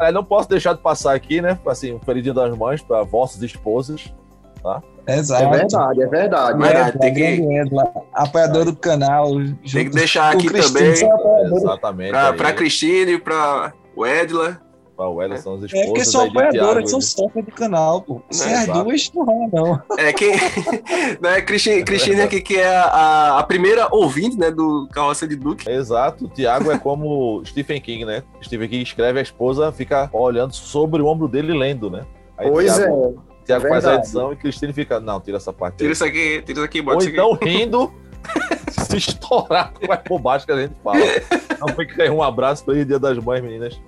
É, 0.00 0.10
não 0.12 0.24
posso 0.24 0.48
deixar 0.48 0.74
de 0.74 0.80
passar 0.80 1.14
aqui, 1.14 1.40
né? 1.40 1.58
Assim, 1.66 1.92
um 1.94 2.00
feliz 2.00 2.22
dia 2.22 2.34
das 2.34 2.56
mães 2.56 2.82
para 2.82 3.02
vossas 3.02 3.42
esposas. 3.42 4.12
Exato. 5.06 5.42
É 5.44 5.50
verdade, 5.50 6.02
é 6.02 6.06
verdade. 6.06 6.58
Mas- 6.58 6.70
Verdade, 6.72 6.96
É, 6.96 7.00
tem 7.00 7.14
que- 7.14 7.70
apoiador 8.14 8.64
do 8.64 8.76
canal. 8.76 9.32
Tem 9.72 9.84
que 9.86 9.90
deixar 9.90 10.32
aqui 10.32 10.46
Cristina 10.46 10.78
também. 11.18 11.56
Exatamente. 11.56 12.10
pra, 12.10 12.30
aí. 12.30 12.36
pra 12.36 12.52
Cristine, 12.52 13.18
pra 13.18 13.72
o 13.96 14.06
Edla. 14.06 14.60
São 14.96 15.54
as 15.54 15.62
esposas 15.62 15.72
É 15.72 15.86
porque 15.86 16.04
são 16.04 16.26
apoiadoras, 16.26 16.90
são 16.90 16.98
né? 16.98 17.04
sócias 17.04 17.44
do 17.44 17.52
canal, 17.52 18.02
pô. 18.02 18.22
Sem 18.30 18.46
Né, 18.48 18.54
as 18.58 18.62
exato. 18.64 18.84
duas, 18.84 19.12
não 19.14 19.24
rola, 19.24 19.48
não. 19.52 19.82
É 19.98 20.12
quem. 20.12 20.32
né, 21.20 21.40
Cristine, 21.42 21.84
Cristine 21.84 22.20
aqui, 22.20 22.40
que 22.40 22.56
é 22.56 22.76
a, 22.76 23.38
a 23.38 23.42
primeira 23.42 23.88
ouvinte, 23.90 24.36
né, 24.38 24.50
do 24.50 24.88
Carroça 24.92 25.26
de 25.26 25.36
Duque. 25.36 25.68
Exato, 25.70 26.26
o 26.26 26.28
Tiago 26.28 26.70
é 26.70 26.78
como 26.78 27.42
Stephen 27.46 27.80
King, 27.80 28.04
né? 28.04 28.22
Stephen 28.42 28.68
King 28.68 28.82
escreve, 28.82 29.18
a 29.18 29.22
esposa 29.22 29.72
fica 29.72 30.08
olhando 30.12 30.52
sobre 30.54 31.00
o 31.02 31.06
ombro 31.06 31.26
dele 31.28 31.52
e 31.52 31.58
lendo, 31.58 31.90
né? 31.90 32.04
Aí 32.36 32.50
Pois 32.50 32.74
Tiago, 32.74 33.24
é. 33.40 33.44
Tiago 33.44 33.66
é 33.66 33.68
faz 33.70 33.84
a 33.86 33.94
edição 33.96 34.32
e 34.32 34.36
Cristine 34.36 34.72
fica, 34.72 35.00
não, 35.00 35.20
tira 35.20 35.36
essa 35.36 35.52
parte. 35.52 35.76
Tira 35.76 35.88
aí. 35.88 35.92
isso 35.92 36.04
aqui, 36.04 36.42
tira 36.42 36.58
isso 36.58 36.64
aqui, 36.64 36.82
bota 36.82 36.96
Ou 36.96 37.00
isso 37.02 37.08
aqui. 37.08 37.16
então 37.18 37.32
rindo, 37.40 37.92
se 38.70 38.96
estourar 38.96 39.72
com 39.72 39.92
as 39.92 40.00
bobagens 40.06 40.44
que 40.44 40.52
a 40.52 40.56
gente 40.60 40.74
fala. 40.82 40.98
Então 41.62 41.76
fica 41.76 42.02
aí 42.02 42.10
um 42.10 42.20
abraço 42.20 42.64
para 42.64 42.84
Dia 42.84 42.98
das 42.98 43.16
Mães, 43.18 43.40
meninas. 43.40 43.80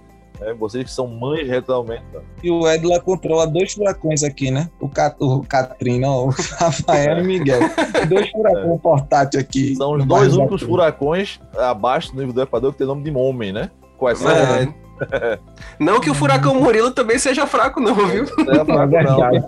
É, 0.44 0.52
vocês 0.54 0.84
que 0.84 0.90
são 0.90 1.06
mães 1.06 1.48
realmente. 1.48 2.02
E 2.42 2.50
o 2.50 2.68
Edla 2.68 3.00
controla 3.00 3.46
dois 3.46 3.72
furacões 3.72 4.22
aqui, 4.22 4.50
né? 4.50 4.68
O, 4.80 4.88
Cat, 4.88 5.16
o 5.20 5.40
Catrina, 5.42 6.10
o 6.10 6.28
Rafael 6.58 7.18
e 7.18 7.22
o 7.22 7.24
Miguel. 7.24 7.60
Dois 8.08 8.30
furacões 8.30 8.80
portáteis 8.80 9.42
aqui. 9.44 9.74
São 9.76 9.92
os 9.96 10.04
dois 10.04 10.36
únicos 10.36 10.60
da- 10.60 10.66
furacões 10.66 11.40
abaixo 11.56 12.12
do 12.12 12.18
nível 12.18 12.32
do 12.34 12.42
Equador 12.42 12.72
que 12.72 12.78
tem 12.78 12.86
nome 12.86 13.02
de 13.02 13.10
homem, 13.16 13.52
né? 13.52 13.70
Quais 13.96 14.18
são? 14.18 14.30
É. 14.30 14.68
Não 15.80 15.98
que 16.00 16.08
o 16.10 16.14
furacão 16.14 16.54
Murilo 16.60 16.90
também 16.92 17.18
seja 17.18 17.46
fraco, 17.48 17.80
não, 17.80 17.94
viu? 17.94 18.24
Não 18.38 18.52
é 18.52 18.64
fraco, 18.64 18.72
É 18.72 18.86
verdade. 18.86 19.42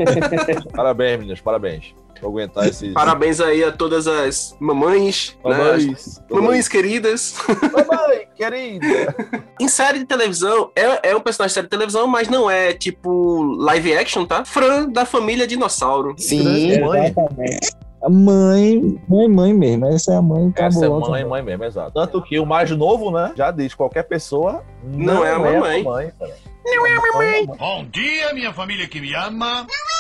não. 0.57 0.73
Parabéns, 0.73 1.19
meninas, 1.19 1.41
parabéns. 1.41 1.95
Vou 2.21 2.31
aguentar 2.31 2.67
esse. 2.67 2.91
Parabéns 2.91 3.41
aí 3.41 3.63
a 3.65 3.73
todas 3.73 4.07
as 4.07 4.57
mamães, 4.61 5.37
né? 5.45 5.57
Mamães. 5.57 6.23
Mamães 6.31 6.69
queridas. 6.69 7.35
Mamãe, 7.49 8.29
querida. 8.37 9.15
Em 9.61 9.69
série 9.69 10.01
de 10.01 10.05
televisão, 10.05 10.71
é, 10.75 11.11
é 11.11 11.17
um 11.17 11.21
personagem 11.21 11.51
de 11.51 11.55
série 11.55 11.67
de 11.67 11.71
televisão, 11.71 12.07
mas 12.07 12.29
não 12.29 12.51
é 12.51 12.73
tipo 12.73 13.43
live 13.61 13.97
action, 13.97 14.25
tá? 14.25 14.45
Fran 14.45 14.89
da 14.89 15.05
família 15.05 15.47
Dinossauro. 15.47 16.15
Sim. 16.19 16.81
Mãe. 16.81 17.07
Exatamente. 17.07 17.77
A 18.03 18.09
mãe, 18.09 19.01
mãe, 19.09 19.29
mãe 19.29 19.53
mesmo. 19.55 19.87
Essa 19.87 20.13
é 20.13 20.17
a 20.17 20.23
mãe 20.23 20.53
Essa 20.55 20.87
é 20.87 20.89
mãe, 20.89 21.25
mãe 21.25 21.43
mesmo, 21.43 21.65
exato. 21.65 21.93
Tanto 21.93 22.23
que 22.23 22.39
o 22.39 22.47
mais 22.47 22.71
novo, 22.71 23.11
né? 23.11 23.33
Já 23.37 23.51
diz, 23.51 23.75
qualquer 23.75 24.05
pessoa 24.05 24.63
Não 24.85 25.25
é 25.25 25.33
a 25.33 25.39
mamãe. 25.39 25.83
cara. 25.83 26.37
Não 26.65 26.87
é 26.87 26.97
a 26.97 27.01
mamãe. 27.01 27.47
Bom 27.47 27.85
dia, 27.91 28.33
minha 28.33 28.53
família 28.53 28.87
que 28.87 29.01
me 29.01 29.15
ama. 29.15 29.63
Não 29.63 29.65
é. 29.65 29.96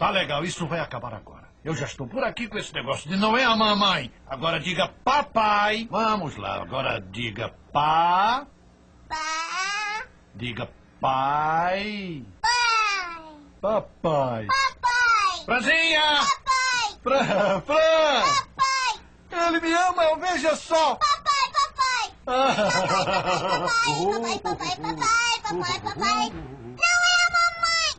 Tá 0.00 0.08
legal, 0.08 0.42
isso 0.42 0.66
vai 0.66 0.80
acabar 0.80 1.12
agora. 1.12 1.50
Eu 1.62 1.74
já 1.74 1.84
estou 1.84 2.06
por 2.06 2.24
aqui 2.24 2.48
com 2.48 2.56
esse 2.56 2.72
negócio 2.72 3.06
de 3.06 3.18
não 3.18 3.36
é 3.36 3.44
a 3.44 3.54
mamãe. 3.54 4.10
Agora 4.26 4.58
diga 4.58 4.88
papai. 5.04 5.86
Vamos 5.90 6.38
lá, 6.38 6.62
agora 6.62 6.98
diga 6.98 7.52
pá. 7.70 8.46
Pá. 9.06 10.06
Diga 10.34 10.70
pai. 11.02 12.24
Pai. 12.40 13.22
Papai. 13.60 14.46
Papai. 14.46 15.44
Franzinha. 15.44 16.24
Papai. 16.24 16.96
Fran, 17.02 17.60
Fran. 17.60 18.22
Papai. 18.24 19.00
Ele 19.48 19.60
me 19.60 19.70
ama, 19.70 20.02
eu 20.04 20.18
veja 20.18 20.56
só. 20.56 20.94
Papai, 20.94 21.50
papai. 22.24 22.40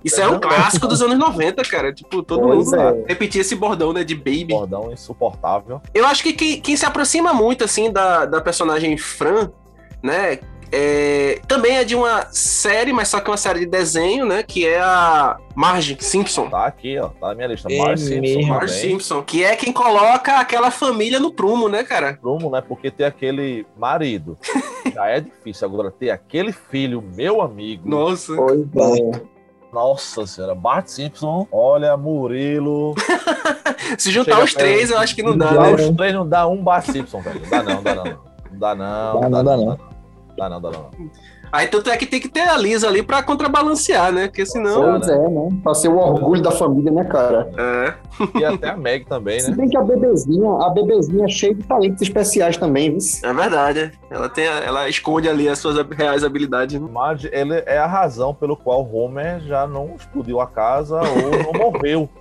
Isso 0.04 0.22
é 0.22 0.28
um 0.28 0.40
clássico 0.40 0.88
dos 0.88 1.02
anos 1.02 1.18
90, 1.18 1.62
cara. 1.64 1.94
Tipo, 1.94 2.24
todo 2.24 2.42
Pois 2.42 2.66
mundo 2.66 2.76
é. 2.76 3.04
repetia 3.08 3.42
esse 3.42 3.56
bordão, 3.56 3.94
né? 3.94 4.04
De 4.04 4.16
baby. 4.16 4.48
Bordão 4.50 4.92
insuportável. 4.92 5.82
Eu 5.94 6.06
acho 6.06 6.24
que 6.24 6.34
quem, 6.34 6.60
quem 6.62 6.76
se 6.76 6.86
aproxima 6.86 7.34
muito, 7.34 7.64
assim, 7.64 7.92
da, 7.92 8.26
da 8.26 8.42
personagem 8.42 8.98
Fran, 8.98 9.52
né? 10.02 10.40
é, 10.72 11.42
também 11.48 11.76
é 11.76 11.84
de 11.84 11.96
uma 11.96 12.26
série, 12.32 12.94
mas 12.94 13.10
só 13.10 13.20
que 13.20 13.30
é 13.30 13.32
uma 13.32 13.38
série 13.38 13.60
de 13.60 13.66
desenho, 13.66 14.26
né? 14.26 14.42
Que 14.42 14.66
é 14.66 14.80
a 14.80 15.38
Marge 15.54 15.98
Simpson. 16.00 16.50
Tá 16.50 16.66
aqui, 16.66 16.98
ó. 16.98 17.10
Tá 17.10 17.28
na 17.28 17.36
minha 17.36 17.48
lista. 17.48 17.68
É 17.72 17.78
Marge 17.78 18.06
Simpson. 18.06 18.48
Marge. 18.48 18.74
Simpson. 18.74 19.22
Que 19.22 19.44
é 19.44 19.56
quem 19.56 19.74
coloca 19.74 20.40
aquela 20.40 20.72
família 20.72 21.20
no 21.20 21.34
prumo, 21.34 21.68
né, 21.68 21.84
cara? 21.84 22.18
Prumo, 22.22 22.50
né? 22.50 22.62
Porque 22.62 22.90
tem 22.90 23.06
aquele 23.06 23.66
marido. 23.78 24.38
Já 24.94 25.08
é 25.08 25.20
difícil. 25.20 25.68
Agora, 25.68 25.92
ter 25.92 26.10
aquele 26.10 26.54
filho, 26.54 27.04
meu 27.16 27.42
amigo. 27.42 27.88
Nossa. 27.88 28.34
Pois 28.34 28.62
é. 28.62 29.22
Nossa 29.72 30.26
senhora. 30.28 30.54
Bart 30.54 30.88
Simpson. 30.88 31.48
Olha, 31.52 31.96
Murilo. 31.96 32.94
Se 33.98 34.12
juntar 34.12 34.34
Chega 34.34 34.44
os 34.44 34.54
três, 34.54 34.92
eu 34.92 34.98
acho 34.98 35.16
que 35.16 35.24
não 35.24 35.38
dá, 35.38 35.52
né? 35.52 35.74
os 35.74 35.90
três, 35.96 36.14
não 36.14 36.28
dá 36.28 36.48
um 36.48 36.62
Bart 36.62 36.86
Simpson, 36.86 37.22
velho. 37.22 37.42
Não 37.42 37.50
dá 37.50 37.64
não, 37.64 37.84
dá 37.84 37.96
não. 37.96 38.06
Não 38.52 38.60
dá 38.60 38.76
não. 38.76 39.22
Dá 39.22 39.30
não, 39.30 39.44
dá 39.44 39.58
não. 39.58 39.80
Dá 40.38 40.50
não, 40.50 40.62
dá 40.62 40.72
não. 40.72 40.92
Aí 41.52 41.68
tanto 41.68 41.90
é 41.90 41.98
que 41.98 42.06
tem 42.06 42.20
que 42.20 42.30
ter 42.30 42.42
a 42.48 42.58
Lisa 42.58 42.88
ali 42.88 43.04
pra 43.04 43.22
contrabalancear, 43.22 44.12
né? 44.12 44.28
Porque 44.28 44.46
senão. 44.46 44.98
Pois 45.00 45.08
é, 45.10 45.18
né? 45.30 45.50
Pra 45.64 45.74
ser 45.74 45.90
o 45.90 45.98
orgulho 45.98 46.42
da 46.42 46.52
família, 46.52 46.92
né, 46.92 47.04
cara? 47.06 47.50
É, 47.58 47.94
E 48.40 48.46
até 48.46 48.70
a 48.70 48.78
Meg 48.78 49.06
também, 49.06 49.40
Se 49.40 49.50
né? 49.52 49.58
bem 49.58 49.68
que 49.70 49.78
a 49.78 49.82
bebezinha, 49.82 50.50
a 50.62 50.70
bebezinha 50.70 51.26
é 51.26 51.30
cheia 51.30 51.54
de 51.56 51.64
talentos 51.64 52.02
especiais 52.02 52.56
também, 52.58 52.90
viu? 52.92 53.00
é 53.24 53.34
verdade. 53.34 53.92
Ela, 54.10 54.30
tem, 54.30 54.48
a- 54.48 54.60
ela 54.60 54.90
esconde 54.90 55.28
ali 55.28 55.48
as 55.50 55.60
suas 55.60 55.78
reais 55.92 56.24
habilidades. 56.24 56.80
né? 56.80 56.88
Marge, 56.92 57.30
ele 57.34 57.62
é 57.66 57.78
a 57.78 57.88
razão 57.88 58.34
pelo 58.34 58.56
qual 58.56 58.88
Homer 58.94 59.40
já 59.42 59.66
não 59.68 59.96
explodiu 59.96 60.40
a 60.40 60.48
casa 60.48 61.00
ou 61.02 61.54
não 61.54 61.72
morreu. 61.72 62.10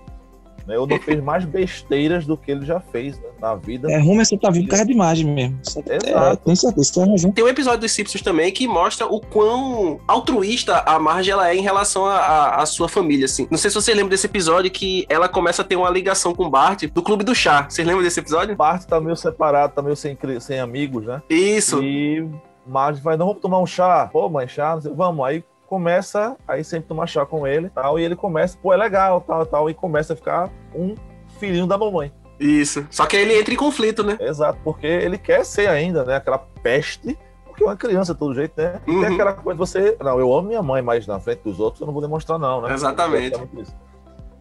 Né? 0.70 0.78
Ou 0.78 0.86
não 0.86 0.98
fez 1.02 1.20
mais 1.22 1.44
besteiras 1.44 2.24
do 2.24 2.36
que 2.36 2.50
ele 2.50 2.64
já 2.64 2.78
fez 2.80 3.18
né, 3.18 3.28
na 3.40 3.54
vida. 3.56 3.90
É, 3.90 3.98
Homer 3.98 4.24
só 4.24 4.36
tá 4.36 4.50
vindo 4.50 4.64
por 4.64 4.70
causa 4.70 4.86
de 4.86 4.92
imagem 4.92 5.26
mesmo. 5.26 5.58
É, 5.86 5.96
Exato. 5.96 6.42
tem 6.44 6.54
certeza, 6.54 6.92
tem 6.94 7.10
razão. 7.10 7.32
Tem 7.32 7.44
um 7.44 7.48
episódio 7.48 7.80
dos 7.80 7.92
Simpsons 7.92 8.22
também 8.22 8.52
que 8.52 8.66
mostra 8.68 9.06
o 9.06 9.20
quão 9.20 9.98
altruísta 10.06 10.78
a 10.86 10.98
Marge 10.98 11.30
ela 11.30 11.50
é 11.50 11.56
em 11.56 11.62
relação 11.62 12.06
à- 12.06 12.64
sua 12.66 12.88
família, 12.88 13.24
assim. 13.24 13.48
Não 13.50 13.58
sei 13.58 13.70
se 13.70 13.74
você 13.74 13.92
lembra 13.92 14.10
desse 14.10 14.26
episódio 14.26 14.70
que 14.70 15.04
ela 15.08 15.28
começa 15.28 15.62
a 15.62 15.64
ter 15.64 15.74
uma 15.74 15.90
ligação 15.90 16.32
com 16.34 16.44
o 16.44 16.50
Bart 16.50 16.84
do 16.84 17.02
Clube 17.02 17.24
do 17.24 17.34
Chá. 17.34 17.66
Vocês 17.68 17.86
lembram 17.86 18.04
desse 18.04 18.20
episódio? 18.20 18.54
Bart 18.54 18.84
tá 18.84 19.00
meio 19.00 19.16
separado, 19.16 19.72
tá 19.74 19.82
meio 19.82 19.96
sem, 19.96 20.16
sem 20.40 20.60
amigos, 20.60 21.04
né? 21.06 21.20
Isso. 21.28 21.82
E 21.82 22.24
Marge 22.66 23.00
vai, 23.00 23.16
não, 23.16 23.26
vamos 23.26 23.42
tomar 23.42 23.58
um 23.58 23.66
chá. 23.66 24.08
Pô, 24.12 24.28
mãe, 24.28 24.46
chá, 24.46 24.74
não 24.74 24.82
sei, 24.82 24.92
vamos. 24.94 25.26
Aí 25.26 25.42
começa, 25.70 26.36
aí 26.48 26.64
sempre 26.64 26.88
tomar 26.88 27.06
chá 27.06 27.24
com 27.24 27.46
ele 27.46 27.70
tal, 27.70 27.96
e 27.96 28.02
ele 28.02 28.16
começa, 28.16 28.58
pô, 28.60 28.74
é 28.74 28.76
legal, 28.76 29.20
tal, 29.20 29.46
tal, 29.46 29.70
e 29.70 29.74
começa 29.74 30.14
a 30.14 30.16
ficar 30.16 30.50
um 30.74 30.96
filhinho 31.38 31.64
da 31.64 31.78
mamãe. 31.78 32.12
Isso. 32.40 32.84
Só 32.90 33.06
que 33.06 33.16
aí 33.16 33.22
ele 33.22 33.38
entra 33.38 33.54
em 33.54 33.56
conflito, 33.56 34.02
né? 34.02 34.18
Exato, 34.20 34.58
porque 34.64 34.86
ele 34.88 35.16
quer 35.16 35.44
ser 35.44 35.68
ainda, 35.68 36.04
né, 36.04 36.16
aquela 36.16 36.38
peste, 36.38 37.16
porque 37.46 37.62
é 37.62 37.66
uma 37.66 37.76
criança, 37.76 38.14
todo 38.16 38.34
jeito, 38.34 38.52
né? 38.60 38.80
E 38.84 38.90
Uhum. 38.90 39.00
tem 39.00 39.14
aquela 39.14 39.32
coisa 39.32 39.52
de 39.54 39.58
você, 39.58 39.96
não, 40.02 40.18
eu 40.18 40.34
amo 40.34 40.48
minha 40.48 40.62
mãe, 40.62 40.82
mas 40.82 41.06
na 41.06 41.20
frente 41.20 41.42
dos 41.44 41.60
outros 41.60 41.80
eu 41.80 41.86
não 41.86 41.92
vou 41.94 42.02
demonstrar 42.02 42.36
não, 42.36 42.62
né? 42.62 42.72
Exatamente. 42.74 43.36
É. 43.40 43.89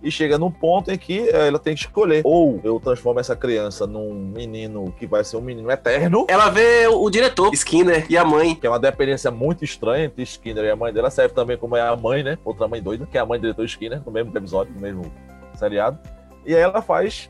E 0.01 0.09
chega 0.09 0.37
num 0.37 0.49
ponto 0.49 0.91
em 0.91 0.97
que 0.97 1.27
eh, 1.27 1.47
ela 1.47 1.59
tem 1.59 1.75
que 1.75 1.81
escolher. 1.81 2.21
Ou 2.23 2.59
eu 2.63 2.79
transformo 2.79 3.19
essa 3.19 3.35
criança 3.35 3.85
num 3.85 4.13
menino 4.13 4.93
que 4.97 5.05
vai 5.05 5.23
ser 5.23 5.37
um 5.37 5.41
menino 5.41 5.69
eterno, 5.69 6.25
Ela 6.29 6.49
vê 6.49 6.87
o, 6.87 7.09
diretor, 7.09 7.53
Skinner, 7.53 8.05
e 8.09 8.17
a 8.17 8.23
mãe. 8.23 8.55
que 8.55 8.65
é 8.65 8.69
uma 8.69 8.79
dependência 8.79 9.29
muito 9.29 9.63
estranha 9.63 10.05
entre 10.05 10.23
Skinner 10.23 10.63
e 10.63 10.71
a 10.71 10.75
mãe 10.75 10.93
dela. 10.93 11.09
Serve 11.09 11.33
também 11.33 11.57
como 11.57 11.75
é 11.75 11.81
a 11.81 11.95
mãe, 11.97 12.23
né? 12.23 12.37
Outra 12.45 12.67
mãe 12.67 12.81
doida, 12.81 13.05
que 13.05 13.17
é 13.17 13.21
a 13.21 13.25
mãe 13.25 13.39
do 13.39 13.43
diretor 13.43 13.65
Skinner, 13.65 14.01
no 14.05 14.11
mesmo 14.11 14.35
episódio, 14.37 14.73
no 14.73 14.79
mesmo 14.79 15.11
seriado. 15.55 15.99
E 16.45 16.55
aí 16.55 16.61
ela 16.61 16.81
faz, 16.81 17.29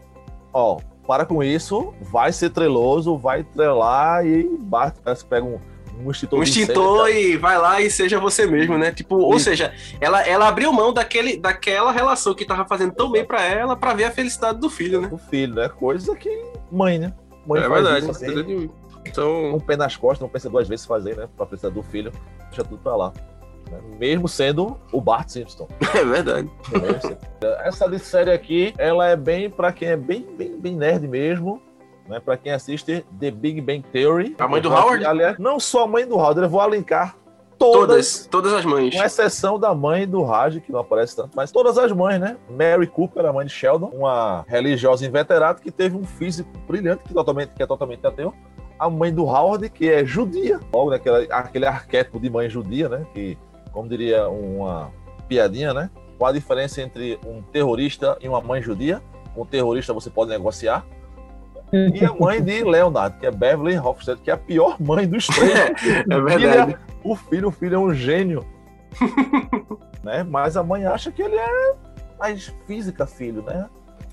ó, 0.54 0.78
para 1.08 1.26
com 1.26 1.44
isso, 1.44 1.92
vai 2.00 2.32
ser 2.32 2.52
treloso, 2.52 3.18
vai 3.18 3.44
trelar 3.44 4.24
e 4.28 4.44
que 4.44 5.26
pega 5.26 5.44
um 5.44 5.58
um 6.00 6.12
extintor, 6.12 6.40
Um 6.40 6.44
extintor 6.44 7.10
e 7.10 7.36
vai 7.38 7.58
lá 7.58 7.82
e 7.82 7.90
seja 7.92 8.20
você 8.20 8.46
mesmo, 8.46 8.78
né? 8.78 8.92
Tipo, 8.92 9.16
ou 9.18 9.36
Isso. 9.36 9.46
seja, 9.46 9.74
ela, 10.00 10.22
ela 10.26 10.48
abriu 10.48 10.72
mão 10.72 10.94
daquele, 10.94 11.38
daquela 11.38 11.92
relação 11.92 12.34
que 12.34 12.46
tava 12.46 12.66
fazendo 12.66 12.94
tão 12.94 13.12
bem 13.12 13.26
pra 13.26 13.44
ela 13.44 13.76
pra 13.76 13.94
ver 13.94 14.06
a 14.06 14.12
felicidade 14.12 14.60
do 14.60 14.70
filho, 14.70 15.02
né? 15.02 15.10
O 15.12 15.18
filho, 15.18 15.56
né? 15.56 15.68
Coisa 15.70 16.16
que 16.16 16.30
mãe, 16.72 16.98
né? 16.98 17.14
Mãe 17.46 17.62
É 17.64 17.68
verdade. 17.70 18.00
isso, 18.00 18.12
assim, 18.12 18.70
Então, 19.06 19.54
um 19.56 19.60
pé 19.60 19.76
nas 19.76 19.96
costas, 19.96 20.22
não 20.22 20.30
pensa 20.30 20.50
duas 20.50 20.68
vezes 20.68 20.86
fazer, 20.86 21.16
né? 21.18 21.28
Pra 21.36 21.46
precisar 21.46 21.70
do 21.70 21.84
filho, 21.84 22.12
deixa 22.48 22.64
tudo 22.64 22.78
pra 22.82 22.96
lá. 22.96 23.14
né? 23.72 23.80
Mesmo 24.00 24.28
sendo 24.28 24.78
o 24.92 25.02
Bart 25.02 25.30
Simpson. 25.30 25.68
é 25.94 26.04
verdade. 26.06 26.50
Essa 27.64 28.00
série 28.00 28.32
aqui, 28.32 28.74
ela 28.78 29.08
é 29.08 29.16
bem 29.16 29.50
pra 29.50 29.72
quem 29.72 29.90
é 29.90 29.98
bem, 29.98 30.26
bem, 30.38 30.60
bem 30.60 30.76
nerd 30.76 31.08
mesmo. 31.08 31.62
Né, 32.10 32.20
pra 32.20 32.36
quem 32.36 32.52
assiste 32.52 33.06
The 33.20 33.30
Big 33.30 33.62
Bang 33.62 33.84
Theory. 33.94 34.36
A 34.40 34.48
mãe 34.48 34.60
do 34.60 34.70
Howard? 34.70 35.06
Aliás, 35.06 35.38
não 35.38 35.60
só 35.60 35.84
a 35.84 35.88
mãe 35.88 36.08
do 36.08 36.16
Howard, 36.16 36.42
eu 36.42 36.50
vou 36.50 36.60
alincar 36.60 37.16
todas, 37.60 37.78
Todas, 37.78 38.28
todas 38.32 38.54
as 38.54 38.66
mães. 38.66 38.96
com 38.96 39.04
exceção 39.04 39.60
da 39.60 39.76
mãe 39.76 40.08
do 40.08 40.24
Raj, 40.24 40.60
que 40.60 40.72
não 40.72 40.80
aparece 40.80 41.16
tanto, 41.16 41.32
mas 41.36 41.52
todas 41.52 41.78
as 41.78 41.92
mães, 41.92 42.20
né? 42.20 42.38
Mary 42.50 42.88
Cooper, 42.88 43.26
a 43.26 43.34
mãe 43.34 43.46
de 43.46 43.52
Sheldon, 43.52 43.92
uma 43.94 44.44
religiosa 44.48 45.06
inveterada 45.06 45.60
que 45.60 45.70
teve 45.70 45.96
um 45.96 46.04
físico 46.04 46.50
brilhante, 46.68 47.04
que, 47.04 47.14
totalmente, 47.14 47.50
que 47.54 47.62
é 47.62 47.68
totalmente 47.68 48.06
ateu. 48.08 48.34
A 48.80 48.90
mãe 48.90 49.14
do 49.14 49.26
Howard, 49.26 49.70
que 49.70 49.90
é 49.90 50.04
judia, 50.06 50.60
logo 50.74 50.90
naquela, 50.90 51.20
aquele 51.30 51.66
arquétipo 51.66 52.20
de 52.20 52.30
mãe 52.30 52.50
judia, 52.50 52.88
né? 52.90 53.06
Que, 53.14 53.38
como 53.72 53.88
diria 53.90 54.28
uma 54.30 54.90
piadinha, 55.28 55.74
né? 55.74 55.90
Qual 56.18 56.30
a 56.30 56.34
diferença 56.34 56.82
entre 56.82 57.20
um 57.28 57.42
terrorista 57.42 58.18
e 58.22 58.28
uma 58.28 58.42
mãe 58.42 58.62
judia? 58.62 59.02
Com 59.36 59.42
um 59.42 59.46
terrorista 59.46 59.94
você 59.94 60.10
pode 60.10 60.32
negociar. 60.32 60.86
E 61.72 62.04
a 62.04 62.14
mãe 62.14 62.42
de 62.42 62.64
Leonard, 62.64 63.18
que 63.20 63.26
é 63.26 63.32
Beverly 63.32 63.78
Hofstad, 63.78 64.20
que 64.22 64.32
é 64.32 64.34
a 64.34 64.38
pior 64.38 64.78
mãe 64.80 65.08
dos 65.08 65.28
três. 65.28 65.54
É 66.10 66.22
verdade. 66.22 66.78
O 67.04 67.16
filho, 67.16 67.50
o 67.50 67.52
filho 67.52 67.76
é 67.76 67.80
um 67.80 67.94
gênio. 67.94 68.46
né? 70.04 70.24
Mas 70.24 70.58
a 70.58 70.64
mãe 70.64 70.86
acha 70.86 71.12
que 71.12 71.22
ele 71.22 71.36
é 71.36 71.76
mais 72.18 72.54
física, 72.66 73.06
filho, 73.06 73.44
né? 73.44 73.70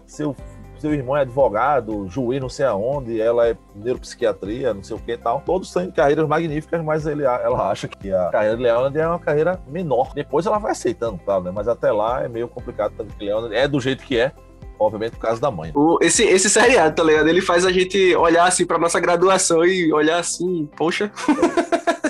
Seu, 0.06 0.36
seu 0.78 0.94
irmão 0.94 1.16
é 1.16 1.22
advogado, 1.22 2.06
juiz 2.08 2.40
não 2.40 2.48
sei 2.48 2.66
aonde, 2.66 3.20
ela 3.20 3.48
é 3.48 3.56
neuropsiquiatria, 3.74 4.72
não 4.72 4.84
sei 4.84 4.96
o 4.96 5.00
que 5.00 5.12
e 5.12 5.16
tal. 5.16 5.42
Todos 5.44 5.72
têm 5.72 5.90
carreiras 5.90 6.28
magníficas, 6.28 6.82
mas 6.84 7.06
ele, 7.06 7.24
ela 7.24 7.70
acha 7.70 7.88
que 7.88 8.12
a 8.12 8.28
carreira 8.28 8.56
de 8.56 8.62
Leonard 8.62 8.98
é 8.98 9.08
uma 9.08 9.18
carreira 9.18 9.60
menor. 9.66 10.12
Depois 10.14 10.46
ela 10.46 10.58
vai 10.58 10.72
aceitando, 10.72 11.18
claro, 11.24 11.44
né? 11.44 11.50
Mas 11.52 11.66
até 11.66 11.90
lá 11.90 12.22
é 12.22 12.28
meio 12.28 12.48
complicado, 12.48 12.92
tanto 12.96 13.14
que 13.16 13.24
Leonard 13.24 13.54
é 13.54 13.66
do 13.66 13.80
jeito 13.80 14.04
que 14.04 14.18
é, 14.18 14.32
obviamente 14.78 15.12
por 15.12 15.20
causa 15.20 15.40
da 15.40 15.50
mãe. 15.50 15.72
O- 15.74 15.98
esse, 16.00 16.24
esse 16.24 16.48
seriado, 16.50 16.94
tá 16.94 17.02
ligado? 17.02 17.28
Ele 17.28 17.40
faz 17.40 17.64
a 17.64 17.72
gente 17.72 18.14
olhar 18.16 18.46
assim 18.46 18.64
pra 18.66 18.78
nossa 18.78 18.98
graduação 19.00 19.64
e 19.64 19.92
olhar 19.92 20.18
assim, 20.18 20.68
poxa. 20.76 21.10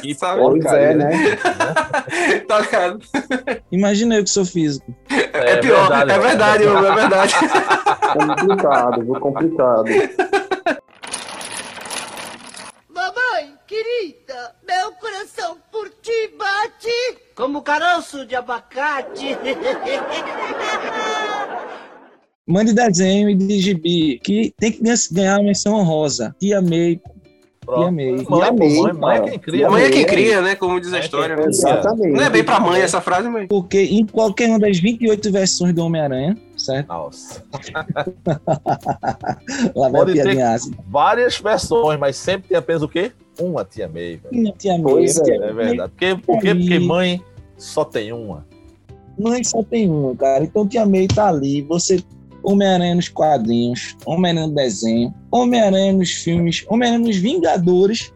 Que 0.01 0.15
Sabe? 0.19 0.41
Pois 0.41 0.65
é, 0.67 0.95
né? 0.95 1.11
tá 2.47 2.61
ligado? 2.61 2.99
Imagina 3.73 4.17
eu 4.17 4.25
que 4.25 4.31
sou 4.31 4.45
físico. 4.45 4.95
É, 5.33 5.57
pior, 5.57 5.89
verdade, 5.89 6.11
é 6.13 6.17
né? 6.17 6.19
verdade, 6.29 6.65
mano, 6.67 6.87
é 6.87 6.95
verdade. 6.95 7.35
Complicado, 8.17 9.03
viu? 9.05 9.21
Complicado. 9.21 9.85
Mamãe, 12.89 13.55
querida, 13.67 14.55
meu 14.67 14.93
coração 14.93 15.59
por 15.71 15.89
ti 16.01 16.33
bate 16.39 17.19
como 17.35 17.61
caroço 17.63 18.25
de 18.25 18.35
abacate. 18.35 19.37
Mãe 22.47 22.65
de 22.65 22.73
desenho 22.73 23.29
e 23.29 23.35
de 23.35 23.59
gibi, 23.59 24.21
que 24.23 24.55
tem 24.59 24.71
que 24.71 24.81
ganhar- 25.13 25.39
uma 25.39 25.47
menção 25.47 25.75
honrosa. 25.75 26.35
Tia 26.39 26.63
May, 26.63 27.01
Pronto. 27.61 27.81
tia 27.81 27.91
May. 27.91 28.13
Mãe, 28.13 28.25
pô, 28.25 28.39
mãe, 28.39 28.93
mãe 28.93 29.17
é 29.17 29.21
quem 29.31 29.39
cria. 29.41 29.69
Mãe 29.71 29.83
é 29.83 29.91
quem 29.91 30.03
né? 30.03 30.09
cria, 30.09 30.41
né? 30.41 30.55
Como 30.55 30.81
diz 30.81 30.93
a 30.93 31.01
história. 31.01 31.35
né? 31.35 31.47
Exatamente. 31.49 32.13
Não 32.13 32.23
é 32.23 32.31
bem 32.31 32.45
pra 32.45 32.61
mãe 32.61 32.81
essa 32.81 33.01
frase, 33.01 33.29
mas. 33.29 33.49
Porque 33.49 33.81
em 33.83 34.07
qualquer 34.07 34.49
uma 34.49 34.61
das 34.61 34.79
28 34.79 35.33
versões 35.33 35.75
do 35.75 35.85
Homem-Aranha, 35.85 36.39
certo? 36.57 36.87
Nossa. 36.87 37.43
Lá 39.75 39.89
vai 39.89 40.01
a 40.01 40.05
Pode 40.05 40.13
ter 40.15 40.23
piadinha 40.23 40.51
ácida. 40.55 40.77
várias 40.89 41.39
versões, 41.41 41.99
mas 41.99 42.17
sempre 42.17 42.49
tem 42.49 42.57
apenas 42.57 42.83
o 42.83 42.89
quê? 42.89 43.11
Uma 43.41 43.65
tia 43.65 43.89
May, 43.89 44.17
velho. 44.23 44.45
Não, 44.45 44.53
tia 44.53 44.73
May. 44.75 44.83
Pois 44.83 45.19
é. 45.19 45.35
É 45.37 45.53
verdade. 45.53 45.91
Porque, 45.93 46.15
por 46.25 46.39
quê? 46.41 46.55
Porque 46.55 46.79
mãe 46.79 47.21
só 47.59 47.85
tem 47.85 48.13
uma. 48.13 48.47
Mãe 49.19 49.43
só 49.43 49.63
tem 49.63 49.91
uma, 49.91 50.15
cara. 50.15 50.45
Então 50.45 50.67
Tia 50.69 50.85
May 50.87 51.09
tá 51.09 51.29
ali. 51.29 51.63
Você. 51.63 52.03
Homem-Aranha 52.47 52.95
nos 52.95 53.09
quadrinhos, 53.09 53.97
Homem-Aranha 54.07 54.47
no 54.47 54.55
desenho, 54.55 55.15
Homem-Aranha 55.33 55.93
nos 55.93 56.11
filmes, 56.13 56.65
Homem-Aranha 56.69 57.05
nos 57.07 57.17
Vingadores. 57.17 58.13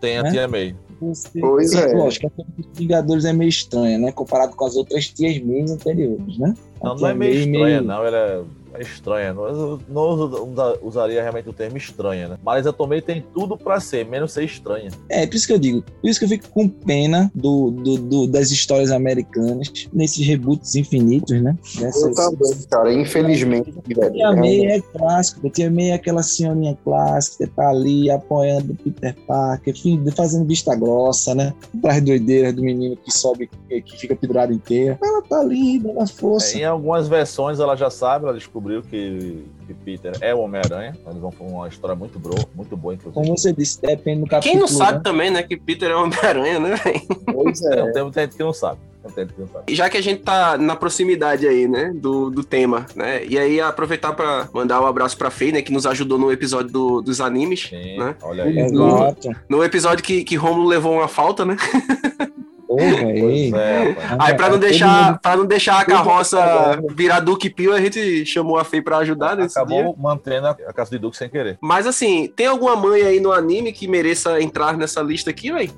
Tem 0.00 0.18
a 0.18 0.22
Né? 0.24 0.30
tia 0.32 0.48
May. 0.48 0.74
Você, 1.00 1.40
Pois 1.40 1.72
é. 1.72 1.92
Lógico, 1.94 2.26
a 2.26 2.30
tia 2.30 2.44
dos 2.58 2.78
Vingadores 2.78 3.24
é 3.24 3.32
meio 3.32 3.48
estranha, 3.48 3.98
né? 3.98 4.12
Comparado 4.12 4.54
com 4.56 4.64
as 4.66 4.76
outras 4.76 5.08
tias 5.08 5.38
Mays 5.42 5.70
anteriores, 5.70 6.38
né? 6.38 6.54
Não, 6.82 6.94
não 6.96 7.08
é 7.08 7.14
meio 7.14 7.34
May 7.34 7.44
estranha, 7.46 7.80
não. 7.80 8.04
Ela 8.04 8.16
é, 8.18 8.42
é 8.74 8.82
estranha. 8.82 9.32
Não, 9.32 9.44
eu 9.46 9.80
não 9.88 10.02
usa- 10.46 10.78
usaria 10.82 11.20
realmente 11.22 11.48
o 11.48 11.52
termo 11.52 11.76
estranha, 11.76 12.28
né? 12.28 12.38
Marisa 12.42 12.72
Tomei 12.72 13.00
tem 13.00 13.24
tudo 13.34 13.56
pra 13.56 13.80
ser, 13.80 14.06
menos 14.06 14.32
ser 14.32 14.44
estranha. 14.44 14.90
É, 15.08 15.26
por 15.26 15.34
isso 15.36 15.46
que 15.46 15.52
eu 15.52 15.58
digo. 15.58 15.82
Por 16.00 16.08
isso 16.08 16.18
que 16.18 16.24
eu 16.24 16.28
fico 16.28 16.48
com 16.50 16.68
pena 16.68 17.30
do, 17.34 17.70
do- 17.70 17.98
do- 17.98 18.26
das 18.26 18.50
histórias 18.50 18.90
americanas, 18.90 19.70
nesses 19.92 20.26
reboots 20.26 20.74
infinitos, 20.74 21.40
né? 21.40 21.56
Eu 21.76 21.82
Dessas, 21.82 22.14
também, 22.14 22.66
cara. 22.70 22.92
Infelizmente. 22.92 23.72
Tia 24.12 24.32
May 24.32 24.66
é 24.66 24.80
clássico, 24.80 25.50
Tia 25.50 25.70
May 25.70 25.90
é 25.90 25.94
aquela 25.94 26.22
senhorinha 26.22 26.76
clássica, 26.84 27.48
tá 27.54 27.68
ali 27.68 28.10
apoiando 28.10 28.72
o 28.72 28.76
Peter 28.76 29.14
Parker, 29.26 29.74
fazendo 30.16 30.46
vista 30.46 30.74
grossa, 30.74 31.34
né? 31.34 31.52
Para 31.80 31.94
as 31.94 32.00
doideiras 32.02 32.52
do 32.54 32.62
menino 32.62 32.96
que 32.96 33.10
sobe, 33.10 33.48
que 33.68 33.98
fica 33.98 34.14
pendurado 34.16 34.52
inteiro. 34.52 34.98
Ela 35.02 35.22
tá 35.22 35.40
ali, 35.40 35.78
dando 35.78 36.00
a 36.00 36.06
força. 36.06 36.56
É, 36.56 36.60
em 36.60 36.64
algumas 36.64 37.08
versões 37.08 37.58
ela 37.60 37.76
já 37.76 37.90
sabe, 37.90 38.24
ela 38.24 38.34
descobriu 38.34 38.61
que, 38.88 39.44
que 39.66 39.74
Peter 39.74 40.12
é 40.20 40.34
o 40.34 40.40
Homem-Aranha. 40.40 40.96
Eles 41.06 41.18
vão 41.20 41.30
for 41.30 41.44
uma 41.46 41.68
história 41.68 41.96
muito 41.96 42.18
boa, 42.18 42.44
muito 42.54 42.76
boa, 42.76 42.94
inclusive. 42.94 43.14
Como 43.24 43.36
você 43.38 43.52
disse, 43.52 43.80
depende 43.80 44.20
do 44.20 44.26
capítulo. 44.26 44.52
Quem 44.52 44.60
não 44.60 44.68
sabe 44.68 44.98
né? 44.98 45.00
também, 45.04 45.30
né, 45.30 45.42
que 45.42 45.56
Peter 45.56 45.90
é 45.90 45.96
Homem-Aranha, 45.96 46.58
né, 46.60 46.76
velho? 46.76 47.00
Pois 47.32 47.62
É. 47.62 47.90
Tem 47.92 48.02
muita 48.02 48.20
gente 48.22 48.36
que 48.36 48.42
não 48.42 48.52
sabe. 48.52 48.78
Tem 49.02 49.24
gente 49.24 49.34
que 49.34 49.40
não 49.40 49.48
sabe. 49.48 49.64
E 49.66 49.74
já 49.74 49.90
que 49.90 49.96
a 49.96 50.00
gente 50.00 50.22
tá 50.22 50.56
na 50.56 50.76
proximidade 50.76 51.46
aí, 51.48 51.66
né, 51.66 51.92
do, 51.94 52.30
do 52.30 52.44
tema, 52.44 52.86
né, 52.94 53.24
e 53.26 53.36
aí 53.36 53.60
aproveitar 53.60 54.12
pra 54.12 54.48
mandar 54.52 54.80
um 54.80 54.86
abraço 54.86 55.16
pra 55.18 55.28
Fei, 55.30 55.50
né, 55.50 55.60
que 55.60 55.72
nos 55.72 55.86
ajudou 55.86 56.18
no 56.18 56.30
episódio 56.30 56.70
do- 56.70 57.02
dos 57.02 57.20
animes, 57.20 57.66
Sim, 57.68 57.98
né? 57.98 58.14
olha 58.22 58.44
aí. 58.44 58.58
Exato. 58.60 59.30
No 59.48 59.64
episódio 59.64 60.04
que, 60.04 60.22
que 60.22 60.36
Romulo 60.36 60.68
levou 60.68 60.92
uma 60.94 61.08
falta, 61.08 61.44
né? 61.44 61.56
Ô, 62.72 62.76
Pois 62.76 63.50
velho. 63.50 63.56
é. 63.56 63.96
Aí 64.18 64.34
pra 64.34 64.48
não 64.48 64.58
deixar, 64.58 65.18
pra 65.20 65.36
não 65.36 65.44
deixar 65.46 65.80
a 65.80 65.84
carroça 65.84 66.38
virar 66.94 67.20
Duque 67.20 67.50
Pio, 67.50 67.72
a 67.72 67.80
gente 67.80 68.24
chamou 68.26 68.58
a 68.58 68.64
Fei 68.64 68.80
pra 68.80 68.98
ajudar 68.98 69.36
nesse 69.36 69.58
Acabou 69.58 69.82
dia. 69.84 69.94
mantendo 69.98 70.46
a, 70.46 70.54
casa 70.72 70.90
de 70.90 70.98
Duque 70.98 71.16
sem 71.16 71.28
querer. 71.28 71.58
Mas 71.60 71.86
assim, 71.86 72.32
tem 72.34 72.46
alguma 72.46 72.74
mãe 72.76 73.02
aí 73.02 73.20
no 73.20 73.32
anime 73.32 73.72
que 73.72 73.86
mereça 73.86 74.40
entrar 74.40 74.76
nessa 74.76 75.00
lista 75.02 75.30
aqui, 75.30 75.52
velho? 75.52 75.70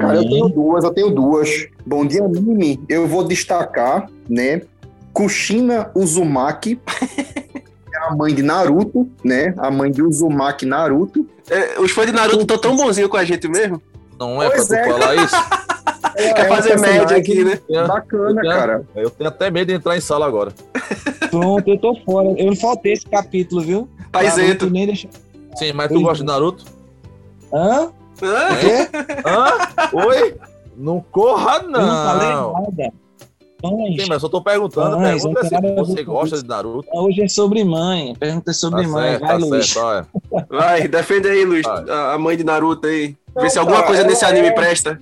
Cara, 0.00 0.16
eu 0.16 0.28
tenho 0.28 0.48
duas, 0.48 0.84
eu 0.84 0.90
tenho 0.94 1.10
duas. 1.10 1.66
Bom 1.84 2.06
dia, 2.06 2.22
anime. 2.24 2.80
Eu 2.88 3.06
vou 3.08 3.24
destacar, 3.24 4.08
né? 4.28 4.62
Kushina 5.12 5.90
Uzumaki, 5.94 6.76
que 6.86 7.96
é 7.96 7.98
a 8.08 8.14
mãe 8.14 8.34
de 8.34 8.42
Naruto, 8.42 9.08
né? 9.24 9.54
A 9.58 9.70
mãe 9.70 9.90
de 9.90 10.02
Uzumaki 10.02 10.66
Naruto. 10.66 11.26
É, 11.50 11.80
os 11.80 11.90
fãs 11.90 12.06
de 12.06 12.12
Naruto 12.12 12.42
estão 12.42 12.58
tão 12.58 12.76
bonzinhos 12.76 13.10
com 13.10 13.16
a 13.16 13.24
gente 13.24 13.48
mesmo. 13.48 13.80
Não 14.20 14.42
é 14.42 14.48
Pois 14.50 14.68
pra 14.68 14.84
tu 14.84 14.88
é. 14.88 14.92
falar 14.92 15.14
isso? 15.16 15.36
Quer 16.14 16.38
É 16.38 16.48
fazer 16.48 16.68
personagem 16.70 16.98
média 17.00 17.16
aqui, 17.16 17.44
né? 17.44 17.60
Bacana, 17.86 18.40
Eu 18.44 18.50
cara. 18.50 18.84
Eu 18.94 19.10
tenho 19.10 19.28
até 19.28 19.50
medo 19.50 19.68
de 19.68 19.74
entrar 19.74 19.96
em 19.96 20.00
sala 20.00 20.26
agora. 20.26 20.52
Pronto, 21.30 21.68
eu 21.68 21.78
tô 21.78 21.94
fora. 22.04 22.28
Eu 22.38 22.46
não 22.46 22.56
faltei 22.56 22.92
esse 22.92 23.06
capítulo, 23.06 23.60
viu? 23.62 23.88
Tá 24.12 24.22
isento. 24.24 24.68
Nem 24.70 24.86
deixa... 24.86 25.08
Sim, 25.56 25.72
mas 25.72 25.88
tu 25.90 26.00
gosta 26.00 26.18
de 26.18 26.24
Naruto? 26.24 26.64
Hã? 27.52 27.90
Hã? 28.22 28.48
Hã? 29.26 29.96
Oi? 30.06 30.34
Não 30.76 31.04
corra, 31.10 31.60
Eu 31.62 31.68
não 31.70 31.80
falei 31.80 32.28
não. 32.28 32.52
nada. 32.52 32.92
Mãe, 33.62 33.98
Sim, 33.98 34.06
mas 34.08 34.22
eu 34.22 34.28
tô 34.28 34.42
perguntando. 34.42 34.98
Mães, 34.98 35.22
pergunta 35.22 35.60
não 35.62 35.84
se 35.84 35.92
você 35.94 36.02
gosta 36.04 36.42
de 36.42 36.46
Naruto. 36.46 36.86
hoje 36.92 37.22
é 37.22 37.28
sobre 37.28 37.64
mãe. 37.64 38.14
Pergunta 38.18 38.52
sobre 38.52 38.82
Tá 38.82 38.88
mãe. 38.88 39.08
certo, 39.12 39.20
Vai, 39.22 39.28
tá 39.30 39.36
Luiz. 39.46 39.66
certo. 39.70 40.08
Vai, 40.50 40.88
defende 40.88 41.28
aí, 41.28 41.44
Luiz, 41.44 41.62
Vai. 41.66 41.84
a 42.14 42.18
mãe 42.18 42.36
de 42.36 42.44
Naruto 42.44 42.86
aí. 42.86 43.16
Vê 43.34 43.42
Não, 43.42 43.48
se 43.50 43.58
alguma 43.58 43.82
coisa 43.82 44.04
nesse 44.04 44.24
anime 44.24 44.48
é- 44.48 44.52
presta. 44.52 45.00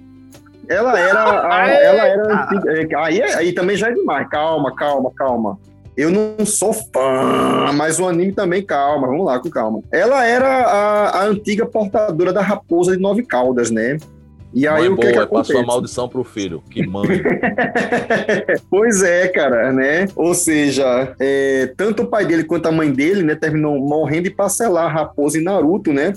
Ela 0.69 0.99
era. 0.99 1.23
a- 1.55 1.69
ela 1.69 2.07
era 2.09 2.43
antiga- 2.53 3.01
Aí, 3.01 3.23
aí 3.23 3.53
também 3.53 3.77
já 3.77 3.89
é 3.89 3.93
demais. 3.93 4.29
Calma, 4.29 4.75
calma, 4.75 5.11
calma. 5.17 5.59
Eu 5.97 6.11
não 6.11 6.45
sou 6.45 6.73
fã, 6.73 7.71
mas 7.73 8.01
o 8.01 8.09
anime 8.09 8.33
também, 8.33 8.63
calma, 8.65 9.07
vamos 9.07 9.25
lá 9.25 9.39
com 9.39 9.49
calma. 9.49 9.81
Ela 9.93 10.27
era 10.27 10.49
a, 10.49 11.21
a 11.21 11.25
antiga 11.27 11.65
portadora 11.67 12.33
da 12.33 12.43
raposa 12.43 12.97
de 12.97 13.01
nove 13.03 13.23
caudas, 13.25 13.71
né? 13.71 13.97
E 14.53 14.67
aí 14.69 14.83
Mãe 14.83 14.89
o 14.89 14.97
que, 14.97 15.03
boa, 15.03 15.13
que 15.13 15.19
é 15.19 15.27
passou 15.27 15.39
a 15.39 15.43
acontece? 15.43 15.67
maldição 15.67 16.09
pro 16.09 16.23
filho. 16.25 16.63
Que 16.71 16.85
mãe. 16.87 17.07
Pois 18.71 19.03
é, 19.03 19.29
cara, 19.29 19.73
né? 19.73 20.07
Ou 20.17 20.35
seja, 20.35 21.15
é, 21.19 21.73
tanto 21.77 22.03
o 22.03 22.07
pai 22.07 22.25
dele 22.25 22.45
quanto 22.45 22.67
a 22.67 22.73
mãe 22.73 22.91
dele, 22.93 23.23
né, 23.23 23.35
terminou 23.35 23.79
morrendo 23.79 24.27
e 24.29 24.31
parcelar 24.31 24.93
Raposa 24.93 25.39
e 25.39 25.43
Naruto, 25.43 25.93
né? 25.93 26.13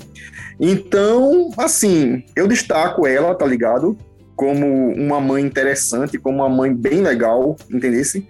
Então, 0.60 1.50
assim, 1.56 2.22
eu 2.36 2.46
destaco 2.48 3.06
ela, 3.06 3.34
tá 3.34 3.46
ligado? 3.46 3.96
Como 4.38 4.92
uma 4.92 5.20
mãe 5.20 5.42
interessante, 5.42 6.16
como 6.16 6.36
uma 6.38 6.48
mãe 6.48 6.72
bem 6.72 7.02
legal, 7.02 7.56
entendesse? 7.68 8.24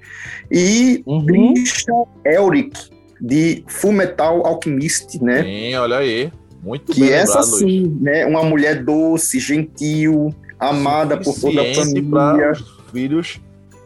E 0.50 1.04
Trisha 1.26 1.92
Elric, 2.24 2.88
de 3.20 3.62
Fullmetal 3.66 4.46
Alchemist, 4.46 5.22
né? 5.22 5.42
Sim, 5.42 5.74
olha 5.74 5.98
aí. 5.98 6.32
Muito 6.62 6.92
que 6.92 7.00
bem 7.00 7.12
essa 7.12 7.40
lembrado, 7.40 7.50
Luiz. 7.50 7.58
sim, 7.58 7.98
né, 8.00 8.24
uma 8.24 8.42
mulher 8.42 8.82
doce, 8.82 9.38
gentil, 9.38 10.34
amada 10.58 11.18
por 11.18 11.38
toda 11.38 11.60
a 11.60 11.74
família. 11.74 12.10
para 12.10 12.52
os 12.52 12.64
filhos 12.90 13.40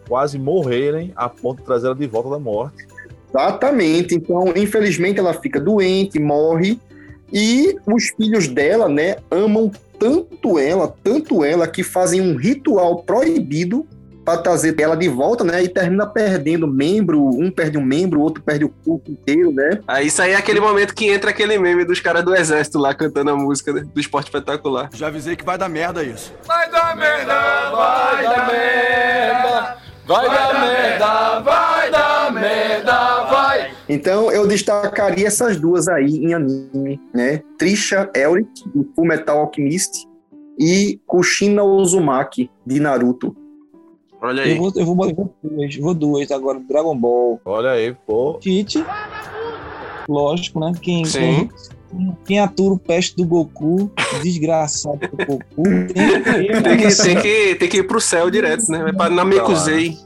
quase 0.09 0.39
morrerem 0.39 1.13
a 1.17 1.29
ponto 1.29 1.59
de 1.59 1.65
trazer 1.65 1.87
ela 1.87 1.97
de 1.97 2.07
volta 2.07 2.31
da 2.31 2.39
morte. 2.39 2.87
Exatamente. 3.29 4.15
Então, 4.15 4.53
infelizmente, 4.55 5.19
ela 5.19 5.35
fica 5.35 5.61
doente, 5.61 6.21
morre, 6.21 6.79
e 7.33 7.77
os 7.85 8.11
filhos 8.17 8.47
dela, 8.47 8.89
né, 8.89 9.17
amam 9.29 9.73
tanto 10.03 10.59
ela, 10.59 10.93
tanto 11.05 11.45
ela, 11.45 11.69
que 11.69 11.85
fazem 11.85 12.21
um 12.21 12.37
ritual 12.37 13.05
proibido 13.05 13.87
para 14.25 14.39
trazer 14.39 14.79
ela 14.81 14.97
de 14.97 15.09
volta, 15.09 15.45
né, 15.45 15.63
e 15.63 15.69
termina 15.69 16.07
perdendo 16.07 16.67
membro, 16.67 17.25
um 17.25 17.51
perde 17.51 17.79
um 17.79 17.85
membro, 17.85 18.21
o 18.21 18.23
outro 18.23 18.43
perde 18.43 18.65
o 18.65 18.69
corpo 18.69 19.11
inteiro, 19.11 19.53
né? 19.53 19.81
Aí 19.87 20.07
isso 20.07 20.23
aí 20.23 20.33
é 20.33 20.37
aquele 20.37 20.61
momento 20.61 20.95
que 20.95 21.09
entra 21.09 21.31
aquele 21.31 21.59
meme 21.59 21.85
dos 21.85 22.01
caras 22.01 22.25
do 22.25 22.35
exército 22.35 22.79
lá 22.79 22.95
cantando 22.95 23.31
a 23.31 23.37
música 23.37 23.73
né, 23.73 23.83
do 23.83 24.01
esporte 24.01 24.27
espetacular. 24.27 24.91
Já 24.93 25.09
avisei 25.09 25.37
que 25.37 25.45
vai 25.45 25.59
dar 25.59 25.69
merda 25.69 26.03
isso. 26.03 26.33
Vai 26.47 26.71
dar 26.71 26.97
merda, 26.97 27.35
vai 27.71 28.23
dar 28.23 28.53
merda, 28.53 29.77
vai 30.07 30.29
dar 30.29 30.29
merda, 30.29 30.29
vai 30.29 30.29
dar 30.29 30.61
merda, 30.61 31.41
vai. 31.41 31.72
Então, 33.93 34.33
eu 34.33 34.47
destacaria 34.47 35.27
essas 35.27 35.61
duas 35.61 35.87
aí 35.87 36.25
em 36.25 36.33
anime, 36.33 36.99
né? 37.13 37.43
Trisha 37.59 38.11
Elric, 38.17 38.49
de 38.75 38.87
Fullmetal 38.95 39.41
Alchemist, 39.41 40.09
e 40.59 40.99
Kushina 41.07 41.63
Uzumaki, 41.63 42.51
de 42.67 42.81
Naruto. 42.81 43.37
Olha 44.21 44.47
Eu 44.47 44.57
vou, 44.57 44.73
eu 44.77 44.87
vou, 44.87 45.09
eu 45.09 45.15
vou 45.15 45.35
duas, 45.43 45.77
vou 45.77 45.95
duas 45.95 46.31
agora. 46.31 46.59
Dragon 46.61 46.97
Ball. 46.97 47.41
Olha 47.45 47.73
aí, 47.73 47.95
pô. 48.07 48.39
Tite. 48.41 48.83
Lógico, 50.09 50.61
né? 50.61 50.73
Quem, 50.81 51.05
Sim. 51.05 51.51
quem, 51.91 52.17
quem 52.25 52.41
atura 52.41 52.75
o 52.75 52.79
peste 52.79 53.17
do 53.17 53.27
Goku, 53.27 53.91
desgraçado 54.23 55.01
do 55.01 55.17
Goku, 55.17 55.63
tem 55.93 55.95
que 55.95 56.63
Tem 56.63 56.77
que, 56.79 56.97
tem, 56.97 57.21
que, 57.21 57.55
tem 57.57 57.69
que 57.69 57.77
ir 57.79 57.87
pro 57.87 58.01
céu 58.01 58.31
direto, 58.31 58.71
né? 58.71 58.83
Vai 58.85 58.93
pra 58.93 59.11
Namekusei. 59.11 59.99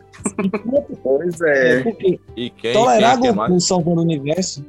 Pois 1.02 1.40
É, 1.40 1.78
é. 1.78 1.82
porque 1.82 2.20
E 2.36 2.50
quem, 2.50 2.72
tolerar 2.72 3.20
quem, 3.20 3.32
Goku 3.32 3.50
mais? 3.50 3.64
salvando 3.64 4.00
o 4.00 4.04
universo 4.04 4.64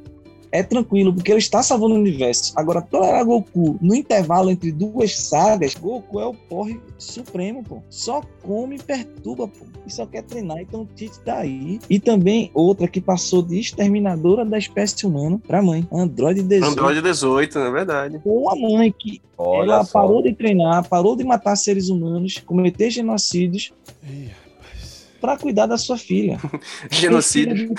é 0.50 0.64
tranquilo, 0.64 1.14
porque 1.14 1.30
ele 1.30 1.40
está 1.40 1.62
salvando 1.62 1.96
o 1.96 1.98
universo. 2.00 2.54
Agora, 2.56 2.82
tolerar 2.82 3.26
Goku 3.26 3.78
no 3.82 3.94
intervalo 3.94 4.50
entre 4.50 4.72
duas 4.72 5.14
sagas, 5.14 5.76
Goku 5.76 6.22
é 6.22 6.26
o 6.26 6.34
porre 6.34 6.80
supremo, 6.98 7.62
pô. 7.64 7.82
Só 7.90 8.22
come 8.44 8.78
e 8.78 8.82
perturba, 8.82 9.46
pô. 9.48 9.66
E 9.86 9.92
só 9.92 10.06
quer 10.06 10.24
treinar, 10.24 10.60
então 10.62 10.82
o 10.82 10.86
Tite 10.96 11.20
tá 11.20 11.40
aí. 11.40 11.80
E 11.90 12.00
também 12.00 12.50
outra 12.54 12.88
que 12.88 13.02
passou 13.02 13.42
de 13.42 13.60
exterminadora 13.60 14.46
da 14.46 14.58
espécie 14.58 15.06
humana 15.06 15.40
pra 15.46 15.62
mãe, 15.62 15.86
Android 15.92 16.42
18. 16.42 16.72
Android 16.72 17.02
18, 17.02 17.60
não 17.60 17.66
é 17.68 17.72
verdade? 17.72 18.22
Uma 18.26 18.56
mãe 18.56 18.94
que 18.98 19.22
Olha 19.38 19.74
ela 19.74 19.84
só. 19.84 20.00
parou 20.02 20.24
de 20.24 20.34
treinar, 20.34 20.88
parou 20.88 21.16
de 21.16 21.26
matar 21.26 21.58
seres 21.58 21.90
humanos, 21.90 22.40
cometer 22.46 22.90
genocídios 22.90 23.74
para 25.20 25.38
cuidar 25.38 25.66
da 25.66 25.78
sua 25.78 25.98
filha. 25.98 26.38
Genocídio. 26.92 27.74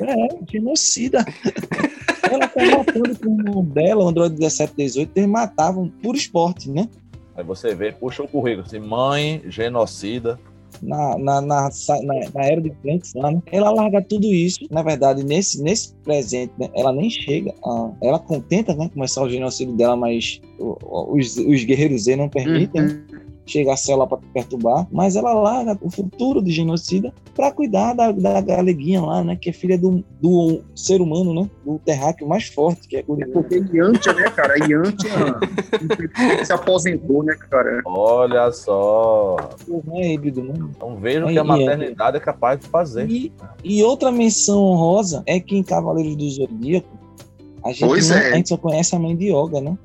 É, 0.00 0.28
genocida. 0.50 1.24
ela 2.30 2.46
tá 2.48 2.64
matando 2.64 3.18
com 3.18 3.28
o 3.28 3.38
irmão 3.40 3.64
dela, 3.64 4.04
o 4.04 4.08
Android 4.08 4.34
17, 4.36 4.72
18, 4.76 5.10
eles 5.16 5.28
matavam 5.28 5.88
por 6.02 6.14
esporte, 6.16 6.70
né? 6.70 6.88
Aí 7.36 7.44
você 7.44 7.74
vê, 7.74 7.92
puxa 7.92 8.22
o 8.22 8.28
currículo, 8.28 8.66
assim, 8.66 8.78
mãe, 8.78 9.42
genocida. 9.48 10.38
Na, 10.82 11.16
na, 11.16 11.40
na, 11.40 11.68
na, 12.02 12.14
na 12.34 12.44
era 12.44 12.60
de 12.60 12.72
lá, 13.14 13.30
né? 13.30 13.40
Ela 13.52 13.70
larga 13.70 14.02
tudo 14.02 14.26
isso. 14.26 14.58
Na 14.70 14.82
verdade, 14.82 15.24
nesse, 15.24 15.62
nesse 15.62 15.94
presente, 16.02 16.52
né, 16.58 16.68
ela 16.74 16.92
nem 16.92 17.08
chega. 17.08 17.54
A, 17.64 17.90
ela 18.02 18.18
contenta 18.18 18.74
né, 18.74 18.90
começar 18.92 19.22
o 19.22 19.30
genocídio 19.30 19.74
dela, 19.76 19.96
mas 19.96 20.40
o- 20.58 20.76
o- 20.82 21.16
os, 21.16 21.36
os 21.36 21.64
guerreiros 21.64 22.02
Z 22.04 22.16
não 22.16 22.28
permitem. 22.28 22.82
né? 22.82 23.02
Chega 23.46 23.74
a 23.74 23.76
célula 23.76 24.06
para 24.06 24.18
perturbar, 24.32 24.86
mas 24.90 25.16
ela 25.16 25.34
larga 25.34 25.78
o 25.82 25.90
futuro 25.90 26.40
de 26.40 26.50
genocida 26.50 27.12
para 27.34 27.52
cuidar 27.52 27.92
da, 27.92 28.10
da 28.10 28.40
galeguinha 28.40 29.02
lá, 29.02 29.22
né? 29.22 29.36
Que 29.36 29.50
é 29.50 29.52
filha 29.52 29.76
do, 29.76 30.02
do 30.20 30.62
ser 30.74 31.02
humano, 31.02 31.34
né? 31.34 31.50
Do 31.64 31.78
terráqueo 31.78 32.26
mais 32.26 32.46
forte, 32.46 32.88
que 32.88 32.96
é 32.96 33.04
o 33.06 33.16
Porque 33.32 33.56
Yantia, 33.72 34.14
né, 34.14 34.30
cara? 34.30 34.54
Yantia 34.58 35.10
se 36.44 36.52
aposentou, 36.54 37.22
né, 37.22 37.36
cara? 37.50 37.82
Olha 37.84 38.50
só. 38.50 39.36
Não 39.68 39.96
é 39.96 40.14
híbrido, 40.14 40.42
né? 40.42 40.54
Então 40.74 40.96
vejam 40.96 41.28
Aí, 41.28 41.34
que 41.34 41.38
a 41.38 41.42
é. 41.42 41.44
maternidade 41.44 42.16
é 42.16 42.20
capaz 42.20 42.60
de 42.60 42.66
fazer. 42.66 43.10
E, 43.10 43.30
e 43.62 43.82
outra 43.82 44.10
menção 44.10 44.62
honrosa 44.62 45.22
é 45.26 45.38
que 45.38 45.54
em 45.56 45.62
Cavaleiros 45.62 46.16
do 46.16 46.30
Zodíaco, 46.30 46.88
a 47.62 47.72
gente, 47.72 47.82
não- 48.08 48.16
é. 48.16 48.32
a 48.32 48.36
gente 48.36 48.48
só 48.48 48.56
conhece 48.56 48.94
a 48.94 48.98
mãe 48.98 49.14
de 49.16 49.30
Yoga, 49.34 49.60
né? 49.60 49.76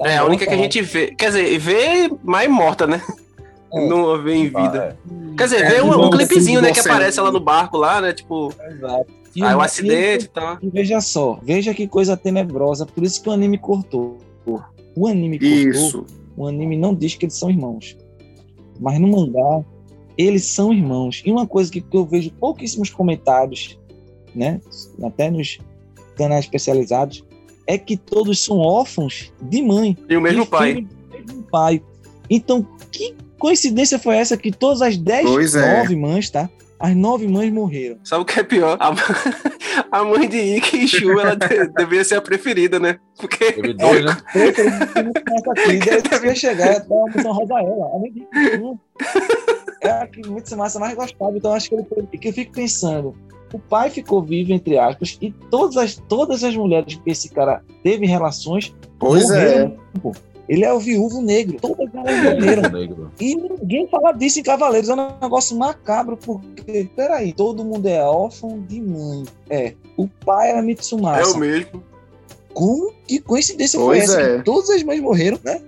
Tá 0.00 0.10
É 0.10 0.16
a 0.16 0.24
única 0.24 0.44
morta 0.44 0.46
que 0.46 0.54
a 0.54 0.56
gente 0.56 0.82
vê. 0.82 1.14
Quer 1.14 1.26
dizer, 1.26 1.58
vê 1.58 2.10
mais 2.22 2.50
morta, 2.50 2.86
né? 2.86 3.02
É. 3.72 3.86
Não 3.88 4.10
a 4.10 4.18
vê 4.18 4.34
em 4.34 4.44
vida. 4.48 4.98
Quer 5.36 5.44
dizer, 5.44 5.62
É, 5.62 5.70
vê 5.70 5.82
um, 5.82 5.92
igual 5.92 6.06
um 6.06 6.10
clipezinho, 6.10 6.60
né? 6.60 6.72
Que 6.72 6.80
aparece 6.80 7.18
ela 7.18 7.30
no 7.30 7.40
barco 7.40 7.76
lá, 7.76 8.00
né? 8.00 8.12
Tipo. 8.12 8.52
Exato. 8.68 9.06
E 9.34 9.44
Aí 9.44 9.54
o 9.54 9.60
acidente 9.60 10.24
e- 10.24 10.28
tal. 10.28 10.58
E 10.60 10.68
veja 10.68 11.00
só, 11.00 11.38
veja 11.42 11.72
que 11.72 11.86
coisa 11.86 12.16
tenebrosa, 12.16 12.84
por 12.84 13.04
isso 13.04 13.22
que 13.22 13.28
o 13.28 13.32
anime 13.32 13.58
cortou. 13.58 14.18
O 14.96 15.06
anime 15.06 15.38
cortou, 15.38 15.56
Isso. 15.70 16.06
o 16.36 16.48
anime 16.48 16.76
não 16.76 16.92
diz 16.92 17.14
que 17.14 17.26
eles 17.26 17.38
são 17.38 17.48
irmãos. 17.48 17.96
Mas 18.80 18.98
no 18.98 19.06
mangá, 19.06 19.64
eles 20.18 20.44
são 20.46 20.72
irmãos. 20.72 21.22
E 21.24 21.30
uma 21.30 21.46
coisa 21.46 21.70
que, 21.70 21.80
que 21.80 21.96
eu 21.96 22.04
vejo 22.04 22.32
pouquíssimos 22.32 22.90
comentários, 22.90 23.78
né? 24.34 24.60
Até 25.04 25.30
nos 25.30 25.60
canais 26.16 26.44
especializados, 26.44 27.24
é 27.72 27.78
que 27.78 27.96
todos 27.96 28.44
são 28.44 28.58
órfãos 28.58 29.32
de 29.42 29.62
mãe. 29.62 29.96
E 30.08 30.16
o 30.16 30.20
mesmo 30.20 30.42
E 30.42 30.46
pai. 30.46 30.86
mesmo 31.12 31.42
pai. 31.50 31.82
Então, 32.28 32.66
que 32.92 33.14
coincidência 33.38 33.98
foi 33.98 34.16
essa 34.16 34.36
que 34.36 34.50
todas 34.52 34.82
as 34.82 34.96
dez, 34.96 35.24
Pois 35.28 35.54
é. 35.54 35.78
nove 35.78 35.96
mães, 35.96 36.30
tá? 36.30 36.48
As 36.78 36.96
nove 36.96 37.28
mães 37.28 37.52
morreram. 37.52 37.98
Sabe 38.04 38.22
o 38.22 38.24
que 38.24 38.40
é 38.40 38.42
pior? 38.42 38.78
A, 38.80 38.94
a 40.00 40.02
mãe 40.04 40.26
de 40.26 40.38
Ikki 40.56 40.84
e 40.84 40.88
Shu, 40.88 41.10
ela 41.20 41.34
de- 41.36 41.68
deveria 41.74 42.02
ser 42.04 42.14
a 42.14 42.22
preferida, 42.22 42.78
né? 42.80 42.98
Porque. 43.18 43.52
Teve 43.52 43.74
dois, 43.74 44.02
né? 44.02 44.16
Ela 44.94 46.00
devia 46.00 46.34
chegar 46.34 46.70
até 46.76 46.86
uma 46.94 47.06
missão 47.14 47.32
Rosaela. 47.32 47.86
Além 47.92 48.12
disso, 48.12 48.78
é 49.82 49.90
a 49.90 50.06
que 50.06 50.26
muito 50.26 50.56
massa 50.56 50.78
mais 50.78 50.94
gostava. 50.94 51.36
Então, 51.36 51.52
acho 51.52 51.68
que, 51.68 51.74
ele, 51.74 51.84
que 52.18 52.28
eu 52.28 52.32
fico 52.32 52.52
pensando. 52.52 53.14
O 53.52 53.58
pai 53.58 53.90
ficou 53.90 54.22
vivo, 54.22 54.52
entre 54.52 54.78
aspas, 54.78 55.18
e 55.20 55.30
todas 55.50 55.76
as, 55.76 55.96
todas 56.08 56.44
as 56.44 56.54
mulheres 56.56 56.94
que 57.02 57.10
esse 57.10 57.28
cara 57.28 57.62
teve 57.82 58.06
relações. 58.06 58.74
Pois 58.98 59.24
morreram, 59.28 59.76
pô. 60.02 60.12
Ele 60.48 60.64
é 60.64 60.72
o 60.72 60.80
viúvo 60.80 61.22
negro. 61.22 61.58
Todas 61.60 61.88
elas 61.94 62.34
morreram. 62.34 63.10
E 63.20 63.34
ninguém 63.36 63.86
fala 63.88 64.12
disso 64.12 64.40
em 64.40 64.42
Cavaleiros. 64.42 64.88
É 64.88 64.94
um 64.94 65.08
negócio 65.22 65.56
macabro, 65.56 66.16
porque, 66.16 66.88
peraí, 66.96 67.32
todo 67.32 67.64
mundo 67.64 67.86
é 67.86 68.02
órfão 68.02 68.60
de 68.68 68.80
mãe. 68.80 69.24
É, 69.48 69.74
o 69.96 70.08
pai 70.08 70.50
era 70.50 70.60
Mitsumasa. 70.62 71.20
É 71.30 71.32
o 71.34 71.38
mesmo. 71.38 71.82
Como 72.52 72.92
que 73.06 73.20
coincidência 73.20 73.78
foi 73.78 73.98
Pois 73.98 74.10
essa? 74.10 74.20
é. 74.20 74.42
Todas 74.42 74.70
as 74.70 74.82
mães 74.82 75.00
morreram, 75.00 75.38
né? 75.44 75.60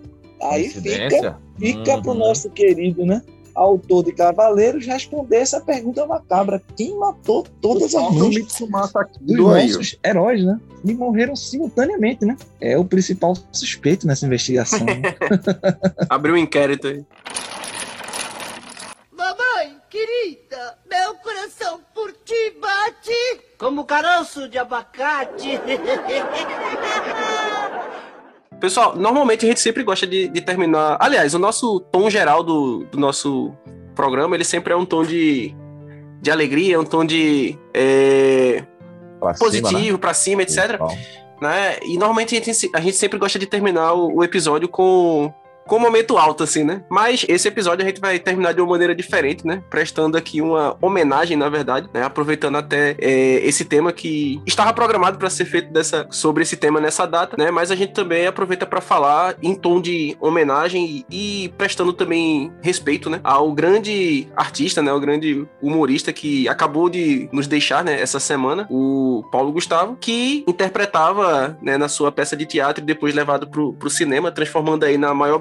Aí 0.43 0.68
fica, 0.68 1.39
fica 1.59 2.01
pro 2.03 2.11
Uhum. 2.12 2.18
nosso 2.18 2.51
querido, 2.51 3.07
né? 3.07 3.22
Autor 3.55 4.05
de 4.05 4.12
Cavaleiros 4.12 4.86
responder 4.86 5.36
essa 5.36 5.61
pergunta 5.61 6.07
macabra. 6.07 6.62
Quem 6.76 6.96
matou 6.96 7.44
todas 7.61 7.94
as 7.94 8.12
mães 8.12 8.34
dos 9.20 9.36
nossos 9.38 9.98
heróis, 10.05 10.44
né? 10.44 10.59
E 10.84 10.94
morreram 10.94 11.36
simultaneamente, 11.36 12.24
né? 12.24 12.36
É 12.61 12.76
o 12.78 12.84
principal 12.84 13.36
suspeito 13.53 14.07
nessa 14.07 14.26
investigação. 14.26 14.84
né? 14.84 15.03
Abriu 16.09 16.34
um 16.34 16.38
inquérito 16.38 16.88
aí. 16.88 17.05
Mamãe, 19.16 19.76
querida, 19.88 20.76
meu 20.90 21.14
coração 21.16 21.80
por 21.94 22.12
ti 22.24 22.55
bate 22.61 23.40
como 23.59 23.84
caroço 23.84 24.48
de 24.48 24.59
abacate. 24.59 25.59
Pessoal, 28.63 28.95
normalmente 28.95 29.45
a 29.45 29.49
gente 29.49 29.59
sempre 29.59 29.83
gosta 29.83 30.07
de, 30.07 30.29
de 30.29 30.41
terminar. 30.41 30.97
Aliás, 31.01 31.35
o 31.35 31.39
nosso 31.39 31.81
tom 31.81 32.09
geral 32.09 32.45
do, 32.45 32.85
do 32.85 32.97
nosso 32.97 33.53
programa, 33.93 34.37
ele 34.37 34.45
sempre 34.45 34.73
é 34.73 34.77
um 34.77 34.87
tom 34.87 35.03
de, 35.03 35.53
de 36.21 36.31
alegria, 36.31 36.79
um 36.79 36.85
tom 36.85 37.05
de 37.05 37.59
é, 37.75 38.63
Pra 39.19 39.35
cima, 39.35 39.47
positivo, 39.47 39.93
né? 39.95 39.99
pra 39.99 40.15
cima, 40.15 40.43
etc. 40.43 40.81
Né? 41.41 41.79
E 41.83 41.99
normalmente 41.99 42.37
a 42.37 42.41
gente, 42.41 42.71
a 42.73 42.81
gente 42.81 42.97
sempre 42.97 43.19
gosta 43.19 43.37
de 43.37 43.47
terminar 43.47 43.95
o, 43.95 44.19
o 44.19 44.23
episódio 44.23 44.69
com 44.69 45.35
com 45.67 45.77
um 45.77 45.81
momento 45.81 46.19
alto, 46.19 46.43
assim, 46.43 46.65
né? 46.65 46.83
Mas 46.89 47.25
esse 47.29 47.49
episódio 47.49 47.85
a 47.85 47.89
gente 47.89 48.01
vai 48.01 48.19
terminar 48.19 48.53
de 48.53 48.61
uma 48.61 48.71
maneira 48.71 48.95
diferente, 48.95 49.47
né? 49.47 49.63
Prestando 49.71 50.17
aqui 50.17 50.41
uma 50.41 50.77
homenagem, 50.81 51.37
na 51.37 51.49
verdade, 51.49 51.89
né? 51.93 52.03
Aproveitando 52.03 52.57
até 52.57 52.97
é, 52.99 53.47
esse 53.47 53.65
tema 53.65 53.93
que 53.93 54.41
estava 54.47 54.73
programado 54.73 55.19
para 55.19 55.31
ser 55.31 55.45
feito 55.45 55.73
dessa, 55.73 56.07
sobre 56.11 56.43
esse 56.43 56.57
tema 56.57 56.81
nessa 56.81 57.07
data, 57.07 57.37
né? 57.39 57.51
Mas 57.51 57.71
a 57.71 57.75
gente 57.75 57.93
também 57.93 58.27
aproveita 58.27 58.67
para 58.67 58.81
falar 58.81 59.37
em 59.43 59.55
tom 59.55 59.81
de 59.81 60.17
homenagem 60.21 61.05
e, 61.11 61.45
e 61.45 61.49
prestando 61.51 61.93
também 61.93 62.53
respeito, 62.61 63.09
né? 63.09 63.21
Ao 63.23 63.53
grande 63.53 64.29
artista, 64.37 64.83
né? 64.83 64.93
O 64.93 65.01
grande 65.01 65.47
humorista 65.61 66.13
que 66.13 66.49
acabou 66.49 66.89
de 66.89 67.29
nos 67.33 67.47
deixar, 67.47 67.85
né? 67.85 68.01
Essa 68.01 68.21
semana, 68.21 68.67
o 68.71 69.25
Paulo 69.31 69.53
Gustavo, 69.53 69.97
que 70.01 70.45
interpretava, 70.47 71.57
né? 71.63 71.77
Na 71.77 71.89
sua 71.89 72.11
peça 72.11 72.37
de 72.37 72.47
teatro 72.47 72.83
e 72.83 72.87
depois 72.87 73.15
levado 73.15 73.47
pro, 73.49 73.73
pro 73.75 73.91
cinema, 73.91 74.31
transformando 74.33 74.85
aí 74.85 74.99
na 74.99 75.15
maior 75.15 75.39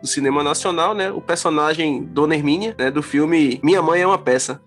do 0.00 0.06
cinema 0.06 0.42
nacional, 0.42 0.94
né? 0.94 1.10
O 1.10 1.20
personagem 1.20 2.04
Dona 2.04 2.34
Hermínia, 2.34 2.74
né? 2.78 2.90
Do 2.90 3.02
filme 3.02 3.60
Minha 3.62 3.82
Mãe 3.82 4.00
é 4.00 4.06
uma 4.06 4.18
Peça. 4.18 4.62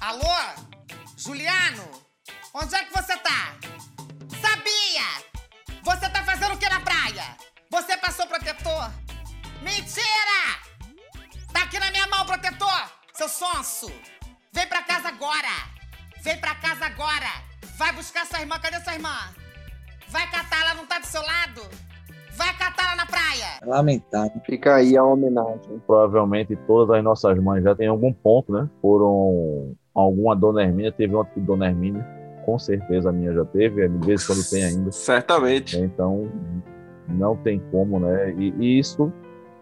Alô? 0.00 0.24
Juliano? 1.16 1.90
Onde 2.54 2.74
é 2.74 2.84
que 2.84 2.92
você 2.92 3.16
tá? 3.18 3.54
Sabia! 4.40 5.24
Você 5.82 6.08
tá 6.08 6.24
fazendo 6.24 6.54
o 6.54 6.58
que 6.58 6.68
na 6.68 6.80
praia? 6.80 7.36
Você 7.70 7.96
passou 7.96 8.26
protetor? 8.26 8.90
Mentira! 9.62 10.60
Tá 11.52 11.62
aqui 11.62 11.78
na 11.78 11.90
minha 11.90 12.06
mão 12.06 12.24
protetor, 12.26 12.90
seu 13.14 13.28
sonso! 13.28 13.90
Vem 14.52 14.66
pra 14.66 14.82
casa 14.82 15.08
agora! 15.08 15.48
Vem 16.22 16.38
pra 16.38 16.54
casa 16.56 16.86
agora! 16.86 17.30
Vai 17.76 17.92
buscar 17.92 18.26
sua 18.26 18.40
irmã, 18.40 18.58
cadê 18.58 18.80
sua 18.80 18.94
irmã? 18.94 19.16
Vai 20.08 20.30
catar, 20.30 20.60
ela 20.60 20.74
não 20.74 20.86
tá 20.86 20.98
do 20.98 21.06
seu 21.06 21.22
lado? 21.22 21.85
Vai 22.36 22.54
catar 22.56 22.86
lá 22.86 22.96
na 22.96 23.06
praia! 23.06 23.46
Lamentável. 23.64 24.40
Fica 24.44 24.76
aí 24.76 24.96
a 24.96 25.04
homenagem. 25.04 25.80
Provavelmente 25.86 26.56
todas 26.66 26.96
as 26.96 27.02
nossas 27.02 27.38
mães 27.38 27.64
já 27.64 27.74
têm 27.74 27.88
algum 27.88 28.12
ponto, 28.12 28.52
né? 28.52 28.68
Foram 28.80 29.74
alguma 29.94 30.36
Dona 30.36 30.62
Hermínia, 30.62 30.92
teve 30.92 31.14
uma 31.14 31.24
de 31.24 31.40
Dona 31.40 31.66
Hermínia, 31.66 32.06
com 32.44 32.58
certeza 32.58 33.08
a 33.08 33.12
minha 33.12 33.32
já 33.32 33.44
teve, 33.44 33.88
de 33.88 34.06
vez 34.06 34.22
em 34.22 34.26
quando 34.26 34.50
tem 34.50 34.64
ainda. 34.64 34.92
Certamente. 34.92 35.78
Então, 35.78 36.30
não 37.08 37.36
tem 37.36 37.60
como, 37.70 37.98
né? 37.98 38.32
E, 38.32 38.54
e 38.58 38.78
isso, 38.78 39.12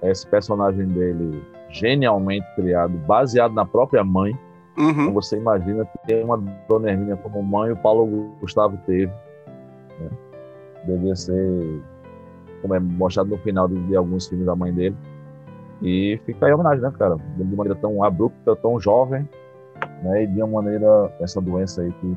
esse 0.03 0.27
personagem 0.27 0.87
dele, 0.89 1.43
genialmente 1.71 2.47
criado, 2.55 2.93
baseado 3.07 3.55
na 3.55 3.65
própria 3.65 4.05
mãe. 4.05 4.37
Uhum. 4.77 4.91
Então 4.91 5.13
você 5.13 5.37
imagina 5.37 5.85
que 5.85 6.07
tem 6.07 6.25
uma 6.25 6.37
Dona 6.69 6.91
Hermínia 6.91 7.17
como 7.17 7.43
mãe, 7.43 7.71
o 7.71 7.77
Paulo 7.77 8.35
Gustavo 8.41 8.77
teve. 8.87 9.13
Né? 10.01 10.11
Devia 10.87 11.15
ser, 11.15 11.81
como 12.65 12.75
é 12.75 12.81
mostrado 12.81 13.29
no 13.29 13.37
final 13.37 13.69
de, 13.69 13.95
alguns 13.95 14.27
filmes 14.27 14.47
da 14.47 14.57
mãe 14.57 14.73
dele. 14.73 14.97
E 15.83 16.19
fica 16.25 16.47
aí 16.47 16.53
a 16.53 16.55
homenagem, 16.55 16.81
né, 16.81 16.91
cara? 16.99 17.17
De 17.37 17.43
uma 17.43 17.57
maneira 17.57 17.79
tão 17.79 18.03
abrupta, 18.03 18.57
tão 18.57 18.81
jovem, 18.81 19.29
né? 20.03 20.23
E 20.23 20.27
de 20.27 20.43
uma 20.43 20.63
maneira, 20.63 21.15
essa 21.21 21.43
doença 21.43 21.83
aí 21.83 21.93
que 21.93 22.17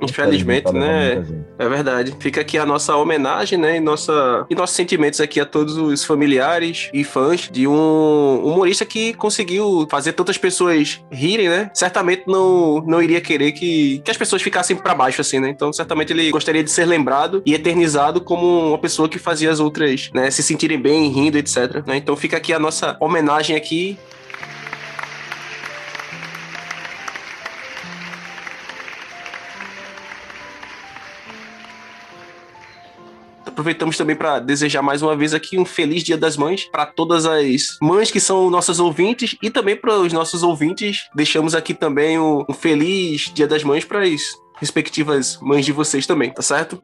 Infelizmente, 0.00 0.72
né? 0.72 1.24
É 1.58 1.68
verdade. 1.68 2.14
Fica 2.20 2.40
aqui 2.40 2.58
a 2.58 2.66
nossa 2.66 2.94
homenagem, 2.96 3.58
né? 3.58 3.76
E, 3.76 3.80
nossa... 3.80 4.46
e 4.50 4.54
nossos 4.54 4.76
sentimentos 4.76 5.20
aqui 5.20 5.40
a 5.40 5.46
todos 5.46 5.76
os 5.76 6.04
familiares 6.04 6.90
e 6.92 7.02
fãs 7.02 7.48
de 7.50 7.66
um 7.66 8.40
humorista 8.44 8.84
que 8.84 9.14
conseguiu 9.14 9.86
fazer 9.90 10.12
tantas 10.12 10.36
pessoas 10.36 11.00
rirem, 11.10 11.48
né? 11.48 11.70
Certamente 11.72 12.24
não, 12.26 12.82
não 12.86 13.02
iria 13.02 13.20
querer 13.20 13.52
que, 13.52 14.00
que 14.04 14.10
as 14.10 14.16
pessoas 14.16 14.42
ficassem 14.42 14.76
pra 14.76 14.94
baixo, 14.94 15.20
assim, 15.20 15.40
né? 15.40 15.48
Então, 15.48 15.72
certamente 15.72 16.12
ele 16.12 16.30
gostaria 16.30 16.62
de 16.62 16.70
ser 16.70 16.84
lembrado 16.84 17.42
e 17.46 17.54
eternizado 17.54 18.20
como 18.20 18.68
uma 18.68 18.78
pessoa 18.78 19.08
que 19.08 19.18
fazia 19.18 19.50
as 19.50 19.60
outras, 19.60 20.10
né? 20.12 20.30
Se 20.30 20.42
sentirem 20.42 20.80
bem, 20.80 21.10
rindo, 21.10 21.38
etc. 21.38 21.86
né? 21.86 21.96
Então, 21.96 22.16
fica 22.16 22.36
aqui 22.36 22.52
a 22.52 22.58
nossa 22.58 22.96
homenagem 23.00 23.56
aqui 23.56 23.98
Aproveitamos 33.56 33.96
também 33.96 34.14
para 34.14 34.38
desejar 34.38 34.82
mais 34.82 35.00
uma 35.00 35.16
vez 35.16 35.32
aqui 35.32 35.58
um 35.58 35.64
feliz 35.64 36.04
Dia 36.04 36.18
das 36.18 36.36
Mães 36.36 36.66
para 36.70 36.84
todas 36.84 37.24
as 37.24 37.78
mães 37.80 38.10
que 38.10 38.20
são 38.20 38.50
nossas 38.50 38.78
ouvintes 38.78 39.34
e 39.42 39.48
também 39.48 39.74
para 39.74 39.98
os 39.98 40.12
nossos 40.12 40.42
ouvintes. 40.42 41.08
Deixamos 41.14 41.54
aqui 41.54 41.72
também 41.72 42.18
um 42.18 42.44
feliz 42.52 43.32
Dia 43.32 43.46
das 43.46 43.64
Mães 43.64 43.82
para 43.82 44.02
as 44.02 44.38
respectivas 44.56 45.38
mães 45.40 45.64
de 45.64 45.72
vocês 45.72 46.06
também, 46.06 46.30
tá 46.30 46.42
certo? 46.42 46.82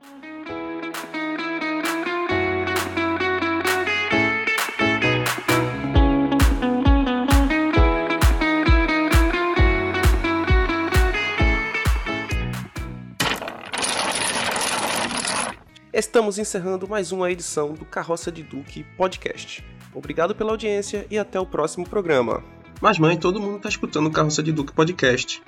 Estamos 15.92 16.38
encerrando 16.38 16.88
mais 16.88 17.12
uma 17.12 17.30
edição 17.30 17.74
do 17.74 17.84
Carroça 17.84 18.32
de 18.32 18.42
Duque 18.42 18.82
Podcast. 18.96 19.62
Obrigado 19.92 20.34
pela 20.34 20.50
audiência 20.50 21.06
e 21.10 21.18
até 21.18 21.38
o 21.38 21.44
próximo 21.44 21.86
programa. 21.86 22.42
Mas, 22.80 22.98
mãe, 22.98 23.18
todo 23.18 23.38
mundo 23.38 23.60
tá 23.60 23.68
escutando 23.68 24.06
o 24.06 24.10
Carroça 24.10 24.42
de 24.42 24.52
Duque 24.52 24.72
Podcast. 24.72 25.42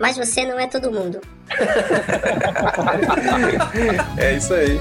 Mas 0.00 0.16
você 0.16 0.46
não 0.46 0.58
é 0.58 0.66
todo 0.66 0.90
mundo. 0.90 1.20
É 4.16 4.36
isso 4.36 4.54
aí. 4.54 4.80